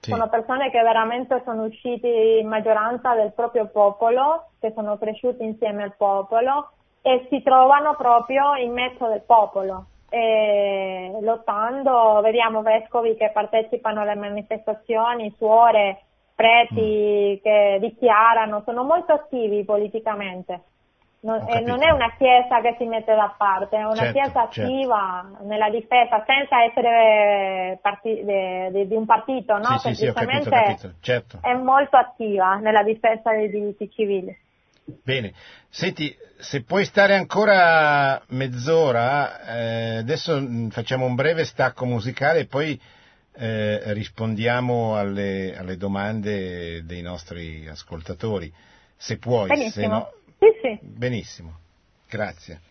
sì. 0.02 0.12
sono 0.12 0.28
persone 0.30 0.72
che 0.72 0.82
veramente 0.82 1.42
sono 1.46 1.66
usciti 1.66 2.40
in 2.40 2.48
maggioranza 2.48 3.14
del 3.14 3.34
proprio 3.34 3.68
popolo, 3.68 4.50
che 4.60 4.72
sono 4.74 4.98
cresciuti 4.98 5.44
insieme 5.44 5.84
al 5.84 5.96
popolo 5.96 6.72
e 7.02 7.28
si 7.30 7.42
trovano 7.44 7.96
proprio 7.96 8.56
in 8.56 8.74
mezzo 8.74 9.08
del 9.08 9.22
popolo 9.22 9.86
e 10.10 11.18
lottando 11.22 12.20
vediamo 12.22 12.62
vescovi 12.62 13.16
che 13.16 13.32
partecipano 13.32 14.02
alle 14.02 14.16
manifestazioni, 14.16 15.34
suore, 15.38 16.02
preti 16.36 17.40
mm. 17.40 17.42
che 17.42 17.78
dichiarano, 17.80 18.62
sono 18.66 18.84
molto 18.84 19.14
attivi 19.14 19.64
politicamente. 19.64 20.64
Non, 21.24 21.38
non, 21.66 21.84
è 21.84 21.92
una 21.92 22.16
chiesa 22.18 22.62
che 22.62 22.76
si 22.80 22.86
mette 22.86 23.14
da 23.14 23.36
parte, 23.38 23.78
è 23.78 23.84
una 23.84 23.94
certo, 23.94 24.14
chiesa 24.14 24.50
certo. 24.50 24.62
attiva 24.62 25.28
certo. 25.30 25.46
nella 25.46 25.70
difesa 25.70 26.24
senza 26.26 26.64
essere 26.64 27.78
parti, 27.80 28.24
de, 28.24 28.70
de, 28.72 28.88
di 28.88 28.96
un 28.96 29.06
partito, 29.06 29.56
no? 29.60 29.78
Sì, 29.78 29.94
sì, 29.94 30.08
sì, 30.08 30.14
capito, 30.14 30.50
capito. 30.50 30.94
Certo. 31.00 31.38
è 31.42 31.54
molto 31.54 31.98
attiva 31.98 32.56
nella 32.56 32.82
difesa 32.82 33.30
dei 33.34 33.52
diritti 33.52 33.92
civili. 33.92 34.36
Bene, 35.04 35.32
senti, 35.70 36.16
se 36.40 36.64
puoi 36.64 36.86
stare 36.86 37.16
ancora 37.16 38.20
mezz'ora, 38.30 39.44
eh, 39.46 39.98
adesso 39.98 40.40
mm, 40.40 40.70
facciamo 40.70 41.06
un 41.06 41.14
breve 41.14 41.46
stacco 41.46 41.86
musicale 41.86 42.40
e 42.40 42.46
poi 42.48 42.82
eh, 43.34 43.94
rispondiamo 43.94 44.98
alle, 44.98 45.56
alle, 45.56 45.78
domande 45.78 46.84
dei 46.84 47.04
nostri 47.04 47.68
ascoltatori. 47.68 48.52
Se 48.98 49.18
puoi, 49.18 49.48
Benissimo. 49.48 49.72
se 49.72 49.88
no... 49.88 50.12
Sì, 50.42 50.48
sì. 50.60 50.80
Benissimo, 50.82 51.60
grazie. 52.10 52.62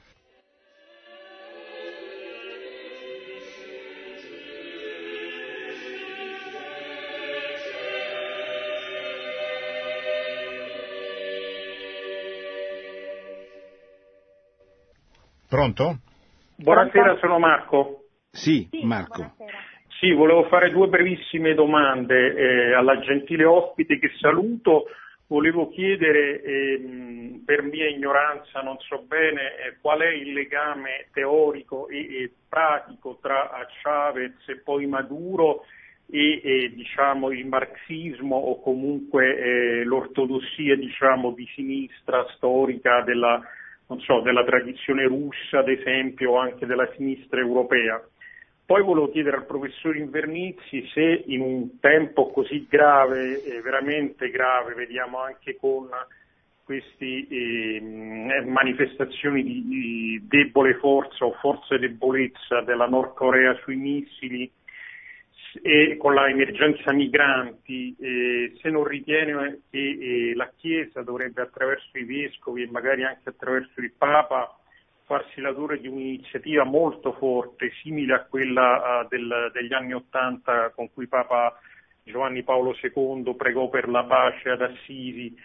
Pronto? 15.49 15.99
Buonasera, 16.57 17.19
sono 17.21 17.39
Marco. 17.39 18.07
Sì, 18.33 18.69
Marco. 18.83 19.19
Buonasera. 19.19 19.59
Sì, 20.01 20.13
volevo 20.13 20.49
fare 20.49 20.71
due 20.71 20.89
brevissime 20.89 21.55
domande 21.55 22.35
eh, 22.35 22.75
alla 22.75 22.99
gentile 22.99 23.45
ospite 23.45 24.01
che 24.01 24.11
saluto. 24.19 24.87
Volevo 25.31 25.69
chiedere, 25.69 26.43
ehm, 26.43 27.43
per 27.45 27.63
mia 27.63 27.89
ignoranza, 27.89 28.63
non 28.63 28.77
so 28.81 29.05
bene, 29.07 29.43
eh, 29.59 29.77
qual 29.81 30.01
è 30.01 30.09
il 30.09 30.33
legame 30.33 31.07
teorico 31.13 31.87
e, 31.87 31.99
e 31.99 32.33
pratico 32.49 33.17
tra 33.23 33.49
Chavez 33.81 34.49
e 34.49 34.57
poi 34.57 34.87
Maduro 34.87 35.67
e, 36.11 36.41
e 36.43 36.73
diciamo, 36.75 37.31
il 37.31 37.47
marxismo 37.47 38.35
o 38.35 38.61
comunque 38.61 39.37
eh, 39.37 39.85
l'ortodossia 39.85 40.75
diciamo, 40.75 41.31
di 41.31 41.47
sinistra 41.55 42.27
storica 42.35 43.03
della, 43.03 43.41
so, 43.99 44.23
della 44.23 44.43
tradizione 44.43 45.05
russa, 45.05 45.61
ad 45.61 45.69
esempio, 45.69 46.33
o 46.33 46.39
anche 46.39 46.67
della 46.67 46.91
sinistra 46.97 47.39
europea. 47.39 48.03
Poi 48.71 48.85
volevo 48.85 49.11
chiedere 49.11 49.37
al 49.37 49.47
professor 49.47 49.97
Invernizzi 49.97 50.89
se 50.95 51.25
in 51.27 51.41
un 51.41 51.81
tempo 51.81 52.31
così 52.31 52.69
grave, 52.71 53.43
eh, 53.43 53.61
veramente 53.63 54.31
grave, 54.31 54.75
vediamo 54.75 55.19
anche 55.19 55.57
con 55.57 55.89
queste 56.63 57.27
eh, 57.29 57.81
manifestazioni 58.47 59.43
di, 59.43 59.67
di, 59.67 60.25
debole 60.29 60.75
forza 60.75 61.25
o 61.25 61.33
forza 61.41 61.75
e 61.75 61.81
debolezza 61.81 62.61
della 62.61 62.87
Nord 62.87 63.15
Corea 63.15 63.59
sui 63.65 63.75
missili 63.75 64.49
e 65.63 65.97
con 65.99 66.15
la 66.15 66.29
emergenza 66.29 66.93
migranti, 66.93 67.97
eh, 67.99 68.53
se 68.63 68.71
non 68.71 68.85
ritiene 68.85 69.63
che 69.69 69.79
eh, 70.31 70.35
la 70.37 70.49
Chiesa 70.57 71.03
dovrebbe 71.03 71.43
attraverso 71.43 71.99
i 71.99 72.05
vescovi 72.05 72.63
e 72.63 72.71
magari 72.71 73.03
anche 73.03 73.31
attraverso 73.31 73.81
il 73.81 73.91
Papa 73.99 74.60
farsi 75.11 75.41
latore 75.41 75.81
di 75.81 75.89
un'iniziativa 75.89 76.63
molto 76.63 77.15
forte, 77.15 77.73
simile 77.83 78.15
a 78.15 78.25
quella 78.27 79.01
uh, 79.01 79.09
del, 79.09 79.51
degli 79.53 79.73
anni 79.73 79.93
Ottanta 79.93 80.71
con 80.71 80.89
cui 80.93 81.09
Papa 81.09 81.59
Giovanni 82.05 82.45
Paolo 82.45 82.77
II 82.81 83.35
pregò 83.35 83.69
per 83.69 83.89
la 83.89 84.05
pace 84.05 84.51
ad 84.51 84.63
Assisi. 84.63 85.37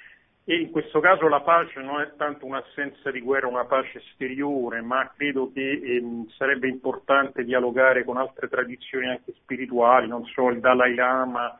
E 0.43 0.59
in 0.59 0.69
questo 0.69 0.99
caso 0.99 1.27
la 1.27 1.41
pace 1.41 1.81
non 1.81 1.99
è 1.99 2.11
tanto 2.15 2.45
un'assenza 2.45 3.09
di 3.09 3.21
guerra, 3.21 3.47
una 3.47 3.65
pace 3.65 3.97
esteriore, 3.97 4.81
ma 4.81 5.11
credo 5.17 5.51
che 5.51 5.81
ehm, 5.83 6.27
sarebbe 6.37 6.67
importante 6.67 7.43
dialogare 7.43 8.03
con 8.03 8.17
altre 8.17 8.47
tradizioni 8.47 9.09
anche 9.09 9.33
spirituali, 9.33 10.07
non 10.07 10.25
so, 10.25 10.49
il 10.49 10.59
Dalai 10.59 10.93
Lama, 10.93 11.55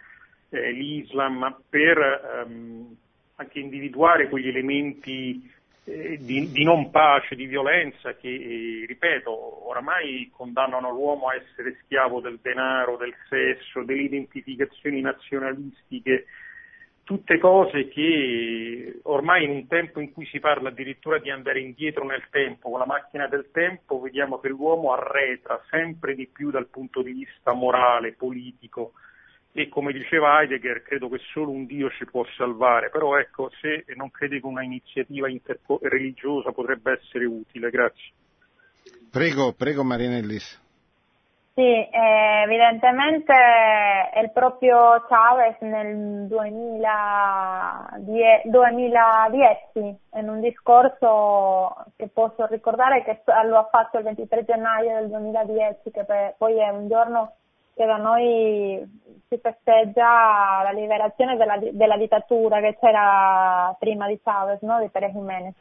eh, 0.49 0.71
l'Islam, 0.71 1.57
per 1.67 1.97
ehm, 1.97 2.95
anche 3.37 3.59
individuare 3.59 4.29
quegli 4.29 4.49
elementi 4.49 5.53
eh, 5.85 6.17
di, 6.19 6.51
di, 6.51 6.63
non 6.63 6.89
pace, 6.89 7.35
di 7.35 7.45
violenza 7.45 8.15
che, 8.15 8.27
eh, 8.27 8.85
ripeto, 8.87 9.67
oramai 9.67 10.31
condannano 10.35 10.89
l'uomo 10.91 11.29
a 11.29 11.35
essere 11.35 11.77
schiavo 11.83 12.19
del 12.19 12.39
denaro, 12.41 12.97
del 12.97 13.13
sesso, 13.29 13.83
delle 13.83 14.01
identificazioni 14.01 15.01
nazionalistiche, 15.01 16.25
tutte 17.03 17.37
cose 17.37 17.87
che 17.87 18.99
ormai 19.03 19.43
in 19.43 19.51
un 19.51 19.67
tempo 19.67 19.99
in 19.99 20.11
cui 20.11 20.25
si 20.25 20.39
parla 20.39 20.69
addirittura 20.69 21.19
di 21.19 21.29
andare 21.29 21.59
indietro 21.59 22.03
nel 22.03 22.23
tempo, 22.31 22.71
con 22.71 22.79
la 22.79 22.87
macchina 22.87 23.27
del 23.27 23.51
tempo, 23.51 24.01
vediamo 24.01 24.39
che 24.39 24.49
l'uomo 24.49 24.91
arretra 24.91 25.63
sempre 25.69 26.15
di 26.15 26.25
più 26.25 26.49
dal 26.49 26.67
punto 26.67 27.03
di 27.03 27.11
vista 27.11 27.53
morale, 27.53 28.13
politico, 28.13 28.93
e 29.57 29.69
come 29.69 29.93
diceva 29.93 30.41
Heidegger 30.41 30.83
credo 30.83 31.07
che 31.07 31.17
solo 31.31 31.51
un 31.51 31.65
Dio 31.65 31.89
ci 31.91 32.03
può 32.03 32.25
salvare, 32.35 32.89
però 32.89 33.17
ecco 33.17 33.49
se 33.61 33.85
non 33.95 34.11
crede 34.11 34.41
che 34.41 34.45
una 34.45 34.63
iniziativa 34.63 35.29
interreligiosa 35.29 36.51
potrebbe 36.51 36.99
essere 36.99 37.23
utile, 37.23 37.69
grazie. 37.69 38.11
Prego, 39.09 39.53
prego 39.53 39.85
Marinellis. 39.85 40.61
Sì, 41.53 41.61
eh, 41.61 42.41
evidentemente 42.43 43.31
è 43.31 44.19
il 44.19 44.31
proprio 44.31 45.05
Chavez 45.07 45.55
nel 45.61 46.27
2010, 46.27 48.49
2010 48.49 49.97
in 50.15 50.27
un 50.27 50.41
discorso 50.41 51.85
che 51.95 52.09
posso 52.09 52.45
ricordare 52.47 53.05
che 53.05 53.21
lo 53.45 53.59
ha 53.59 53.69
fatto 53.71 53.99
il 53.99 54.03
23 54.03 54.43
gennaio 54.43 54.99
del 54.99 55.07
2010, 55.07 55.91
che 55.91 56.05
poi 56.37 56.59
è 56.59 56.67
un 56.67 56.89
giorno 56.89 57.35
che 57.75 57.85
da 57.85 57.97
noi 57.97 58.83
si 59.27 59.37
festeggia 59.37 60.61
la 60.63 60.71
liberazione 60.71 61.35
della, 61.35 61.57
della 61.59 61.97
dittatura 61.97 62.59
che 62.61 62.77
c'era 62.79 63.75
prima 63.77 64.07
di 64.07 64.19
Chavez, 64.23 64.61
no? 64.61 64.79
di 64.79 64.89
Pérez 64.89 65.11
Jiménez. 65.11 65.55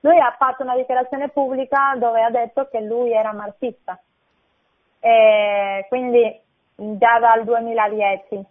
Lui 0.00 0.18
ha 0.18 0.34
fatto 0.38 0.62
una 0.62 0.76
dichiarazione 0.76 1.30
pubblica 1.30 1.94
dove 1.96 2.22
ha 2.22 2.30
detto 2.30 2.68
che 2.68 2.80
lui 2.80 3.12
era 3.12 3.32
marxista, 3.32 3.98
e 5.00 5.86
quindi 5.88 6.40
già 6.76 7.18
dal 7.18 7.44
2010. 7.44 8.44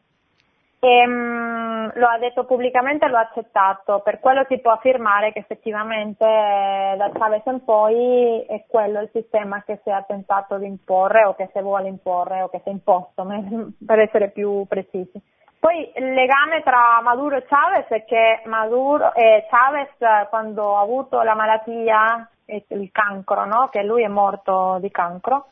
E, 0.83 1.07
um, 1.07 1.89
lo 1.95 2.07
ha 2.07 2.17
detto 2.17 2.43
pubblicamente 2.43 3.05
e 3.05 3.07
lo 3.07 3.15
ha 3.15 3.21
accettato, 3.21 4.01
per 4.01 4.19
quello 4.19 4.43
si 4.49 4.59
può 4.59 4.71
affermare 4.71 5.31
che 5.31 5.39
effettivamente 5.39 6.25
eh, 6.25 6.95
da 6.97 7.09
Chavez 7.13 7.45
in 7.45 7.63
poi 7.63 8.43
è 8.45 8.65
quello 8.67 8.99
il 8.99 9.09
sistema 9.13 9.63
che 9.63 9.79
si 9.81 9.89
è 9.89 10.03
tentato 10.05 10.57
di 10.57 10.65
imporre 10.65 11.23
o 11.23 11.35
che 11.35 11.49
si 11.53 11.61
vuole 11.61 11.87
imporre 11.87 12.41
o 12.41 12.49
che 12.49 12.59
si 12.63 12.67
è 12.67 12.73
imposto, 12.73 13.25
per 13.85 13.99
essere 13.99 14.31
più 14.31 14.65
precisi. 14.67 15.21
Poi 15.57 15.89
il 15.95 16.11
legame 16.11 16.61
tra 16.63 16.99
Maduro 17.01 17.37
e 17.37 17.45
Chavez 17.45 17.87
è 17.87 18.03
che 18.03 18.41
Maduro, 18.43 19.13
eh, 19.13 19.47
Chavez 19.49 20.27
quando 20.29 20.75
ha 20.75 20.81
avuto 20.81 21.21
la 21.21 21.33
malattia, 21.33 22.29
il 22.45 22.89
cancro, 22.91 23.45
no? 23.45 23.69
che 23.71 23.83
lui 23.83 24.03
è 24.03 24.09
morto 24.09 24.79
di 24.81 24.91
cancro, 24.91 25.47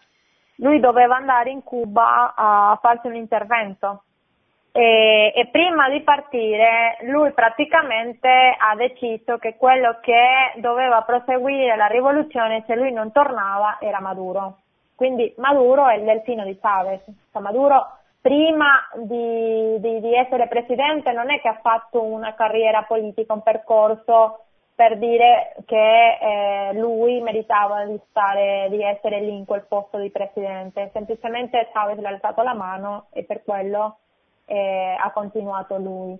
lui 0.56 0.82
doveva 0.82 1.16
andare 1.16 1.52
in 1.52 1.64
Cuba 1.64 2.34
a 2.36 2.78
farsi 2.82 3.08
un 3.08 3.16
intervento 3.16 4.04
e, 4.72 5.34
e, 5.36 5.48
prima 5.48 5.90
di 5.90 6.02
partire 6.02 6.98
lui 7.02 7.32
praticamente 7.32 8.56
ha 8.58 8.74
deciso 8.76 9.38
che 9.38 9.58
quello 9.58 9.98
che 10.00 10.54
doveva 10.56 11.02
proseguire 11.02 11.76
la 11.76 11.88
rivoluzione 11.88 12.64
se 12.66 12.76
lui 12.76 12.92
non 12.92 13.12
tornava 13.12 13.78
era 13.82 14.00
Maduro. 14.00 14.60
Quindi 14.96 15.34
Maduro 15.38 15.88
è 15.88 15.96
il 15.96 16.04
delfino 16.04 16.46
di 16.46 16.58
Chavez. 16.60 17.02
Cioè, 17.32 17.42
Maduro 17.42 17.98
prima 18.22 18.88
di, 18.96 19.80
di, 19.80 20.00
di, 20.00 20.16
essere 20.16 20.48
presidente 20.48 21.12
non 21.12 21.32
è 21.32 21.42
che 21.42 21.48
ha 21.48 21.60
fatto 21.62 22.04
una 22.04 22.34
carriera 22.36 22.84
politica, 22.84 23.34
un 23.34 23.42
percorso 23.42 24.44
per 24.76 24.98
dire 24.98 25.56
che 25.66 26.18
eh, 26.22 26.74
lui 26.76 27.20
meritava 27.20 27.84
di, 27.86 28.00
stare, 28.10 28.68
di 28.70 28.82
essere 28.82 29.20
lì 29.22 29.36
in 29.36 29.46
quel 29.46 29.66
posto 29.68 29.98
di 29.98 30.10
presidente. 30.12 30.92
Semplicemente 30.94 31.70
Chavez 31.74 31.98
le 31.98 32.08
ha 32.08 32.12
alzato 32.12 32.42
la 32.42 32.54
mano 32.54 33.08
e 33.12 33.24
per 33.24 33.44
quello 33.44 33.98
eh, 34.52 34.98
ha 35.00 35.12
continuato 35.12 35.78
lui. 35.78 36.20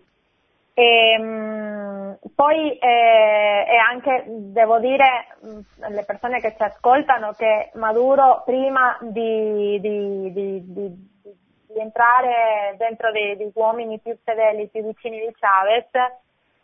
E, 0.74 1.18
mh, 1.20 1.24
mm, 1.24 2.12
poi 2.34 2.78
eh, 2.78 3.66
e 3.68 3.76
anche 3.76 4.24
devo 4.28 4.80
dire 4.80 5.38
alle 5.82 6.04
persone 6.06 6.40
che 6.40 6.56
ci 6.56 6.64
ascoltano 6.64 7.34
che 7.34 7.72
Maduro 7.74 8.44
prima 8.46 8.98
di, 9.02 9.80
di, 9.82 10.32
di, 10.32 10.74
di 10.74 11.80
entrare 11.80 12.76
dentro 12.78 13.12
degli 13.12 13.52
uomini 13.54 14.00
più 14.00 14.18
fedeli, 14.24 14.70
più 14.70 14.84
vicini 14.86 15.20
di 15.20 15.36
Chavez, 15.38 15.90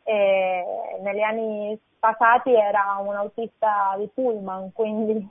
eh, 0.03 0.65
negli 1.01 1.21
anni 1.21 1.77
passati 1.99 2.53
era 2.53 2.97
un 3.01 3.13
autista 3.13 3.93
di 3.97 4.09
Pullman, 4.13 4.71
quindi 4.71 5.29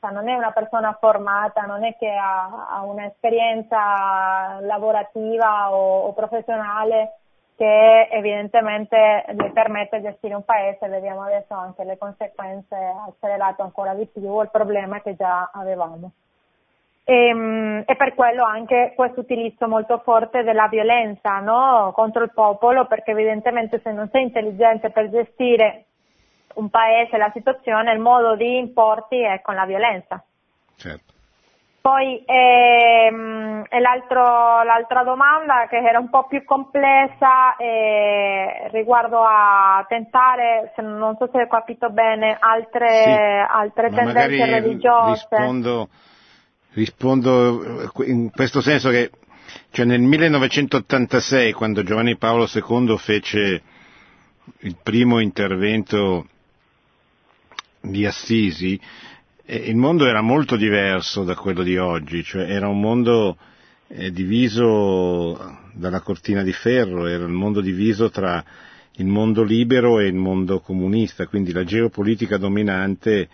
cioè 0.00 0.10
non 0.12 0.28
è 0.28 0.34
una 0.34 0.50
persona 0.50 0.96
formata, 0.98 1.62
non 1.62 1.84
è 1.84 1.94
che 1.98 2.10
ha, 2.10 2.68
ha 2.70 2.82
un'esperienza 2.82 4.58
lavorativa 4.60 5.72
o, 5.72 6.06
o, 6.06 6.12
professionale 6.14 7.16
che 7.56 8.08
evidentemente 8.10 9.24
le 9.28 9.50
permette 9.52 9.98
di 9.98 10.04
gestire 10.04 10.34
un 10.34 10.44
paese, 10.44 10.88
vediamo 10.88 11.22
adesso 11.22 11.52
anche 11.52 11.84
le 11.84 11.98
conseguenze 11.98 12.74
accelerate 12.74 13.60
ancora 13.60 13.92
di 13.92 14.06
più, 14.06 14.40
il 14.40 14.48
problema 14.50 15.02
che 15.02 15.14
già 15.14 15.50
avevamo. 15.52 16.10
E, 17.04 17.26
ehm, 17.28 17.82
e, 17.86 17.96
per 17.96 18.14
quello 18.14 18.44
anche 18.44 18.92
questo 18.96 19.20
utilizzo 19.20 19.68
molto 19.68 19.98
forte 19.98 20.42
della 20.42 20.68
violenza 20.68 21.38
no? 21.40 21.92
contro 21.94 22.22
il 22.22 22.32
popolo, 22.32 22.86
perché 22.86 23.10
evidentemente 23.10 23.80
se 23.82 23.92
non 23.92 24.08
sei 24.10 24.22
intelligente 24.22 24.88
per 24.90 25.10
gestire 25.10 25.84
un 26.54 26.68
paese, 26.70 27.16
la 27.16 27.30
situazione, 27.32 27.92
il 27.92 28.00
modo 28.00 28.36
di 28.36 28.58
importi 28.58 29.20
è 29.22 29.40
con 29.42 29.54
la 29.54 29.66
violenza. 29.66 30.22
Certo. 30.76 31.10
Poi 31.80 32.22
ehm, 32.26 33.64
l'altra 33.80 35.02
domanda 35.02 35.66
che 35.66 35.78
era 35.78 35.98
un 35.98 36.10
po' 36.10 36.26
più 36.26 36.44
complessa 36.44 37.56
eh, 37.56 38.68
riguardo 38.70 39.22
a 39.22 39.82
tentare, 39.88 40.72
se 40.76 40.82
non 40.82 41.16
so 41.16 41.30
se 41.32 41.40
ho 41.40 41.46
capito 41.48 41.88
bene, 41.88 42.36
altre, 42.38 43.02
sì, 43.02 43.08
altre 43.08 43.88
tendenze 43.88 44.44
religiose. 44.44 45.26
Rispondo, 45.30 45.88
rispondo 46.74 47.90
in 48.04 48.30
questo 48.30 48.60
senso 48.60 48.90
che 48.90 49.10
cioè 49.70 49.86
nel 49.86 50.00
1986 50.00 51.52
quando 51.52 51.82
Giovanni 51.82 52.16
Paolo 52.18 52.46
II 52.52 52.98
fece 52.98 53.62
il 54.58 54.76
primo 54.82 55.18
intervento 55.18 56.26
di 57.80 58.06
Assisi, 58.06 58.78
il 59.46 59.76
mondo 59.76 60.06
era 60.06 60.20
molto 60.20 60.56
diverso 60.56 61.24
da 61.24 61.34
quello 61.34 61.62
di 61.62 61.76
oggi, 61.76 62.22
cioè 62.22 62.48
era 62.48 62.68
un 62.68 62.80
mondo 62.80 63.36
eh, 63.88 64.12
diviso 64.12 65.58
dalla 65.72 66.00
cortina 66.00 66.42
di 66.42 66.52
ferro, 66.52 67.06
era 67.06 67.24
un 67.24 67.32
mondo 67.32 67.60
diviso 67.60 68.10
tra 68.10 68.44
il 68.92 69.06
mondo 69.06 69.42
libero 69.42 69.98
e 69.98 70.06
il 70.06 70.14
mondo 70.14 70.60
comunista, 70.60 71.26
quindi 71.26 71.52
la 71.52 71.64
geopolitica 71.64 72.36
dominante 72.36 73.28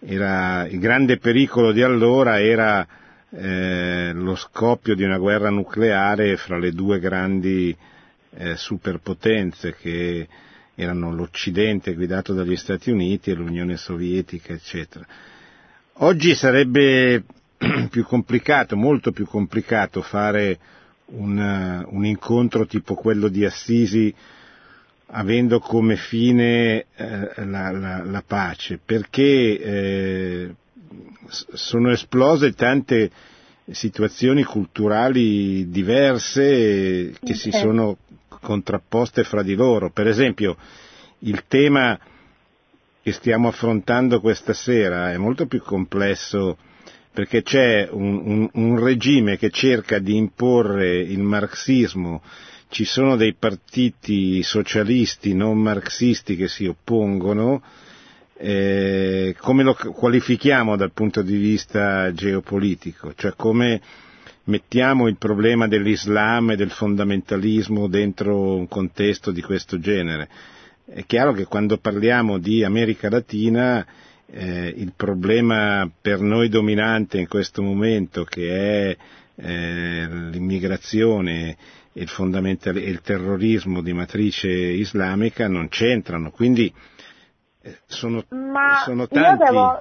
era 0.00 0.66
il 0.66 0.78
grande 0.78 1.18
pericolo 1.18 1.72
di 1.72 1.82
allora 1.82 2.40
era 2.40 2.86
eh, 3.30 4.12
lo 4.14 4.34
scoppio 4.34 4.94
di 4.94 5.02
una 5.02 5.18
guerra 5.18 5.50
nucleare 5.50 6.36
fra 6.36 6.58
le 6.58 6.72
due 6.72 6.98
grandi 6.98 7.76
eh, 8.34 8.56
superpotenze 8.56 9.74
che 9.74 10.28
erano 10.80 11.12
l'Occidente 11.12 11.94
guidato 11.94 12.32
dagli 12.32 12.56
Stati 12.56 12.90
Uniti 12.90 13.30
e 13.30 13.34
l'Unione 13.34 13.76
Sovietica, 13.76 14.54
eccetera. 14.54 15.06
Oggi 15.94 16.34
sarebbe 16.34 17.24
più 17.90 18.04
complicato, 18.04 18.76
molto 18.76 19.12
più 19.12 19.26
complicato 19.26 20.00
fare 20.00 20.58
un, 21.06 21.84
un 21.86 22.04
incontro 22.06 22.66
tipo 22.66 22.94
quello 22.94 23.28
di 23.28 23.44
Assisi 23.44 24.14
avendo 25.12 25.58
come 25.58 25.96
fine 25.96 26.86
eh, 26.94 27.44
la, 27.44 27.70
la, 27.72 28.02
la, 28.04 28.22
pace, 28.24 28.78
perché 28.82 29.60
eh, 29.60 30.54
sono 31.28 31.90
esplose 31.90 32.52
tante 32.54 33.10
situazioni 33.72 34.44
culturali 34.44 35.68
diverse 35.68 37.12
che 37.20 37.34
si 37.34 37.50
sono 37.50 37.98
contrapposte 38.40 39.24
fra 39.24 39.42
di 39.42 39.54
loro. 39.54 39.90
Per 39.90 40.06
esempio, 40.06 40.56
il 41.20 41.44
tema 41.46 41.98
che 43.02 43.12
stiamo 43.12 43.48
affrontando 43.48 44.20
questa 44.20 44.52
sera 44.52 45.12
è 45.12 45.16
molto 45.16 45.46
più 45.46 45.60
complesso 45.62 46.56
perché 47.12 47.42
c'è 47.42 47.88
un, 47.90 48.20
un, 48.24 48.48
un, 48.52 48.78
regime 48.82 49.36
che 49.36 49.50
cerca 49.50 49.98
di 49.98 50.16
imporre 50.16 50.98
il 50.98 51.18
marxismo, 51.20 52.22
ci 52.68 52.84
sono 52.84 53.16
dei 53.16 53.34
partiti 53.34 54.42
socialisti 54.44 55.34
non 55.34 55.58
marxisti 55.58 56.36
che 56.36 56.46
si 56.46 56.66
oppongono, 56.66 57.62
eh, 58.36 59.34
come 59.38 59.64
lo 59.64 59.74
qualifichiamo 59.74 60.76
dal 60.76 60.92
punto 60.92 61.20
di 61.22 61.36
vista 61.36 62.12
geopolitico? 62.12 63.12
Cioè 63.14 63.34
come 63.34 63.80
mettiamo 64.44 65.08
il 65.08 65.16
problema 65.16 65.68
dell'Islam 65.68 66.50
e 66.50 66.56
del 66.56 66.70
fondamentalismo 66.70 67.88
dentro 67.88 68.54
un 68.54 68.68
contesto 68.68 69.30
di 69.30 69.42
questo 69.42 69.78
genere? 69.78 70.28
È 70.84 71.04
chiaro 71.04 71.32
che 71.32 71.44
quando 71.44 71.78
parliamo 71.78 72.38
di 72.38 72.64
America 72.64 73.08
Latina 73.08 73.86
eh, 74.26 74.72
il 74.76 74.92
problema 74.96 75.90
per 76.00 76.20
noi 76.20 76.48
dominante 76.48 77.18
in 77.18 77.28
questo 77.28 77.62
momento 77.62 78.24
che 78.24 78.90
è 78.90 78.96
eh, 79.36 80.06
l'immigrazione 80.08 81.56
e 81.92 82.02
il, 82.02 82.58
e 82.62 82.70
il, 82.70 83.00
terrorismo 83.02 83.82
di 83.82 83.92
matrice 83.92 84.48
islamica 84.48 85.48
non 85.48 85.68
c'entrano, 85.68 86.30
quindi 86.30 86.72
eh, 87.62 87.78
sono, 87.86 88.24
ma 88.28 88.82
sono 88.84 89.08
tanti... 89.08 89.42
Io 89.42 89.46
devo, 89.46 89.78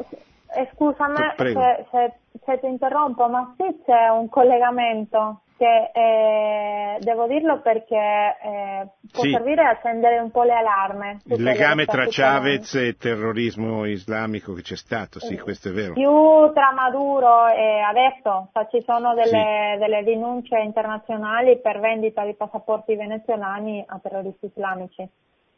eh, 0.56 0.70
scusami 0.74 1.16
se, 1.38 1.86
se, 1.92 2.14
se 2.46 2.60
ti 2.60 2.68
interrompo, 2.68 3.28
ma 3.28 3.54
sì 3.58 3.82
c'è 3.86 4.10
un 4.10 4.30
collegamento 4.30 5.42
che 5.60 5.92
eh, 5.94 6.98
devo 7.02 7.28
dirlo 7.28 7.60
perché 7.60 7.98
eh, 7.98 8.88
può 9.12 9.24
sì. 9.24 9.32
servire 9.32 9.64
a 9.64 9.72
accendere 9.72 10.18
un 10.20 10.32
po' 10.32 10.44
le 10.44 10.54
allarme. 10.54 11.20
Il 11.26 11.44
legame 11.44 11.86
tra 11.86 12.06
Chavez 12.08 12.76
e 12.76 12.96
terrorismo 12.98 13.84
islamico 13.84 14.54
che 14.54 14.62
c'è 14.62 14.78
stato, 14.78 15.20
sì, 15.20 15.38
questo 15.38 15.68
è 15.68 15.72
vero. 15.74 15.94
Più 15.94 16.54
tra 16.54 16.72
Maduro 16.72 17.48
e 17.48 17.82
adesso, 17.82 18.48
cioè, 18.54 18.68
ci 18.72 18.82
sono 18.86 19.14
delle, 19.14 19.74
sì. 19.74 19.80
delle 19.80 20.04
denunce 20.04 20.58
internazionali 20.60 21.60
per 21.60 21.82
vendita 21.82 22.24
di 22.24 22.36
passaporti 22.36 22.96
venezuelani 22.96 23.84
a 23.86 24.00
terroristi 24.02 24.46
islamici. 24.46 25.10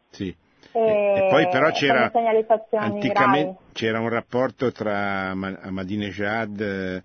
Sì. 0.10 0.36
E, 0.74 0.80
e, 0.80 1.28
poi 1.30 1.50
però 1.50 1.70
c'era, 1.72 2.12
anticamente, 2.78 3.58
c'era 3.74 4.00
un 4.00 4.10
rapporto 4.10 4.72
tra 4.72 5.32
Ahmadinejad 5.32 7.04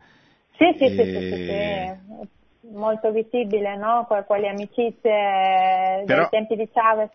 sì, 0.57 0.65
sì, 0.79 0.89
sì, 0.89 0.95
sì, 0.95 1.13
sì, 1.13 1.47
sì 1.47 2.35
molto 2.71 3.11
visibile, 3.11 3.77
no? 3.77 4.07
quelle 4.27 4.49
amicizie 4.49 6.03
però, 6.05 6.29
dei 6.29 6.29
tempi 6.31 6.57
di 6.57 6.69
Chavez. 6.73 7.11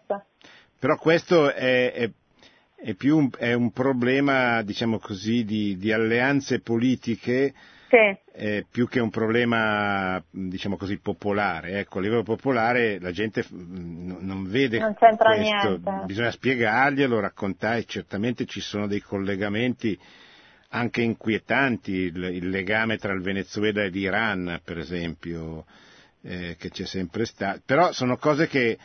Però 0.80 0.96
questo 0.98 1.54
è, 1.54 1.92
è, 1.92 2.10
è 2.76 2.94
più 2.94 3.18
un, 3.18 3.30
è 3.38 3.54
un 3.54 3.72
problema, 3.72 4.62
diciamo 4.64 5.00
così, 5.00 5.44
di, 5.44 5.78
di 5.78 5.92
alleanze 5.92 6.62
politiche 6.62 7.54
sì. 7.92 8.18
eh, 8.34 8.66
più 8.72 8.88
che 8.88 9.02
un 9.02 9.10
problema, 9.10 10.24
diciamo 10.30 10.78
così, 10.78 10.98
popolare. 10.98 11.80
Ecco, 11.80 12.00
a 12.00 12.02
livello 12.02 12.24
popolare 12.24 13.00
la 13.00 13.12
gente 13.12 13.46
mm, 13.54 14.18
non 14.22 14.50
vede 14.50 14.80
non 14.80 14.96
questo, 14.96 15.38
niente. 15.38 16.04
bisogna 16.06 16.32
spiegarglielo, 16.32 17.20
raccontare, 17.20 17.84
certamente 17.84 18.46
ci 18.46 18.62
sono 18.62 18.88
dei 18.88 19.02
collegamenti 19.02 20.00
anche 20.74 21.02
inquietanti, 21.02 21.92
il, 21.92 22.24
il 22.24 22.50
legame 22.50 22.98
tra 22.98 23.12
il 23.12 23.22
Venezuela 23.22 23.84
e 23.84 23.90
l'Iran, 23.90 24.62
per 24.64 24.78
esempio, 24.78 25.66
eh, 26.24 26.56
che 26.58 26.70
c'è 26.70 26.86
sempre 26.86 27.26
stato, 27.26 27.62
però 27.66 27.92
sono 27.92 28.16
cose 28.16 28.48
che 28.48 28.78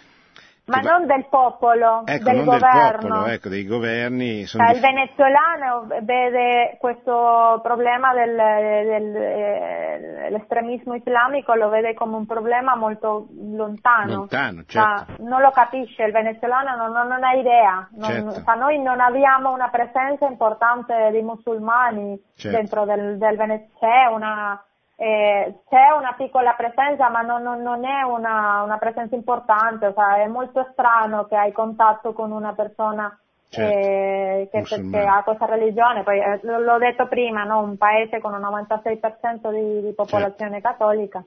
ma 0.67 0.81
non 0.81 1.07
del 1.07 1.27
popolo, 1.29 2.03
ecco, 2.05 2.25
del 2.25 2.37
non 2.37 2.45
governo. 2.45 2.91
Del 2.91 3.09
popolo, 3.09 3.27
ecco, 3.27 3.49
dei 3.49 3.67
governi. 3.67 4.47
Cioè, 4.47 4.73
il 4.73 4.81
venezuelano 4.81 5.87
vede 6.03 6.77
questo 6.81 7.61
problema 7.63 8.13
dell'estremismo 8.13 10.95
del, 10.95 11.03
islamico, 11.03 11.55
lo 11.55 11.69
vede 11.69 11.95
come 11.95 12.17
un 12.17 12.27
problema 12.27 12.75
molto 12.75 13.29
lontano. 13.31 14.15
Lontano, 14.15 14.65
certo. 14.67 15.23
non 15.23 15.41
lo 15.41 15.53
capisce, 15.53 16.03
il 16.03 16.11
venezuelano 16.11 16.75
non, 16.77 16.91
non, 16.91 17.07
non 17.07 17.23
ha 17.23 17.35
idea. 17.35 17.89
Non, 17.93 18.33
certo. 18.33 18.55
noi 18.57 18.83
non 18.83 18.99
abbiamo 18.99 19.53
una 19.53 19.69
presenza 19.69 20.27
importante 20.27 21.11
di 21.13 21.23
musulmani 21.23 22.21
certo. 22.35 22.57
dentro 22.57 22.85
del, 22.85 23.19
del 23.19 23.37
Venezuela, 23.37 24.61
eh, 24.97 25.61
c'è 25.69 25.91
una 25.97 26.15
piccola 26.17 26.55
presenza 26.55 27.11
ma 27.11 27.21
non, 27.21 27.43
non, 27.43 27.61
non 27.61 27.85
è 27.85 28.03
una, 28.03 28.63
una, 28.63 28.79
presenza 28.79 29.15
importante, 29.15 29.93
cioè, 29.95 30.23
è 30.23 30.27
molto 30.27 30.67
strano 30.73 31.27
che 31.27 31.37
hai 31.37 31.53
contatto 31.53 32.15
con 32.15 32.33
una 32.33 32.55
persona 32.55 33.19
certo, 33.51 33.79
eh, 33.79 34.49
che, 34.51 34.63
che, 34.91 34.99
ha 34.99 35.23
questa 35.23 35.45
religione, 35.45 36.03
poi 36.03 36.19
eh, 36.19 36.41
l'ho 36.43 36.79
detto 36.79 37.07
prima, 37.09 37.45
no? 37.45 37.61
un 37.61 37.77
paese 37.77 38.21
con 38.21 38.33
un 38.33 38.41
96% 38.41 39.51
di, 39.51 39.87
di 39.87 39.93
popolazione 39.93 40.61
certo. 40.61 40.69
cattolica. 40.69 41.25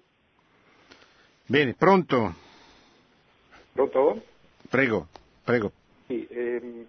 Bene, 1.45 1.73
pronto? 1.73 2.33
Pronto? 3.71 4.21
Prego, 4.67 5.07
prego. 5.43 5.71
Sì, 6.07 6.27
ehm, 6.29 6.85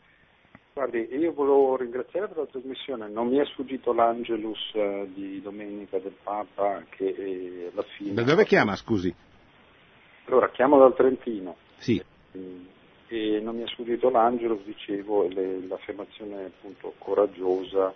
Guardi, 0.73 1.09
io 1.11 1.33
volevo 1.33 1.77
ringraziare 1.77 2.29
per 2.29 2.37
la 2.39 2.47
trasmissione, 2.47 3.09
non 3.09 3.29
mi 3.29 3.39
è 3.39 3.45
sfuggito 3.47 3.93
l'Angelus 3.93 4.71
eh, 4.75 5.09
di 5.12 5.41
domenica 5.43 5.99
del 5.99 6.14
Papa 6.23 6.85
che 6.89 7.09
eh, 7.09 7.71
alla 7.73 7.83
fine... 7.97 8.14
Da 8.14 8.23
dove 8.23 8.45
chiama, 8.45 8.77
scusi? 8.77 9.12
Allora, 10.27 10.49
chiamo 10.51 10.79
dal 10.79 10.95
Trentino. 10.95 11.57
Sì. 11.79 12.01
Mm, 12.39 12.66
e 13.09 13.41
non 13.41 13.57
mi 13.57 13.64
è 13.64 13.66
sfuggito 13.66 14.11
l'Angelus, 14.11 14.62
dicevo, 14.62 15.27
le, 15.27 15.66
l'affermazione 15.66 16.45
appunto 16.45 16.95
coraggiosa, 16.99 17.93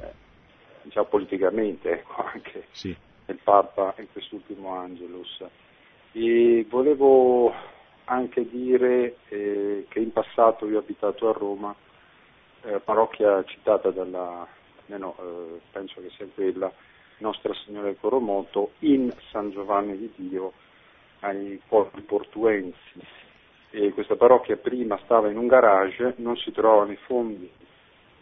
eh, 0.00 0.12
diciamo 0.82 1.06
politicamente, 1.06 1.90
ecco, 1.90 2.22
anche 2.22 2.66
sì. 2.72 2.94
del 3.24 3.38
Papa 3.42 3.94
in 3.98 4.08
quest'ultimo 4.12 4.76
Angelus. 4.76 5.42
E 6.12 6.66
volevo 6.68 7.52
anche 8.04 8.46
dire 8.46 9.16
eh, 9.28 9.86
che 9.88 9.98
in 10.00 10.12
passato 10.12 10.68
io 10.68 10.76
ho 10.76 10.80
abitato 10.80 11.30
a 11.30 11.32
Roma 11.32 11.74
eh, 12.64 12.80
parrocchia 12.80 13.42
citata 13.44 13.90
dalla, 13.90 14.46
almeno 14.86 15.14
eh, 15.18 15.60
penso 15.72 16.00
che 16.00 16.10
sia 16.16 16.26
quella, 16.34 16.72
Nostra 17.18 17.54
Signora 17.64 17.86
del 17.86 17.98
Coromoto, 18.00 18.72
in 18.80 19.12
San 19.30 19.50
Giovanni 19.50 19.96
di 19.96 20.12
Dio 20.16 20.52
ai 21.20 21.60
Porti 21.66 22.00
Portuensi. 22.02 23.00
E 23.70 23.92
questa 23.92 24.16
parrocchia 24.16 24.56
prima 24.56 24.98
stava 25.04 25.30
in 25.30 25.36
un 25.36 25.46
garage, 25.46 26.14
non 26.18 26.36
si 26.36 26.52
trovavano 26.52 26.92
i 26.92 26.98
fondi 27.06 27.50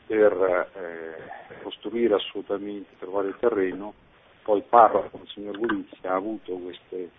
per 0.07 0.71
eh, 0.75 1.61
costruire 1.63 2.15
assolutamente, 2.15 2.97
trovare 2.99 3.29
il 3.29 3.37
terreno 3.39 3.95
poi 4.43 4.63
parla 4.69 5.03
con 5.03 5.21
il 5.23 5.29
signor 5.29 5.57
Gulizia, 5.57 6.13
ha 6.13 6.17
avuto 6.17 6.55
queste, 6.55 7.11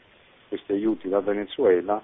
questi 0.49 0.73
aiuti 0.73 1.07
dal 1.07 1.23
Venezuela 1.23 2.01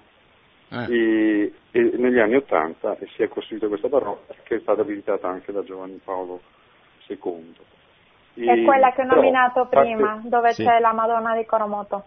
eh. 0.70 0.92
e, 0.92 1.52
e, 1.72 1.80
negli 1.96 2.18
anni 2.18 2.36
Ottanta 2.36 2.96
si 3.14 3.22
è 3.22 3.28
costruita 3.28 3.66
questa 3.66 3.88
parrocchia 3.88 4.34
che 4.44 4.56
è 4.56 4.60
stata 4.60 4.82
visitata 4.82 5.28
anche 5.28 5.52
da 5.52 5.62
Giovanni 5.64 6.00
Paolo 6.02 6.40
II. 7.08 7.54
E, 8.34 8.44
è 8.44 8.64
quella 8.64 8.92
che 8.92 9.02
ho 9.02 9.04
nominato 9.04 9.66
prima, 9.66 10.12
parte, 10.12 10.28
dove 10.28 10.52
sì. 10.52 10.64
c'è 10.64 10.78
la 10.78 10.92
Madonna 10.92 11.36
di 11.36 11.44
Coromoto. 11.44 12.04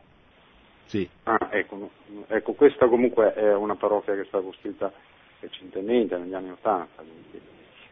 Sì. 0.86 1.08
Ah, 1.24 1.50
ecco, 1.52 1.90
ecco, 2.28 2.54
questa 2.54 2.88
comunque 2.88 3.34
è 3.34 3.54
una 3.54 3.76
parrocchia 3.76 4.14
che 4.16 4.22
è 4.22 4.26
stata 4.26 4.44
costruita 4.44 4.92
recentemente, 5.40 6.18
negli 6.18 6.34
anni 6.34 6.52
Ottanta. 6.52 7.04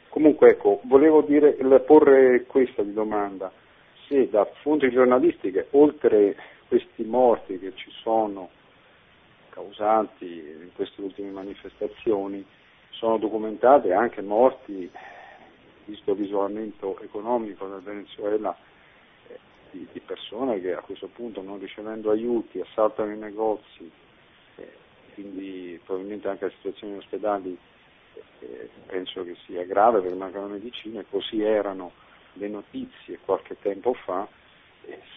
Comunque 0.09 0.51
ecco, 0.51 0.81
volevo 0.83 1.21
dire, 1.21 1.53
porre 1.85 2.43
questa 2.45 2.81
di 2.81 2.93
domanda, 2.93 3.51
se 4.07 4.29
da 4.29 4.45
fonti 4.61 4.89
giornalistiche, 4.89 5.67
oltre 5.71 6.35
questi 6.67 7.03
morti 7.03 7.59
che 7.59 7.73
ci 7.75 7.89
sono 8.01 8.49
causanti 9.51 10.25
in 10.25 10.69
queste 10.73 11.01
ultime 11.01 11.29
manifestazioni, 11.29 12.43
sono 12.89 13.17
documentate 13.17 13.93
anche 13.93 14.21
morti, 14.21 14.89
visto 15.85 16.13
l'isolamento 16.13 16.99
economico 17.01 17.67
del 17.67 17.81
Venezuela, 17.81 18.55
eh, 19.27 19.39
di, 19.71 19.87
di, 19.91 19.99
persone 19.99 20.59
che 20.61 20.73
a 20.73 20.81
questo 20.81 21.07
punto 21.07 21.41
non 21.41 21.59
ricevendo 21.59 22.11
aiuti 22.11 22.59
assaltano 22.59 23.11
i 23.11 23.17
negozi, 23.17 23.89
eh, 24.55 24.71
quindi 25.13 25.79
probabilmente 25.83 26.27
anche 26.27 26.45
la 26.45 26.51
situazione 26.51 26.93
in 26.93 26.99
ospedali 26.99 27.57
eh, 28.39 28.69
penso 28.85 29.23
che 29.23 29.35
sia 29.45 29.63
grave 29.65 30.01
per 30.01 30.13
mancare 30.15 30.47
medicina, 30.47 31.03
così 31.09 31.41
erano 31.41 31.91
le 32.33 32.47
notizie 32.47 33.19
qualche 33.23 33.57
tempo 33.61 33.93
fa 33.93 34.27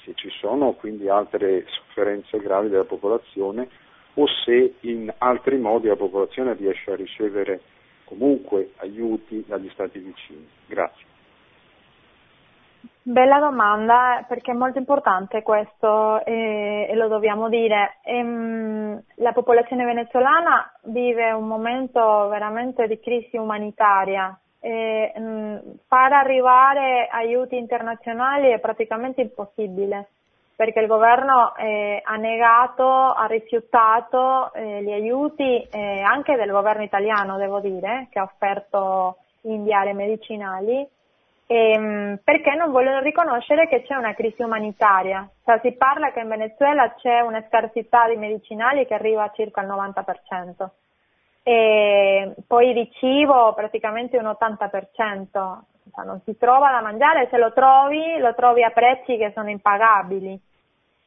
se 0.04 0.12
ci 0.14 0.30
sono 0.30 0.72
quindi 0.72 1.08
altre 1.08 1.64
sofferenze 1.68 2.38
gravi 2.38 2.68
della 2.68 2.84
popolazione 2.84 3.68
o 4.14 4.26
se 4.44 4.74
in 4.80 5.12
altri 5.18 5.58
modi 5.58 5.88
la 5.88 5.96
popolazione 5.96 6.54
riesce 6.54 6.92
a 6.92 6.96
ricevere 6.96 7.60
comunque 8.04 8.72
aiuti 8.76 9.44
dagli 9.46 9.68
stati 9.70 9.98
vicini. 9.98 10.46
Grazie. 10.66 11.12
Bella 13.06 13.38
domanda 13.38 14.24
perché 14.26 14.52
è 14.52 14.54
molto 14.54 14.78
importante 14.78 15.42
questo 15.42 16.24
e, 16.24 16.86
e 16.88 16.94
lo 16.94 17.08
dobbiamo 17.08 17.50
dire. 17.50 17.98
Ehm, 18.02 19.02
la 19.16 19.32
popolazione 19.32 19.84
venezuelana 19.84 20.72
vive 20.84 21.30
un 21.32 21.46
momento 21.46 22.28
veramente 22.28 22.86
di 22.86 22.98
crisi 23.00 23.36
umanitaria 23.36 24.38
e 24.58 25.12
mh, 25.14 25.22
mm, 25.22 25.56
far 25.86 26.12
arrivare 26.14 27.06
aiuti 27.10 27.58
internazionali 27.58 28.48
è 28.48 28.58
praticamente 28.58 29.20
impossibile 29.20 30.08
perché 30.56 30.80
il 30.80 30.86
governo 30.86 31.54
eh, 31.56 32.00
ha 32.02 32.16
negato, 32.16 32.86
ha 32.86 33.26
rifiutato 33.26 34.52
eh, 34.54 34.82
gli 34.82 34.92
aiuti 34.92 35.66
eh, 35.70 36.00
anche 36.00 36.36
del 36.36 36.50
governo 36.50 36.82
italiano, 36.82 37.36
devo 37.36 37.60
dire, 37.60 38.08
che 38.10 38.18
ha 38.18 38.22
offerto 38.22 39.16
inviare 39.42 39.92
medicinali, 39.92 40.86
ehm, 41.46 42.20
perché 42.22 42.54
non 42.54 42.70
vogliono 42.70 43.00
riconoscere 43.00 43.68
che 43.68 43.82
c'è 43.82 43.96
una 43.96 44.14
crisi 44.14 44.42
umanitaria. 44.42 45.28
Cioè, 45.44 45.58
si 45.62 45.72
parla 45.72 46.12
che 46.12 46.20
in 46.20 46.28
Venezuela 46.28 46.94
c'è 46.94 47.20
una 47.20 47.44
scarsità 47.48 48.08
di 48.08 48.16
medicinali 48.16 48.86
che 48.86 48.94
arriva 48.94 49.24
a 49.24 49.32
circa 49.34 49.60
il 49.60 49.68
90% 49.68 50.68
e 51.46 52.34
poi 52.46 52.72
di 52.72 52.90
cibo 52.92 53.52
praticamente 53.52 54.16
un 54.16 54.24
80%, 54.24 55.58
cioè 55.92 56.04
non 56.04 56.20
si 56.24 56.36
trova 56.36 56.70
da 56.70 56.80
mangiare, 56.80 57.28
se 57.30 57.36
lo 57.36 57.52
trovi 57.52 58.18
lo 58.18 58.34
trovi 58.34 58.62
a 58.62 58.70
prezzi 58.70 59.16
che 59.16 59.32
sono 59.34 59.50
impagabili 59.50 60.40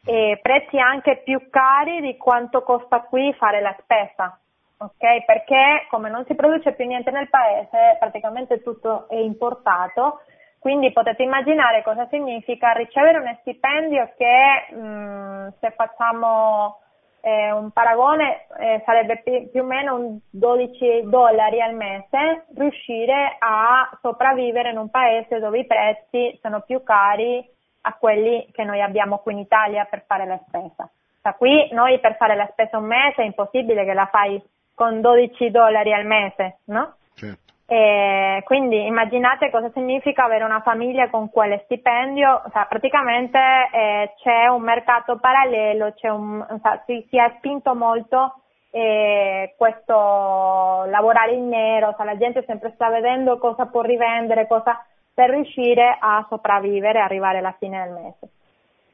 e 0.06 0.40
prezzi 0.42 0.80
anche 0.80 1.18
più 1.18 1.50
cari 1.50 2.00
di 2.02 2.16
quanto 2.18 2.64
costa 2.64 3.02
qui 3.02 3.34
fare 3.34 3.60
la 3.62 3.76
spesa. 3.80 4.40
Ok? 4.80 5.26
Perché 5.26 5.88
come 5.90 6.10
non 6.10 6.24
si 6.26 6.36
produce 6.36 6.74
più 6.74 6.86
niente 6.86 7.12
nel 7.12 7.30
paese, 7.30 7.98
praticamente 8.00 8.62
tutto 8.62 9.10
è 9.10 9.16
importato, 9.16 10.22
quindi 10.60 10.92
potete 10.92 11.24
immaginare 11.24 11.84
cosa 11.84 12.08
significa 12.10 12.72
ricevere 12.72 13.20
un 13.20 13.38
stipendio 13.42 14.14
che 14.16 14.76
mh, 14.76 14.78
mm, 14.78 15.48
se 15.60 15.72
facciamo 15.72 16.80
eh, 17.22 17.52
un 17.52 17.72
paragone 17.72 18.48
eh, 18.60 18.82
sarebbe 18.86 19.22
più, 19.24 19.50
più 19.50 19.62
o 19.62 19.66
meno 19.66 19.96
un 19.96 20.20
12 20.30 21.04
dollari 21.06 21.62
al 21.62 21.76
mese, 21.76 22.46
riuscire 22.56 23.36
a 23.40 23.90
sopravvivere 24.02 24.72
in 24.72 24.78
un 24.78 24.90
paese 24.90 25.40
dove 25.40 25.60
i 25.60 25.66
prezzi 25.66 26.38
sono 26.42 26.62
più 26.62 26.84
cari 26.84 27.46
a 27.82 27.94
quelli 27.94 28.48
che 28.52 28.64
noi 28.64 28.82
abbiamo 28.82 29.20
qui 29.20 29.34
in 29.34 29.40
Italia 29.40 29.86
per 29.86 30.04
fare 30.06 30.26
la 30.26 30.40
spesa. 30.48 30.90
Da 31.22 31.34
qui 31.34 31.70
noi 31.72 32.00
per 32.00 32.16
fare 32.16 32.36
la 32.36 32.48
spesa 32.52 32.78
un 32.78 32.86
mese 32.86 33.22
è 33.22 33.26
impossibile 33.26 33.84
che 33.84 33.94
la 33.94 34.08
fai 34.08 34.42
con 34.74 35.02
12 35.02 35.50
dollari 35.50 35.94
al 35.94 36.06
mese, 36.06 36.60
no? 36.66 36.96
Certo. 37.16 37.47
E 37.70 38.44
quindi 38.46 38.86
immaginate 38.86 39.50
cosa 39.50 39.70
significa 39.74 40.24
avere 40.24 40.46
una 40.46 40.62
famiglia 40.62 41.10
con 41.10 41.30
quale 41.30 41.64
stipendio, 41.66 42.44
cioè, 42.54 42.66
praticamente 42.70 43.38
eh, 43.38 44.14
c'è 44.24 44.48
un 44.48 44.62
mercato 44.62 45.18
parallelo, 45.18 45.94
un, 46.04 46.46
cioè, 46.62 46.82
si, 46.86 47.06
si, 47.10 47.18
è 47.18 47.34
spinto 47.38 47.76
molto 47.76 48.36
eh, 48.72 49.54
questo 49.58 49.94
lavorare 49.94 51.34
in 51.34 51.50
nero, 51.50 51.94
cioè, 51.98 52.06
la 52.06 52.18
gente 52.18 52.46
sempre 52.48 52.72
sta 52.74 52.90
vedendo 52.90 53.38
cosa 53.38 53.66
può 53.66 53.82
rivendere, 53.82 54.48
cosa 54.48 54.82
per 55.14 55.32
riuscire 55.32 55.98
a 56.00 56.26
sopravvivere 56.30 57.00
e 57.00 57.02
arrivare 57.02 57.40
alla 57.40 57.56
fine 57.60 57.84
del 57.84 57.94
mese. 57.94 58.30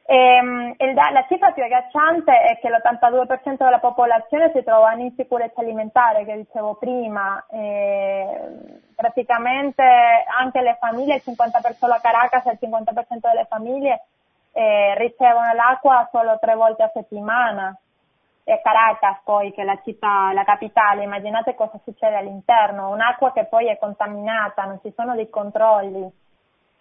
E, 0.06 0.14
ehm, 0.14 0.74
la 0.94 1.24
cifra 1.28 1.52
più 1.52 1.62
agghiacciante 1.62 2.30
è 2.30 2.58
che 2.58 2.68
l'82% 2.68 3.56
della 3.56 3.78
popolazione 3.78 4.50
si 4.54 4.62
trova 4.62 4.92
in 4.92 5.00
insicurezza 5.00 5.62
alimentare, 5.62 6.24
che 6.26 6.36
dicevo 6.36 6.74
prima. 6.74 7.44
E 7.50 8.82
praticamente 8.94 9.82
anche 10.38 10.60
le 10.60 10.76
famiglie, 10.78 11.16
il 11.16 11.22
50% 11.24 11.76
solo 11.78 11.94
a 11.94 12.00
Caracas, 12.00 12.44
il 12.44 12.58
50% 12.60 12.92
delle 13.20 13.46
famiglie 13.48 14.04
eh, 14.52 14.94
ricevono 14.98 15.52
l'acqua 15.54 16.08
solo 16.12 16.38
tre 16.38 16.54
volte 16.54 16.82
a 16.82 16.90
settimana. 16.92 17.76
E 18.46 18.60
Caracas 18.62 19.22
poi, 19.24 19.52
che 19.52 19.62
è 19.62 19.64
la 19.64 19.80
città, 19.82 20.32
la 20.34 20.44
capitale, 20.44 21.04
immaginate 21.04 21.54
cosa 21.54 21.80
succede 21.82 22.16
all'interno, 22.16 22.90
un'acqua 22.90 23.32
che 23.32 23.46
poi 23.46 23.68
è 23.68 23.78
contaminata, 23.78 24.64
non 24.64 24.80
ci 24.82 24.92
sono 24.94 25.14
dei 25.14 25.30
controlli 25.30 26.12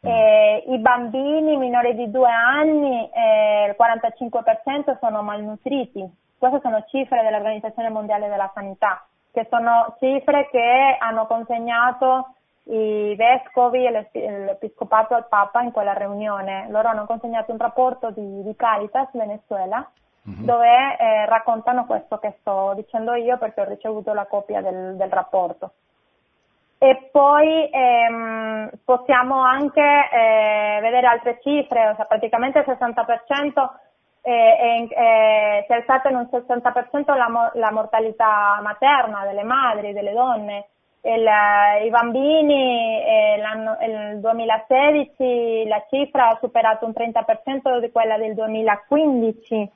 eh, 0.05 0.63
I 0.67 0.77
bambini 0.79 1.55
minori 1.55 1.95
di 1.95 2.11
due 2.11 2.29
anni, 2.29 3.09
eh, 3.09 3.67
il 3.67 3.75
45% 3.77 4.97
sono 4.99 5.21
malnutriti. 5.21 6.05
Queste 6.37 6.59
sono 6.61 6.83
cifre 6.89 7.23
dell'Organizzazione 7.23 7.89
Mondiale 7.89 8.27
della 8.27 8.51
Sanità, 8.53 9.05
che 9.31 9.47
sono 9.49 9.95
cifre 9.99 10.49
che 10.51 10.97
hanno 10.99 11.25
consegnato 11.25 12.33
i 12.65 13.15
vescovi 13.15 13.85
e 13.85 14.09
l'episcopato 14.11 15.15
al 15.15 15.27
Papa 15.27 15.61
in 15.61 15.71
quella 15.71 15.93
riunione. 15.93 16.67
Loro 16.69 16.89
hanno 16.89 17.05
consegnato 17.05 17.53
un 17.53 17.57
rapporto 17.57 18.11
di, 18.11 18.43
di 18.43 18.55
Caritas 18.57 19.07
Venezuela 19.13 19.89
mm-hmm. 20.29 20.43
dove 20.43 20.97
eh, 20.97 21.25
raccontano 21.27 21.85
questo 21.85 22.17
che 22.17 22.35
sto 22.41 22.73
dicendo 22.75 23.13
io 23.15 23.37
perché 23.37 23.61
ho 23.61 23.65
ricevuto 23.65 24.13
la 24.13 24.25
copia 24.25 24.61
del, 24.61 24.95
del 24.97 25.09
rapporto 25.09 25.71
e 26.83 27.07
poi 27.13 27.69
ehm, 27.71 28.69
possiamo 28.83 29.41
anche 29.41 29.79
eh, 29.79 30.79
vedere 30.81 31.07
altre 31.07 31.39
cifre, 31.41 31.93
cioè 31.95 32.05
praticamente 32.05 32.59
il 32.59 32.65
60% 32.67 33.69
eh, 34.21 34.89
eh, 34.89 35.63
si 35.65 35.71
è 35.71 35.75
alzata 35.75 36.09
in 36.09 36.17
un 36.17 36.27
60% 36.29 37.15
la, 37.15 37.51
la, 37.53 37.71
mortalità 37.71 38.59
materna 38.61 39.23
delle 39.23 39.43
madri, 39.43 39.93
delle 39.93 40.11
donne. 40.11 40.67
Il, 41.03 41.25
I 41.85 41.89
bambini 41.89 43.01
nel 43.79 44.19
2016 44.19 45.65
la 45.69 45.85
cifra 45.89 46.31
ha 46.31 46.37
superato 46.41 46.85
un 46.85 46.91
30% 46.93 47.79
di 47.79 47.91
quella 47.91 48.17
del 48.17 48.33
2015 48.33 49.71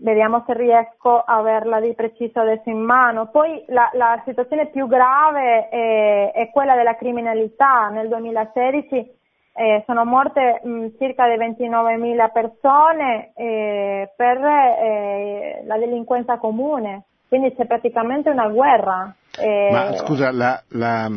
vediamo 0.00 0.42
se 0.46 0.54
riesco 0.54 1.18
a 1.18 1.36
averla 1.36 1.80
di 1.80 1.94
preciso 1.94 2.40
adesso 2.40 2.68
in 2.68 2.80
mano. 2.80 3.28
Poi 3.30 3.64
la, 3.68 3.90
la 3.94 4.22
situazione 4.24 4.68
più 4.68 4.86
grave 4.86 5.68
è, 5.68 6.32
è, 6.32 6.50
quella 6.50 6.74
della 6.74 6.96
criminalità. 6.96 7.88
Nel 7.88 8.08
2016 8.08 9.18
eh, 9.52 9.82
sono 9.86 10.04
morte 10.04 10.60
mh, 10.62 10.86
circa 10.98 11.26
29.000 11.26 12.32
persone 12.32 13.32
eh, 13.34 14.10
per 14.16 14.38
eh, 14.38 15.62
la 15.66 15.78
delinquenza 15.78 16.38
comune, 16.38 17.04
quindi 17.28 17.54
c'è 17.54 17.66
praticamente 17.66 18.30
una 18.30 18.48
guerra. 18.48 19.14
Eh. 19.38 19.68
Ma 19.70 19.94
scusa, 19.96 20.32
la, 20.32 20.60
la, 20.70 21.08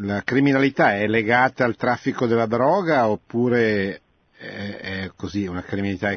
la 0.00 0.22
criminalità 0.24 0.94
è 0.94 1.06
legata 1.06 1.64
al 1.64 1.76
traffico 1.76 2.26
della 2.26 2.46
droga 2.46 3.08
oppure 3.08 4.00
è, 4.38 5.10
così 5.16 5.46
una 5.46 5.62
criminalità, 5.62 6.10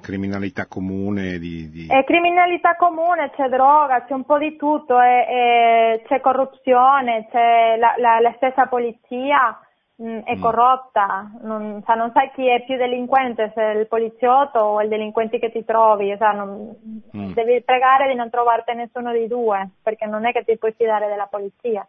criminalità 0.00 0.66
comune 0.66 1.38
di, 1.38 1.70
di... 1.70 1.86
È 1.88 2.04
criminalità 2.04 2.76
comune, 2.76 3.30
c'è 3.36 3.48
droga, 3.48 4.04
c'è 4.04 4.12
un 4.12 4.24
po' 4.24 4.38
di 4.38 4.56
tutto, 4.56 4.98
è, 4.98 6.02
c'è 6.06 6.20
corruzione, 6.20 7.28
c'è 7.30 7.76
la, 7.78 7.94
la, 7.98 8.20
la 8.20 8.32
stessa 8.36 8.66
polizia 8.66 9.58
mh, 9.96 10.06
mm, 10.06 10.18
è 10.20 10.36
mm. 10.36 10.40
corrotta, 10.40 11.30
non, 11.42 11.82
cioè, 11.86 11.96
non, 11.96 12.10
sai 12.12 12.30
chi 12.32 12.46
è 12.48 12.64
più 12.64 12.76
delinquente, 12.76 13.52
se 13.54 13.62
è 13.62 13.74
il 13.78 13.86
poliziotto 13.86 14.58
o 14.58 14.82
il 14.82 14.88
delinquente 14.88 15.38
che 15.38 15.52
ti 15.52 15.64
trovi, 15.64 16.14
cioè, 16.18 16.34
non, 16.34 16.74
mm. 17.16 17.32
devi 17.32 17.62
pregare 17.62 18.08
di 18.08 18.14
non 18.14 18.30
trovarti 18.30 18.74
nessuno 18.74 19.12
dei 19.12 19.28
due, 19.28 19.70
perché 19.82 20.06
non 20.06 20.26
è 20.26 20.32
che 20.32 20.44
ti 20.44 20.56
puoi 20.58 20.74
fidare 20.76 21.08
della 21.08 21.28
polizia. 21.30 21.86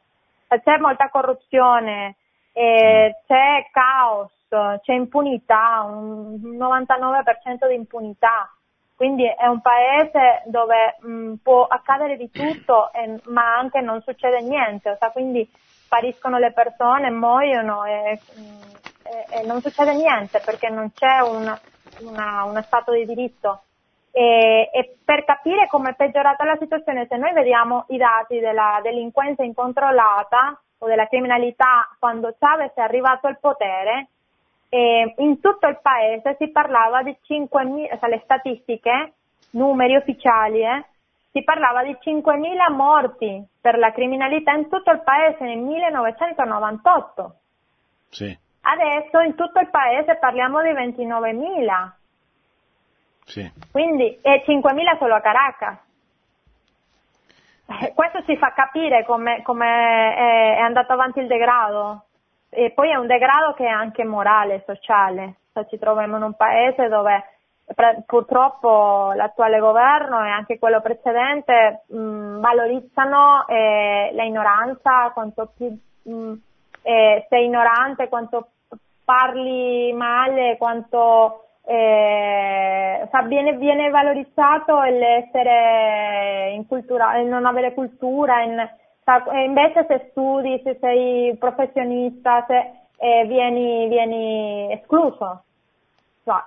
C'è 0.47 0.77
molta 0.77 1.09
corruzione, 1.09 2.15
eh, 2.53 3.15
c'è 3.27 3.67
caos, 3.71 4.31
c'è 4.81 4.93
impunità, 4.93 5.83
un 5.87 6.39
99% 6.57 7.67
di 7.67 7.75
impunità. 7.75 8.49
Quindi 8.95 9.25
è 9.25 9.45
un 9.47 9.59
paese 9.61 10.43
dove 10.45 10.95
mh, 11.01 11.33
può 11.43 11.65
accadere 11.65 12.15
di 12.15 12.31
tutto, 12.31 12.91
e, 12.93 13.19
ma 13.25 13.57
anche 13.57 13.81
non 13.81 14.01
succede 14.01 14.41
niente. 14.41 14.97
Cioè, 14.99 15.11
quindi 15.11 15.49
spariscono 15.85 16.37
le 16.37 16.51
persone, 16.51 17.11
muoiono 17.11 17.83
e, 17.85 18.19
e, 19.03 19.39
e 19.41 19.45
non 19.45 19.61
succede 19.61 19.93
niente 19.93 20.41
perché 20.43 20.69
non 20.69 20.91
c'è 20.93 21.19
un, 21.19 21.53
una, 22.01 22.43
uno 22.43 22.61
Stato 22.61 22.93
di 22.93 23.05
diritto. 23.05 23.61
E, 24.11 24.69
e, 24.71 24.97
per 25.03 25.25
capire 25.25 25.67
come 25.67 25.89
è 25.89 25.95
peggiorata 25.95 26.45
la 26.45 26.57
situazione, 26.57 27.05
se 27.09 27.17
noi 27.17 27.33
vediamo 27.33 27.85
i 27.89 27.97
dati 27.97 28.39
della 28.39 28.79
delinquenza 28.81 29.43
incontrollata 29.43 30.57
o 30.77 30.87
della 30.87 31.07
criminalità 31.07 31.87
quando 31.99 32.33
Chavez 32.39 32.71
è 32.75 32.81
arrivato 32.81 33.27
al 33.27 33.39
potere, 33.39 34.11
eh, 34.75 35.13
in 35.17 35.39
tutto 35.39 35.67
il 35.67 35.79
paese 35.81 36.35
si 36.37 36.49
parlava 36.49 37.01
di 37.01 37.15
5.000, 37.25 37.97
cioè 37.99 38.09
le 38.09 38.21
statistiche, 38.23 39.13
numeri 39.51 39.95
ufficiali, 39.95 40.61
eh, 40.61 40.85
si 41.31 41.43
parlava 41.43 41.83
di 41.83 41.97
5.000 41.99 42.73
morti 42.73 43.41
per 43.61 43.77
la 43.77 43.91
criminalità 43.91 44.51
in 44.53 44.69
tutto 44.69 44.91
il 44.91 45.01
paese 45.01 45.43
nel 45.43 45.59
1998. 45.59 47.35
Sì. 48.09 48.37
Adesso 48.61 49.19
in 49.19 49.35
tutto 49.35 49.59
il 49.59 49.69
paese 49.69 50.15
parliamo 50.15 50.61
di 50.61 50.69
29.000. 50.69 51.91
Sì. 53.25 53.51
Quindi, 53.71 54.19
e 54.21 54.43
5.000 54.45 54.97
solo 54.97 55.15
a 55.15 55.21
Caracas. 55.21 55.77
Eh, 57.67 57.93
questo 57.93 58.23
ci 58.25 58.37
fa 58.37 58.53
capire 58.53 59.03
come, 59.05 59.41
come 59.41 59.65
è, 59.65 60.55
è, 60.57 60.59
andato 60.59 60.93
avanti 60.93 61.19
il 61.19 61.27
degrado. 61.27 62.03
E 62.55 62.71
poi 62.71 62.89
è 62.89 62.95
un 62.95 63.05
degrado 63.05 63.53
che 63.53 63.65
è 63.65 63.69
anche 63.69 64.05
morale, 64.05 64.63
sociale. 64.65 65.35
Ci 65.67 65.77
troviamo 65.77 66.15
in 66.15 66.23
un 66.23 66.33
paese 66.35 66.87
dove 66.87 67.23
purtroppo 68.05 69.11
l'attuale 69.13 69.59
governo 69.59 70.23
e 70.23 70.29
anche 70.29 70.57
quello 70.57 70.79
precedente 70.81 71.83
mh, 71.87 72.39
valorizzano 72.39 73.45
eh, 73.47 74.11
l'ignoranza, 74.13 75.11
quanto 75.13 75.51
più 75.55 75.75
mh, 76.03 76.33
eh, 76.83 77.25
sei 77.27 77.45
ignorante, 77.45 78.07
quanto 78.07 78.49
parli 79.03 79.91
male, 79.93 80.55
quanto 80.57 81.45
eh, 81.65 83.07
viene, 83.25 83.53
viene, 83.53 83.89
valorizzato 83.89 84.81
l'essere 84.81 86.51
in 86.51 86.67
cultura, 86.67 87.17
il 87.17 87.27
non 87.27 87.45
avere 87.45 87.73
cultura, 87.73 88.43
in, 88.43 88.69
invece 89.45 89.85
se 89.87 90.07
studi, 90.09 90.59
se 90.63 90.77
sei 90.79 91.35
professionista, 91.37 92.43
se, 92.47 92.55
eh, 92.97 93.25
vieni, 93.27 93.87
vieni 93.87 94.71
escluso 94.73 95.43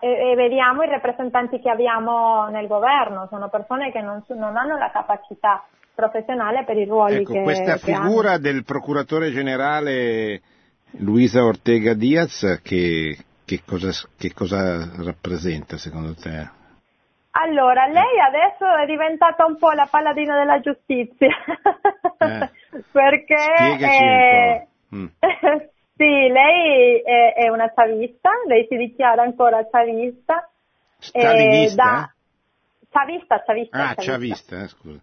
e, 0.00 0.30
e, 0.30 0.34
vediamo 0.34 0.82
i 0.82 0.88
rappresentanti 0.88 1.60
che 1.60 1.70
abbiamo 1.70 2.48
nel 2.48 2.66
governo, 2.66 3.28
sono 3.30 3.48
persone 3.48 3.92
che 3.92 4.00
non, 4.00 4.24
non 4.28 4.56
hanno 4.56 4.76
la 4.76 4.90
capacità 4.90 5.64
professionale 5.94 6.64
per 6.64 6.76
i 6.76 6.84
ruoli 6.84 7.16
ecco, 7.16 7.32
che 7.32 7.42
questa 7.42 7.74
che 7.74 7.92
figura 7.92 8.32
hanno. 8.32 8.38
del 8.40 8.64
procuratore 8.64 9.30
generale 9.30 10.40
Luisa 10.98 11.44
Ortega 11.44 11.94
Diaz 11.94 12.60
che, 12.62 13.16
che, 13.44 13.62
cosa, 13.64 13.90
che 14.16 14.32
cosa 14.32 14.88
rappresenta 14.96 15.76
secondo 15.76 16.14
te? 16.14 16.56
Allora, 17.40 17.86
lei 17.86 18.18
adesso 18.18 18.66
è 18.66 18.86
diventata 18.86 19.46
un 19.46 19.56
po' 19.58 19.70
la 19.70 19.86
paladina 19.88 20.36
della 20.36 20.60
giustizia, 20.60 21.28
eh. 22.18 22.50
perché... 22.90 23.36
Eh. 23.80 24.66
Mm. 24.94 25.06
Sì, 25.98 26.04
lei 26.04 27.00
è, 27.00 27.34
è, 27.34 27.48
una 27.48 27.72
chavista, 27.74 28.30
lei 28.46 28.68
si 28.68 28.76
dichiara 28.76 29.22
ancora 29.22 29.66
chavista. 29.68 30.48
Stalinista? 30.96 31.82
Da... 31.82 32.12
Chavista, 32.88 33.42
chavista. 33.42 33.88
Ah, 33.88 33.94
chavista, 33.96 34.62
eh, 34.62 34.68
scusa. 34.68 35.00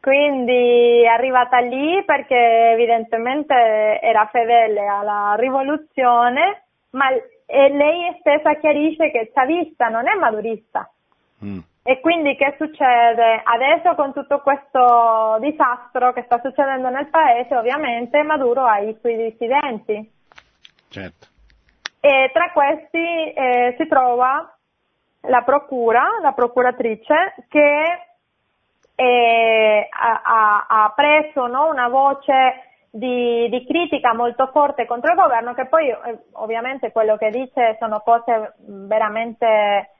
Quindi 0.00 1.02
è 1.02 1.08
arrivata 1.08 1.58
lì 1.58 2.04
perché 2.04 2.70
evidentemente 2.72 3.98
era 4.00 4.28
fedele 4.30 4.86
alla 4.86 5.34
rivoluzione, 5.36 6.66
ma 6.90 7.08
lei 7.10 8.16
stessa 8.20 8.54
chiarisce 8.60 9.10
che 9.10 9.32
chavista 9.34 9.88
non 9.88 10.06
è 10.06 10.14
madurista. 10.14 10.88
Mm. 11.44 11.58
E 11.82 12.00
quindi 12.00 12.36
che 12.36 12.54
succede? 12.58 13.40
Adesso 13.42 13.94
con 13.94 14.12
tutto 14.12 14.40
questo 14.40 15.38
disastro 15.40 16.12
che 16.12 16.22
sta 16.24 16.40
succedendo 16.42 16.90
nel 16.90 17.08
paese, 17.08 17.56
ovviamente 17.56 18.22
Maduro 18.22 18.64
ha 18.64 18.78
i 18.78 18.96
suoi 19.00 19.16
dissidenti 19.16 20.16
Certo. 20.88 21.26
E 22.00 22.30
tra 22.32 22.50
questi 22.52 23.32
eh, 23.32 23.74
si 23.76 23.86
trova 23.86 24.56
la 25.22 25.42
procura, 25.42 26.18
la 26.22 26.32
procuratrice, 26.32 27.34
che 27.48 27.82
eh, 28.94 29.88
ha, 29.90 30.66
ha, 30.68 30.92
preso 30.94 31.46
no, 31.46 31.68
una 31.68 31.88
voce 31.88 32.62
di, 32.90 33.48
di, 33.48 33.64
critica 33.66 34.14
molto 34.14 34.48
forte 34.52 34.86
contro 34.86 35.10
il 35.12 35.18
governo, 35.18 35.54
che 35.54 35.66
poi 35.66 35.88
eh, 35.88 36.18
ovviamente 36.32 36.92
quello 36.92 37.16
che 37.16 37.30
dice 37.30 37.76
sono 37.78 38.00
cose 38.00 38.54
veramente... 38.58 39.92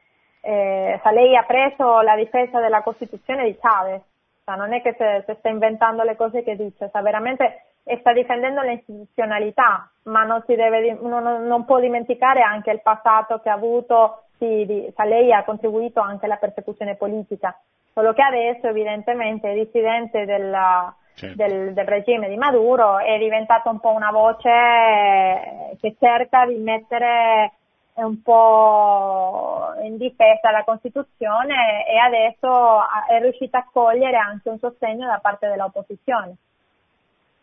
Eh, 0.48 0.98
lei 1.12 1.36
ha 1.36 1.42
preso 1.42 2.00
la 2.00 2.16
difesa 2.16 2.58
della 2.58 2.80
Costituzione 2.80 3.44
di 3.44 3.58
Chavez, 3.60 4.00
non 4.46 4.72
è 4.72 4.80
che 4.80 4.94
se, 4.96 5.22
se 5.26 5.36
sta 5.40 5.50
inventando 5.50 6.04
le 6.04 6.16
cose 6.16 6.42
che 6.42 6.56
dice, 6.56 6.88
sta 6.88 7.02
veramente 7.02 7.64
e 7.84 7.98
sta 7.98 8.14
difendendo 8.14 8.62
le 8.62 8.72
istituzionalità, 8.74 9.90
ma 10.04 10.24
non, 10.24 10.42
deve, 10.46 10.96
non, 11.02 11.44
non 11.46 11.66
può 11.66 11.78
dimenticare 11.80 12.40
anche 12.40 12.70
il 12.70 12.80
passato 12.80 13.40
che 13.40 13.50
ha 13.50 13.54
avuto, 13.54 14.22
sì, 14.38 14.64
di, 14.64 14.90
cioè 14.96 15.06
lei 15.06 15.34
ha 15.34 15.44
contribuito 15.44 16.00
anche 16.00 16.24
alla 16.24 16.36
persecuzione 16.36 16.94
politica, 16.94 17.54
solo 17.92 18.14
che 18.14 18.22
adesso 18.22 18.68
evidentemente 18.68 19.50
è 19.50 19.54
dissidente 19.54 20.24
della, 20.24 20.94
certo. 21.14 21.36
del, 21.36 21.74
del, 21.74 21.86
regime 21.86 22.26
di 22.30 22.36
Maduro 22.36 23.00
è 23.00 23.18
diventata 23.18 23.68
un 23.68 23.80
po' 23.80 23.90
una 23.90 24.10
voce 24.10 25.76
che 25.78 25.94
cerca 26.00 26.46
di 26.46 26.56
mettere 26.56 27.52
un 28.04 28.22
po' 28.22 29.72
in 29.82 29.96
difesa 29.96 30.50
la 30.50 30.64
Costituzione 30.64 31.86
e 31.86 31.96
adesso 31.98 32.80
è 33.08 33.20
riuscita 33.20 33.58
a 33.58 33.68
cogliere 33.70 34.16
anche 34.16 34.48
un 34.48 34.58
sostegno 34.58 35.06
da 35.06 35.18
parte 35.18 35.48
dell'opposizione. 35.48 36.36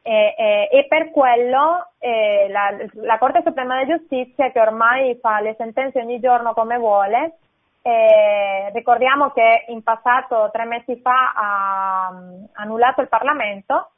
E, 0.02 0.36
e, 0.38 0.70
e 0.72 0.86
per 0.88 1.10
quello 1.10 1.88
eh, 1.98 2.48
la, 2.50 2.76
la, 3.02 3.18
Corte 3.18 3.42
Suprema 3.44 3.84
di 3.84 3.92
Giustizia, 3.92 4.52
che 4.52 4.60
ormai 4.60 5.18
fa 5.20 5.42
le 5.42 5.56
sentenze 5.58 6.00
ogni 6.00 6.20
giorno 6.20 6.54
come 6.54 6.78
vuole, 6.78 7.38
eh, 7.82 8.70
ricordiamo 8.72 9.32
che 9.32 9.66
in 9.70 9.82
passato, 9.82 10.50
tre 10.52 10.66
mesi 10.66 10.96
fa, 11.02 11.34
ha 11.36 12.08
annullato 12.54 13.02
il 13.02 13.08
Parlamento 13.08 13.94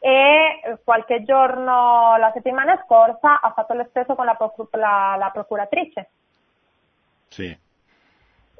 e 0.00 0.78
qualche 0.82 1.22
giorno, 1.22 2.16
la 2.16 2.30
settimana 2.32 2.82
scorsa, 2.84 3.40
ha 3.40 3.52
fatto 3.52 3.74
lo 3.74 3.86
stesso 3.90 4.16
con 4.16 4.24
la, 4.24 4.36
la, 4.72 5.16
la 5.16 5.30
procuratrice. 5.30 6.10
Sì 7.28 7.68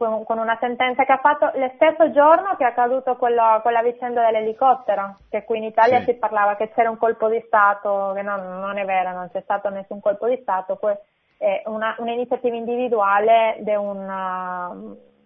con, 0.00 0.24
con, 0.24 0.38
una 0.38 0.56
sentenza 0.58 1.04
che 1.04 1.12
ha 1.12 1.18
fatto 1.18 1.50
lo 1.54 1.70
stesso 1.74 2.10
giorno 2.10 2.56
che 2.56 2.64
è 2.64 2.68
accaduto 2.68 3.16
quello, 3.16 3.60
quella 3.60 3.82
vicenda 3.82 4.24
dell'elicottero, 4.24 5.18
che 5.28 5.44
qui 5.44 5.58
in 5.58 5.64
Italia 5.64 5.98
sì. 5.98 6.06
si 6.06 6.14
parlava 6.14 6.56
che 6.56 6.72
c'era 6.72 6.88
un 6.88 6.96
colpo 6.96 7.28
di 7.28 7.42
Stato, 7.46 8.12
che 8.14 8.22
non, 8.22 8.40
non 8.60 8.78
è 8.78 8.86
vero, 8.86 9.12
non 9.12 9.28
c'è 9.30 9.42
stato 9.42 9.68
nessun 9.68 10.00
colpo 10.00 10.26
di 10.26 10.38
Stato, 10.40 10.76
poi 10.76 10.94
è 11.36 11.64
una, 11.66 11.94
un'iniziativa 11.98 12.56
individuale 12.56 13.58
di 13.60 13.74
un, 13.74 13.98
uh, 14.08 14.74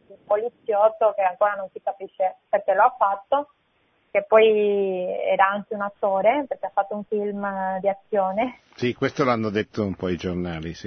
un 0.08 0.24
poliziotto 0.26 1.12
che 1.14 1.22
ancora 1.22 1.54
non 1.54 1.68
si 1.72 1.80
capisce 1.80 2.38
perché 2.48 2.74
lo 2.74 2.82
ha 2.82 2.94
fatto, 2.98 3.50
che 4.14 4.22
poi 4.22 5.08
era 5.28 5.48
anche 5.48 5.74
un 5.74 5.80
attore, 5.80 6.44
perché 6.46 6.66
ha 6.66 6.70
fatto 6.72 6.94
un 6.94 7.02
film 7.02 7.44
di 7.80 7.88
azione. 7.88 8.60
Sì, 8.76 8.94
questo 8.94 9.24
l'hanno 9.24 9.50
detto 9.50 9.84
un 9.84 9.96
po' 9.96 10.08
i 10.08 10.16
giornali, 10.16 10.72
sì. 10.72 10.86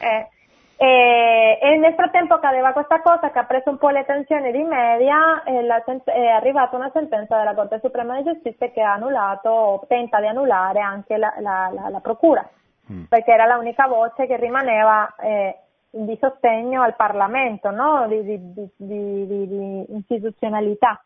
Eh, 0.00 0.28
e, 0.76 1.58
e, 1.62 1.76
nel 1.76 1.94
frattempo 1.94 2.34
accadeva 2.34 2.72
questa 2.72 3.00
cosa 3.00 3.30
che 3.30 3.38
ha 3.38 3.44
preso 3.44 3.70
un 3.70 3.78
po' 3.78 3.90
le 3.90 4.04
tensioni 4.04 4.50
di 4.50 4.64
media 4.64 5.44
e 5.44 5.62
la, 5.62 5.84
è 5.84 6.26
arrivata 6.26 6.74
una 6.74 6.90
sentenza 6.92 7.36
della 7.36 7.54
Corte 7.54 7.78
Suprema 7.80 8.16
di 8.16 8.24
Giustizia 8.24 8.68
che 8.68 8.82
ha 8.82 8.94
annullato 8.94 9.50
o 9.50 9.86
tenta 9.86 10.18
di 10.18 10.26
annullare 10.26 10.80
anche 10.80 11.16
la, 11.16 11.32
la, 11.38 11.70
la 11.88 12.00
procura, 12.00 12.44
mm. 12.92 13.04
perché 13.04 13.30
era 13.30 13.54
l'unica 13.54 13.86
voce 13.86 14.26
che 14.26 14.36
rimaneva 14.36 15.14
eh, 15.20 15.58
di 15.90 16.18
sostegno 16.20 16.82
al 16.82 16.96
Parlamento, 16.96 17.70
no? 17.70 18.08
di, 18.08 18.24
di, 18.24 18.68
di, 18.76 19.46
di, 19.46 19.96
istituzionalità. 19.96 21.00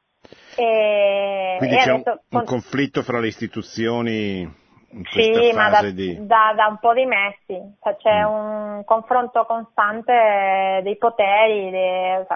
E, 0.57 1.55
Quindi 1.59 1.77
e 1.77 1.79
c'è 1.79 1.91
adesso, 1.91 2.21
un, 2.31 2.39
un 2.39 2.45
conflitto 2.45 3.03
fra 3.03 3.21
le 3.21 3.29
istituzioni 3.29 4.67
sì, 5.11 5.53
ma 5.55 5.69
da, 5.69 5.91
di... 5.91 6.27
da, 6.27 6.55
da, 6.57 6.67
un 6.67 6.79
po' 6.79 6.95
di 6.95 7.05
mesi, 7.05 7.77
cioè, 7.83 7.97
c'è 7.97 8.23
mm. 8.23 8.27
un 8.27 8.85
confronto 8.87 9.45
costante 9.45 10.81
dei 10.83 10.97
poteri, 10.97 11.71
de, 11.71 12.27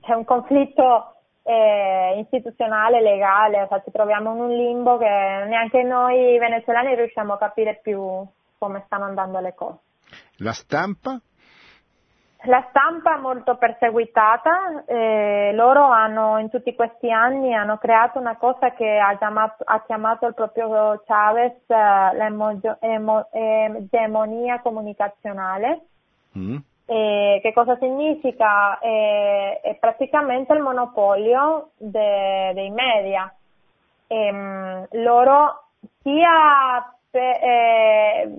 c'è 0.00 0.14
un 0.14 0.24
conflitto 0.24 1.14
eh, 1.42 2.20
istituzionale, 2.20 3.00
legale, 3.00 3.66
cioè, 3.68 3.82
ci 3.82 3.90
troviamo 3.90 4.32
in 4.32 4.40
un 4.40 4.50
limbo 4.50 4.96
che 4.96 5.08
neanche 5.48 5.82
noi 5.82 6.38
venezuelani 6.38 6.94
riusciamo 6.94 7.32
a 7.32 7.38
capire 7.38 7.80
più 7.82 8.24
come 8.58 8.82
stanno 8.86 9.04
andando 9.04 9.40
le 9.40 9.54
cose. 9.54 9.78
La 10.36 10.52
stampa? 10.52 11.20
La 12.44 12.64
stampa 12.68 13.16
è 13.16 13.20
molto 13.20 13.56
perseguitata, 13.56 14.84
eh, 14.86 15.50
loro 15.54 15.82
hanno 15.82 16.38
in 16.38 16.48
tutti 16.48 16.72
questi 16.74 17.10
anni 17.10 17.52
hanno 17.52 17.78
creato 17.78 18.20
una 18.20 18.36
cosa 18.36 18.72
che 18.74 18.96
ha 18.96 19.16
chiamato, 19.16 19.64
ha 19.66 19.82
chiamato 19.82 20.28
il 20.28 20.34
proprio 20.34 21.02
Chavez 21.04 21.68
eh, 21.68 23.70
l'egemonia 23.70 24.60
comunicazionale. 24.60 25.80
Mm. 26.38 26.56
Eh, 26.86 27.40
che 27.42 27.52
cosa 27.52 27.76
significa? 27.78 28.78
È 28.78 29.76
praticamente 29.80 30.52
il 30.52 30.60
monopolio 30.60 31.70
de, 31.76 32.52
dei 32.54 32.70
media. 32.70 33.34
Ehm, 34.06 34.86
loro 34.92 35.64
sia 36.02 36.94
per, 37.10 37.36
eh, 37.42 38.32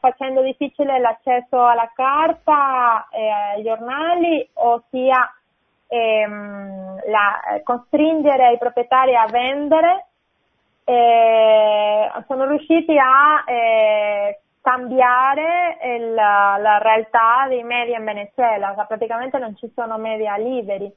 facendo 0.00 0.42
difficile 0.42 0.98
l'accesso 0.98 1.64
alla 1.64 1.90
carta 1.94 3.06
e 3.10 3.28
ai 3.28 3.62
giornali, 3.62 4.48
ossia 4.54 5.32
ehm, 5.88 7.10
la, 7.10 7.60
costringere 7.62 8.52
i 8.52 8.58
proprietari 8.58 9.14
a 9.14 9.26
vendere, 9.26 10.06
eh, 10.84 12.10
sono 12.26 12.46
riusciti 12.46 12.96
a 12.98 13.44
eh, 13.46 14.40
cambiare 14.62 15.78
il, 15.96 16.14
la 16.14 16.78
realtà 16.78 17.46
dei 17.48 17.62
media 17.62 17.98
in 17.98 18.04
Venezuela, 18.04 18.74
cioè, 18.74 18.86
praticamente 18.86 19.38
non 19.38 19.56
ci 19.56 19.70
sono 19.74 19.98
media 19.98 20.36
liberi, 20.36 20.90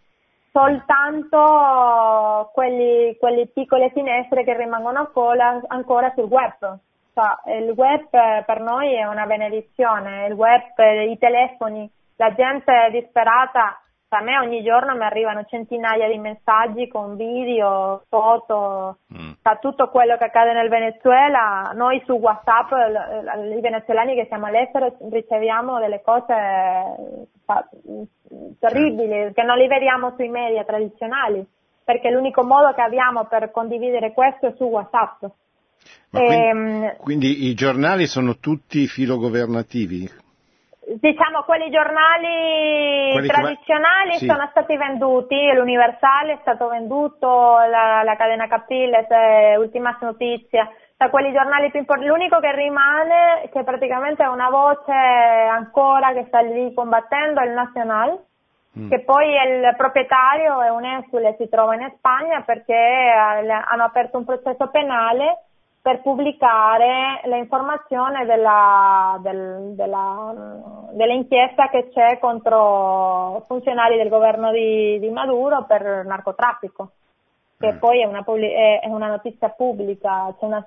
soltanto 0.52 2.52
quelle 2.54 3.48
piccole 3.54 3.90
finestre 3.90 4.44
che 4.44 4.56
rimangono 4.56 5.00
ancora, 5.00 5.62
ancora 5.68 6.12
sul 6.16 6.26
web 6.26 6.80
il 7.48 7.70
web 7.76 8.10
per 8.46 8.60
noi 8.60 8.94
è 8.94 9.06
una 9.06 9.26
benedizione, 9.26 10.28
il 10.28 10.34
web, 10.34 10.62
i 11.08 11.18
telefoni, 11.18 11.90
la 12.18 12.34
gente 12.34 12.72
è 12.88 12.92
disperata, 12.92 13.80
a 14.16 14.22
me 14.22 14.38
ogni 14.38 14.64
giorno 14.64 14.96
mi 14.96 15.04
arrivano 15.04 15.44
centinaia 15.44 16.08
di 16.08 16.18
messaggi 16.18 16.88
con 16.88 17.18
video, 17.18 18.04
foto, 18.08 19.00
mm. 19.14 19.32
tutto 19.60 19.90
quello 19.90 20.16
che 20.18 20.26
accade 20.26 20.54
nel 20.54 20.70
Venezuela, 20.70 21.72
noi 21.74 22.02
su 22.06 22.14
WhatsApp, 22.14 22.72
i 22.72 23.62
venezuelani 23.62 24.16
che 24.16 24.26
siamo 24.28 24.46
all'estero 24.46 24.96
riceviamo 25.12 25.80
delle 25.80 26.02
cose 26.02 27.28
terribili 28.60 29.34
che 29.34 29.44
non 29.44 29.58
li 29.58 29.68
vediamo 29.68 30.14
sui 30.16 30.30
media 30.30 30.64
tradizionali, 30.64 31.46
perché 31.84 32.10
l'unico 32.10 32.44
modo 32.44 32.74
che 32.74 32.82
abbiamo 32.82 33.26
per 33.26 33.52
condividere 33.52 34.14
questo 34.14 34.48
è 34.48 34.54
su 34.56 34.64
WhatsApp. 34.64 35.26
Quindi, 36.10 36.36
ehm, 36.36 36.96
quindi, 36.98 37.48
i 37.48 37.54
giornali 37.54 38.08
sono 38.08 38.38
tutti 38.38 38.88
filogovernativi? 38.88 40.24
Diciamo 40.88 41.42
quelli 41.46 41.72
giornali 41.72 43.12
quelli 43.12 43.28
tradizionali 43.28 44.12
va... 44.12 44.18
sì. 44.18 44.26
sono 44.28 44.48
stati 44.52 44.78
venduti, 44.78 45.36
l'Universale 45.54 46.34
è 46.34 46.38
stato 46.42 46.70
venduto, 46.70 47.28
la, 47.28 48.04
la 48.04 48.16
cadena 48.16 48.48
Capiles, 48.48 49.10
eh, 49.10 49.58
ultima 49.58 49.98
notizia, 50.00 50.70
da 50.96 51.10
quelli 51.10 51.34
giornali 51.34 51.72
più 51.72 51.80
importanti. 51.80 52.10
L'unico 52.10 52.40
che 52.40 52.54
rimane, 52.54 53.50
che 53.52 53.64
praticamente 53.64 54.24
è 54.24 54.28
una 54.28 54.50
voce 54.50 54.92
ancora 54.92 56.14
che 56.14 56.26
sta 56.28 56.40
lì 56.42 56.72
combattendo, 56.76 57.42
è 57.42 57.46
il 57.48 57.54
Nacional, 57.54 58.20
mm. 58.78 58.90
che 58.90 59.04
poi 59.04 59.34
il 59.34 59.74
proprietario 59.76 60.62
è 60.62 60.70
un 60.70 60.86
esule, 60.86 61.36
si 61.40 61.50
trova 61.50 61.74
in 61.74 61.92
Spagna 61.98 62.42
perché 62.42 62.76
hanno 62.76 63.84
aperto 63.84 64.20
un 64.20 64.26
processo 64.26 64.70
penale 64.70 65.45
per 65.86 66.02
pubblicare 66.02 67.22
l'informazione 67.26 68.26
della, 68.26 69.20
del, 69.22 69.76
della, 69.76 70.34
dell'inchiesta 70.94 71.70
che 71.70 71.90
c'è 71.94 72.18
contro 72.18 73.44
funzionari 73.46 73.96
del 73.96 74.10
governo 74.10 74.52
di, 74.52 74.98
di 74.98 75.10
Maduro 75.10 75.66
per 75.66 76.04
narcotraffico, 76.04 76.90
che 77.60 77.74
mm. 77.74 77.78
poi 77.78 78.02
è 78.02 78.06
una, 78.06 78.24
è 78.24 78.88
una, 78.88 79.10
notizia 79.10 79.50
pubblica, 79.50 80.36
una, 80.40 80.66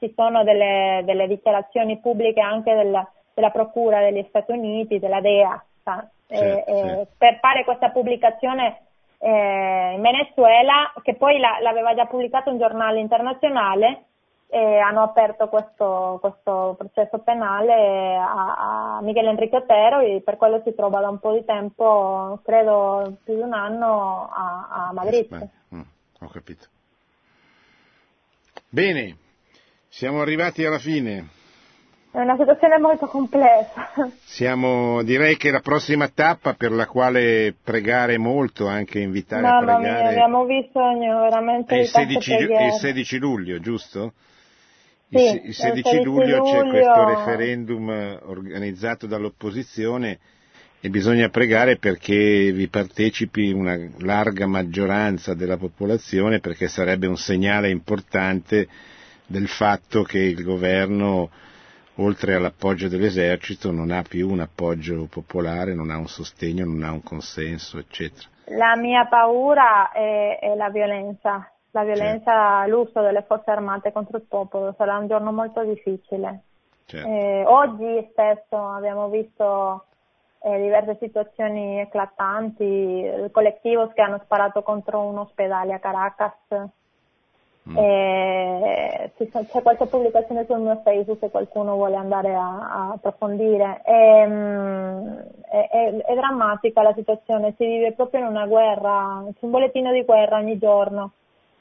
ci 0.00 0.12
sono 0.16 0.42
delle, 0.42 1.02
delle, 1.04 1.28
dichiarazioni 1.28 2.00
pubbliche 2.00 2.40
anche 2.40 2.74
della, 2.74 3.08
della, 3.34 3.50
Procura 3.50 4.00
degli 4.00 4.24
Stati 4.28 4.50
Uniti, 4.50 4.98
della 4.98 5.20
DEA, 5.20 5.64
certo, 5.84 6.10
e, 6.26 6.64
certo. 6.66 7.06
per 7.16 7.38
fare 7.38 7.62
questa 7.62 7.90
pubblicazione 7.90 8.86
eh, 9.18 9.92
in 9.94 10.00
Venezuela, 10.00 10.92
che 11.00 11.14
poi 11.14 11.38
la, 11.38 11.58
l'aveva 11.60 11.94
già 11.94 12.06
pubblicato 12.06 12.50
un 12.50 12.58
giornale 12.58 12.98
internazionale, 12.98 14.06
e 14.54 14.78
hanno 14.80 15.00
aperto 15.00 15.48
questo, 15.48 16.18
questo 16.20 16.74
processo 16.76 17.20
penale 17.20 18.16
a, 18.16 18.96
a 18.98 19.00
Miguel 19.00 19.28
Enrique 19.28 19.56
Otero 19.56 20.00
e 20.00 20.20
per 20.22 20.36
quello 20.36 20.60
si 20.62 20.74
trova 20.74 21.00
da 21.00 21.08
un 21.08 21.18
po' 21.18 21.32
di 21.32 21.42
tempo, 21.46 22.38
credo 22.44 23.16
più 23.24 23.36
di 23.36 23.40
un 23.40 23.54
anno, 23.54 24.28
a, 24.30 24.88
a 24.88 24.92
Madrid. 24.92 25.26
Beh, 25.26 25.48
mm, 25.74 25.80
ho 26.20 26.28
capito. 26.28 26.66
Bene, 28.68 29.16
siamo 29.88 30.20
arrivati 30.20 30.66
alla 30.66 30.78
fine. 30.78 31.28
È 32.10 32.20
una 32.20 32.36
situazione 32.36 32.78
molto 32.78 33.06
complessa. 33.06 33.88
Siamo, 34.20 35.02
direi 35.02 35.38
che 35.38 35.50
la 35.50 35.60
prossima 35.60 36.08
tappa 36.08 36.52
per 36.52 36.72
la 36.72 36.86
quale 36.86 37.54
pregare 37.64 38.18
molto, 38.18 38.66
anche 38.66 38.98
invitare 38.98 39.40
Mamma 39.40 39.76
a 39.76 39.76
pregare. 39.78 40.02
Mia, 40.02 40.10
abbiamo 40.10 40.44
bisogno 40.44 41.22
veramente 41.22 41.74
è 41.74 41.78
il 41.78 42.06
di 42.06 42.20
16, 42.20 42.32
il 42.34 42.72
16 42.72 43.16
luglio, 43.16 43.58
giusto? 43.58 44.12
Sì, 45.12 45.42
il 45.44 45.54
16 45.54 46.02
luglio, 46.02 46.38
luglio 46.38 46.42
c'è 46.44 46.68
questo 46.68 47.04
referendum 47.04 48.18
organizzato 48.24 49.06
dall'opposizione 49.06 50.18
e 50.80 50.88
bisogna 50.88 51.28
pregare 51.28 51.76
perché 51.76 52.50
vi 52.50 52.66
partecipi 52.68 53.52
una 53.52 53.78
larga 53.98 54.46
maggioranza 54.46 55.34
della 55.34 55.58
popolazione 55.58 56.40
perché 56.40 56.66
sarebbe 56.66 57.06
un 57.06 57.18
segnale 57.18 57.68
importante 57.68 58.66
del 59.26 59.48
fatto 59.48 60.02
che 60.02 60.18
il 60.18 60.42
governo 60.42 61.30
oltre 61.96 62.34
all'appoggio 62.34 62.88
dell'esercito 62.88 63.70
non 63.70 63.90
ha 63.90 64.02
più 64.02 64.30
un 64.30 64.40
appoggio 64.40 65.06
popolare, 65.10 65.74
non 65.74 65.90
ha 65.90 65.98
un 65.98 66.08
sostegno, 66.08 66.64
non 66.64 66.82
ha 66.84 66.90
un 66.90 67.02
consenso, 67.02 67.78
eccetera. 67.78 68.28
La 68.46 68.76
mia 68.76 69.06
paura 69.06 69.92
è, 69.92 70.38
è 70.40 70.54
la 70.54 70.70
violenza, 70.70 71.52
la 71.72 71.84
violenza, 71.84 72.66
l'uso 72.66 73.00
delle 73.00 73.22
forze 73.22 73.50
armate 73.50 73.92
contro 73.92 74.18
il 74.18 74.24
popolo 74.28 74.74
sarà 74.76 74.98
un 74.98 75.08
giorno 75.08 75.32
molto 75.32 75.62
difficile. 75.64 76.42
Certo. 76.84 77.08
Eh, 77.08 77.44
oggi 77.46 78.08
stesso 78.12 78.56
abbiamo 78.56 79.08
visto 79.08 79.86
eh, 80.42 80.60
diverse 80.60 80.98
situazioni 81.00 81.80
eclatanti, 81.80 82.64
il 82.64 83.30
collettivo 83.32 83.88
che 83.88 84.02
hanno 84.02 84.20
sparato 84.22 84.62
contro 84.62 85.00
un 85.00 85.18
ospedale 85.18 85.72
a 85.72 85.78
Caracas. 85.78 86.34
Mm. 87.70 87.76
Eh, 87.78 89.12
c'è 89.16 89.62
qualche 89.62 89.86
pubblicazione 89.86 90.44
sul 90.46 90.58
mio 90.58 90.80
Facebook 90.82 91.20
se 91.20 91.30
qualcuno 91.30 91.76
vuole 91.76 91.94
andare 91.96 92.34
a, 92.34 92.68
a 92.70 92.90
approfondire. 92.94 93.80
È, 93.82 94.26
mm, 94.26 95.16
è, 95.48 95.68
è, 95.70 95.96
è, 95.96 96.14
drammatica 96.14 96.82
la 96.82 96.92
situazione, 96.92 97.54
si 97.56 97.64
vive 97.64 97.92
proprio 97.92 98.20
in 98.20 98.26
una 98.26 98.46
guerra, 98.46 99.24
c'è 99.30 99.44
un 99.44 99.50
bollettino 99.52 99.92
di 99.92 100.02
guerra 100.02 100.36
ogni 100.36 100.58
giorno 100.58 101.12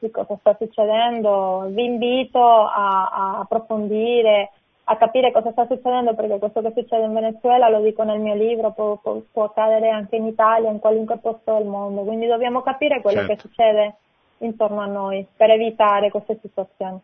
di 0.01 0.09
cosa 0.09 0.35
sta 0.39 0.55
succedendo, 0.59 1.67
vi 1.69 1.85
invito 1.85 2.39
a, 2.41 3.09
a 3.09 3.39
approfondire, 3.39 4.51
a 4.85 4.97
capire 4.97 5.31
cosa 5.31 5.51
sta 5.51 5.67
succedendo 5.67 6.15
perché 6.15 6.39
questo 6.39 6.61
che 6.61 6.73
succede 6.75 7.05
in 7.05 7.13
Venezuela, 7.13 7.69
lo 7.69 7.81
dico 7.81 8.03
nel 8.03 8.19
mio 8.19 8.33
libro, 8.33 8.71
può, 8.71 8.97
può, 8.97 9.21
può 9.31 9.43
accadere 9.45 9.89
anche 9.89 10.15
in 10.15 10.25
Italia, 10.25 10.71
in 10.71 10.79
qualunque 10.79 11.19
posto 11.19 11.53
del 11.53 11.67
mondo, 11.67 12.01
quindi 12.01 12.25
dobbiamo 12.25 12.61
capire 12.61 12.99
quello 12.99 13.19
certo. 13.19 13.33
che 13.35 13.39
succede 13.39 13.95
intorno 14.39 14.81
a 14.81 14.87
noi 14.87 15.25
per 15.37 15.51
evitare 15.51 16.09
queste 16.09 16.39
situazioni. 16.41 16.99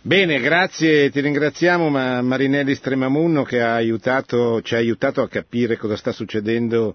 Bene, 0.00 0.40
grazie, 0.40 1.10
ti 1.10 1.20
ringraziamo 1.20 1.90
Marinelli 1.90 2.74
Stremamunno 2.74 3.42
che 3.42 3.60
ha 3.60 3.74
aiutato, 3.74 4.62
ci 4.62 4.74
ha 4.74 4.78
aiutato 4.78 5.20
a 5.20 5.28
capire 5.28 5.76
cosa 5.76 5.96
sta 5.96 6.12
succedendo 6.12 6.94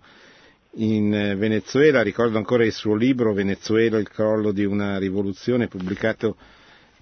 in 0.76 1.14
eh, 1.14 1.36
Venezuela, 1.36 2.02
ricordo 2.02 2.38
ancora 2.38 2.66
il 2.66 2.72
suo 2.72 2.96
libro 2.96 3.34
Venezuela, 3.34 3.98
il 3.98 4.10
crollo 4.10 4.52
di 4.52 4.66
una 4.66 4.98
rivoluzione, 4.98 5.68
pubblicato 5.68 6.38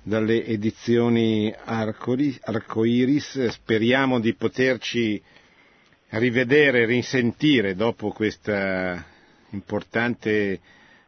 dalle 0.03 0.45
edizioni 0.45 1.53
Arcoiris. 1.63 3.47
Speriamo 3.47 4.19
di 4.19 4.33
poterci 4.33 5.21
rivedere, 6.09 6.85
risentire 6.85 7.75
dopo 7.75 8.09
questa 8.09 9.05
importante 9.51 10.59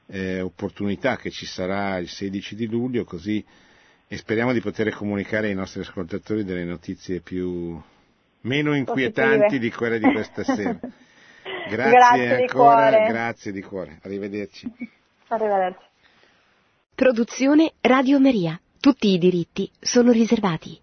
eh, 0.05 0.41
opportunità 0.41 1.17
che 1.17 1.31
ci 1.31 1.45
sarà 1.45 1.97
il 1.97 2.07
16 2.07 2.55
di 2.55 2.67
luglio, 2.67 3.03
così 3.03 3.43
e 4.07 4.17
speriamo 4.17 4.53
di 4.53 4.61
poter 4.61 4.93
comunicare 4.93 5.47
ai 5.47 5.55
nostri 5.55 5.81
ascoltatori 5.81 6.43
delle 6.43 6.65
notizie 6.65 7.19
più 7.19 7.81
meno 8.41 8.75
inquietanti 8.75 9.59
di 9.59 9.71
quelle 9.71 9.99
di 9.99 10.11
questa 10.11 10.43
sera. 10.43 10.79
Grazie, 11.69 11.91
grazie 11.91 12.35
ancora, 12.35 13.07
grazie 13.07 13.51
di 13.51 13.61
cuore. 13.61 13.99
Arrivederci. 14.03 14.71
Arrivederci. 15.27 15.85
Produzione 16.95 17.73
Radio 17.81 18.19
Maria. 18.19 18.59
Tutti 18.79 19.07
i 19.07 19.17
diritti 19.17 19.69
sono 19.79 20.11
riservati. 20.11 20.79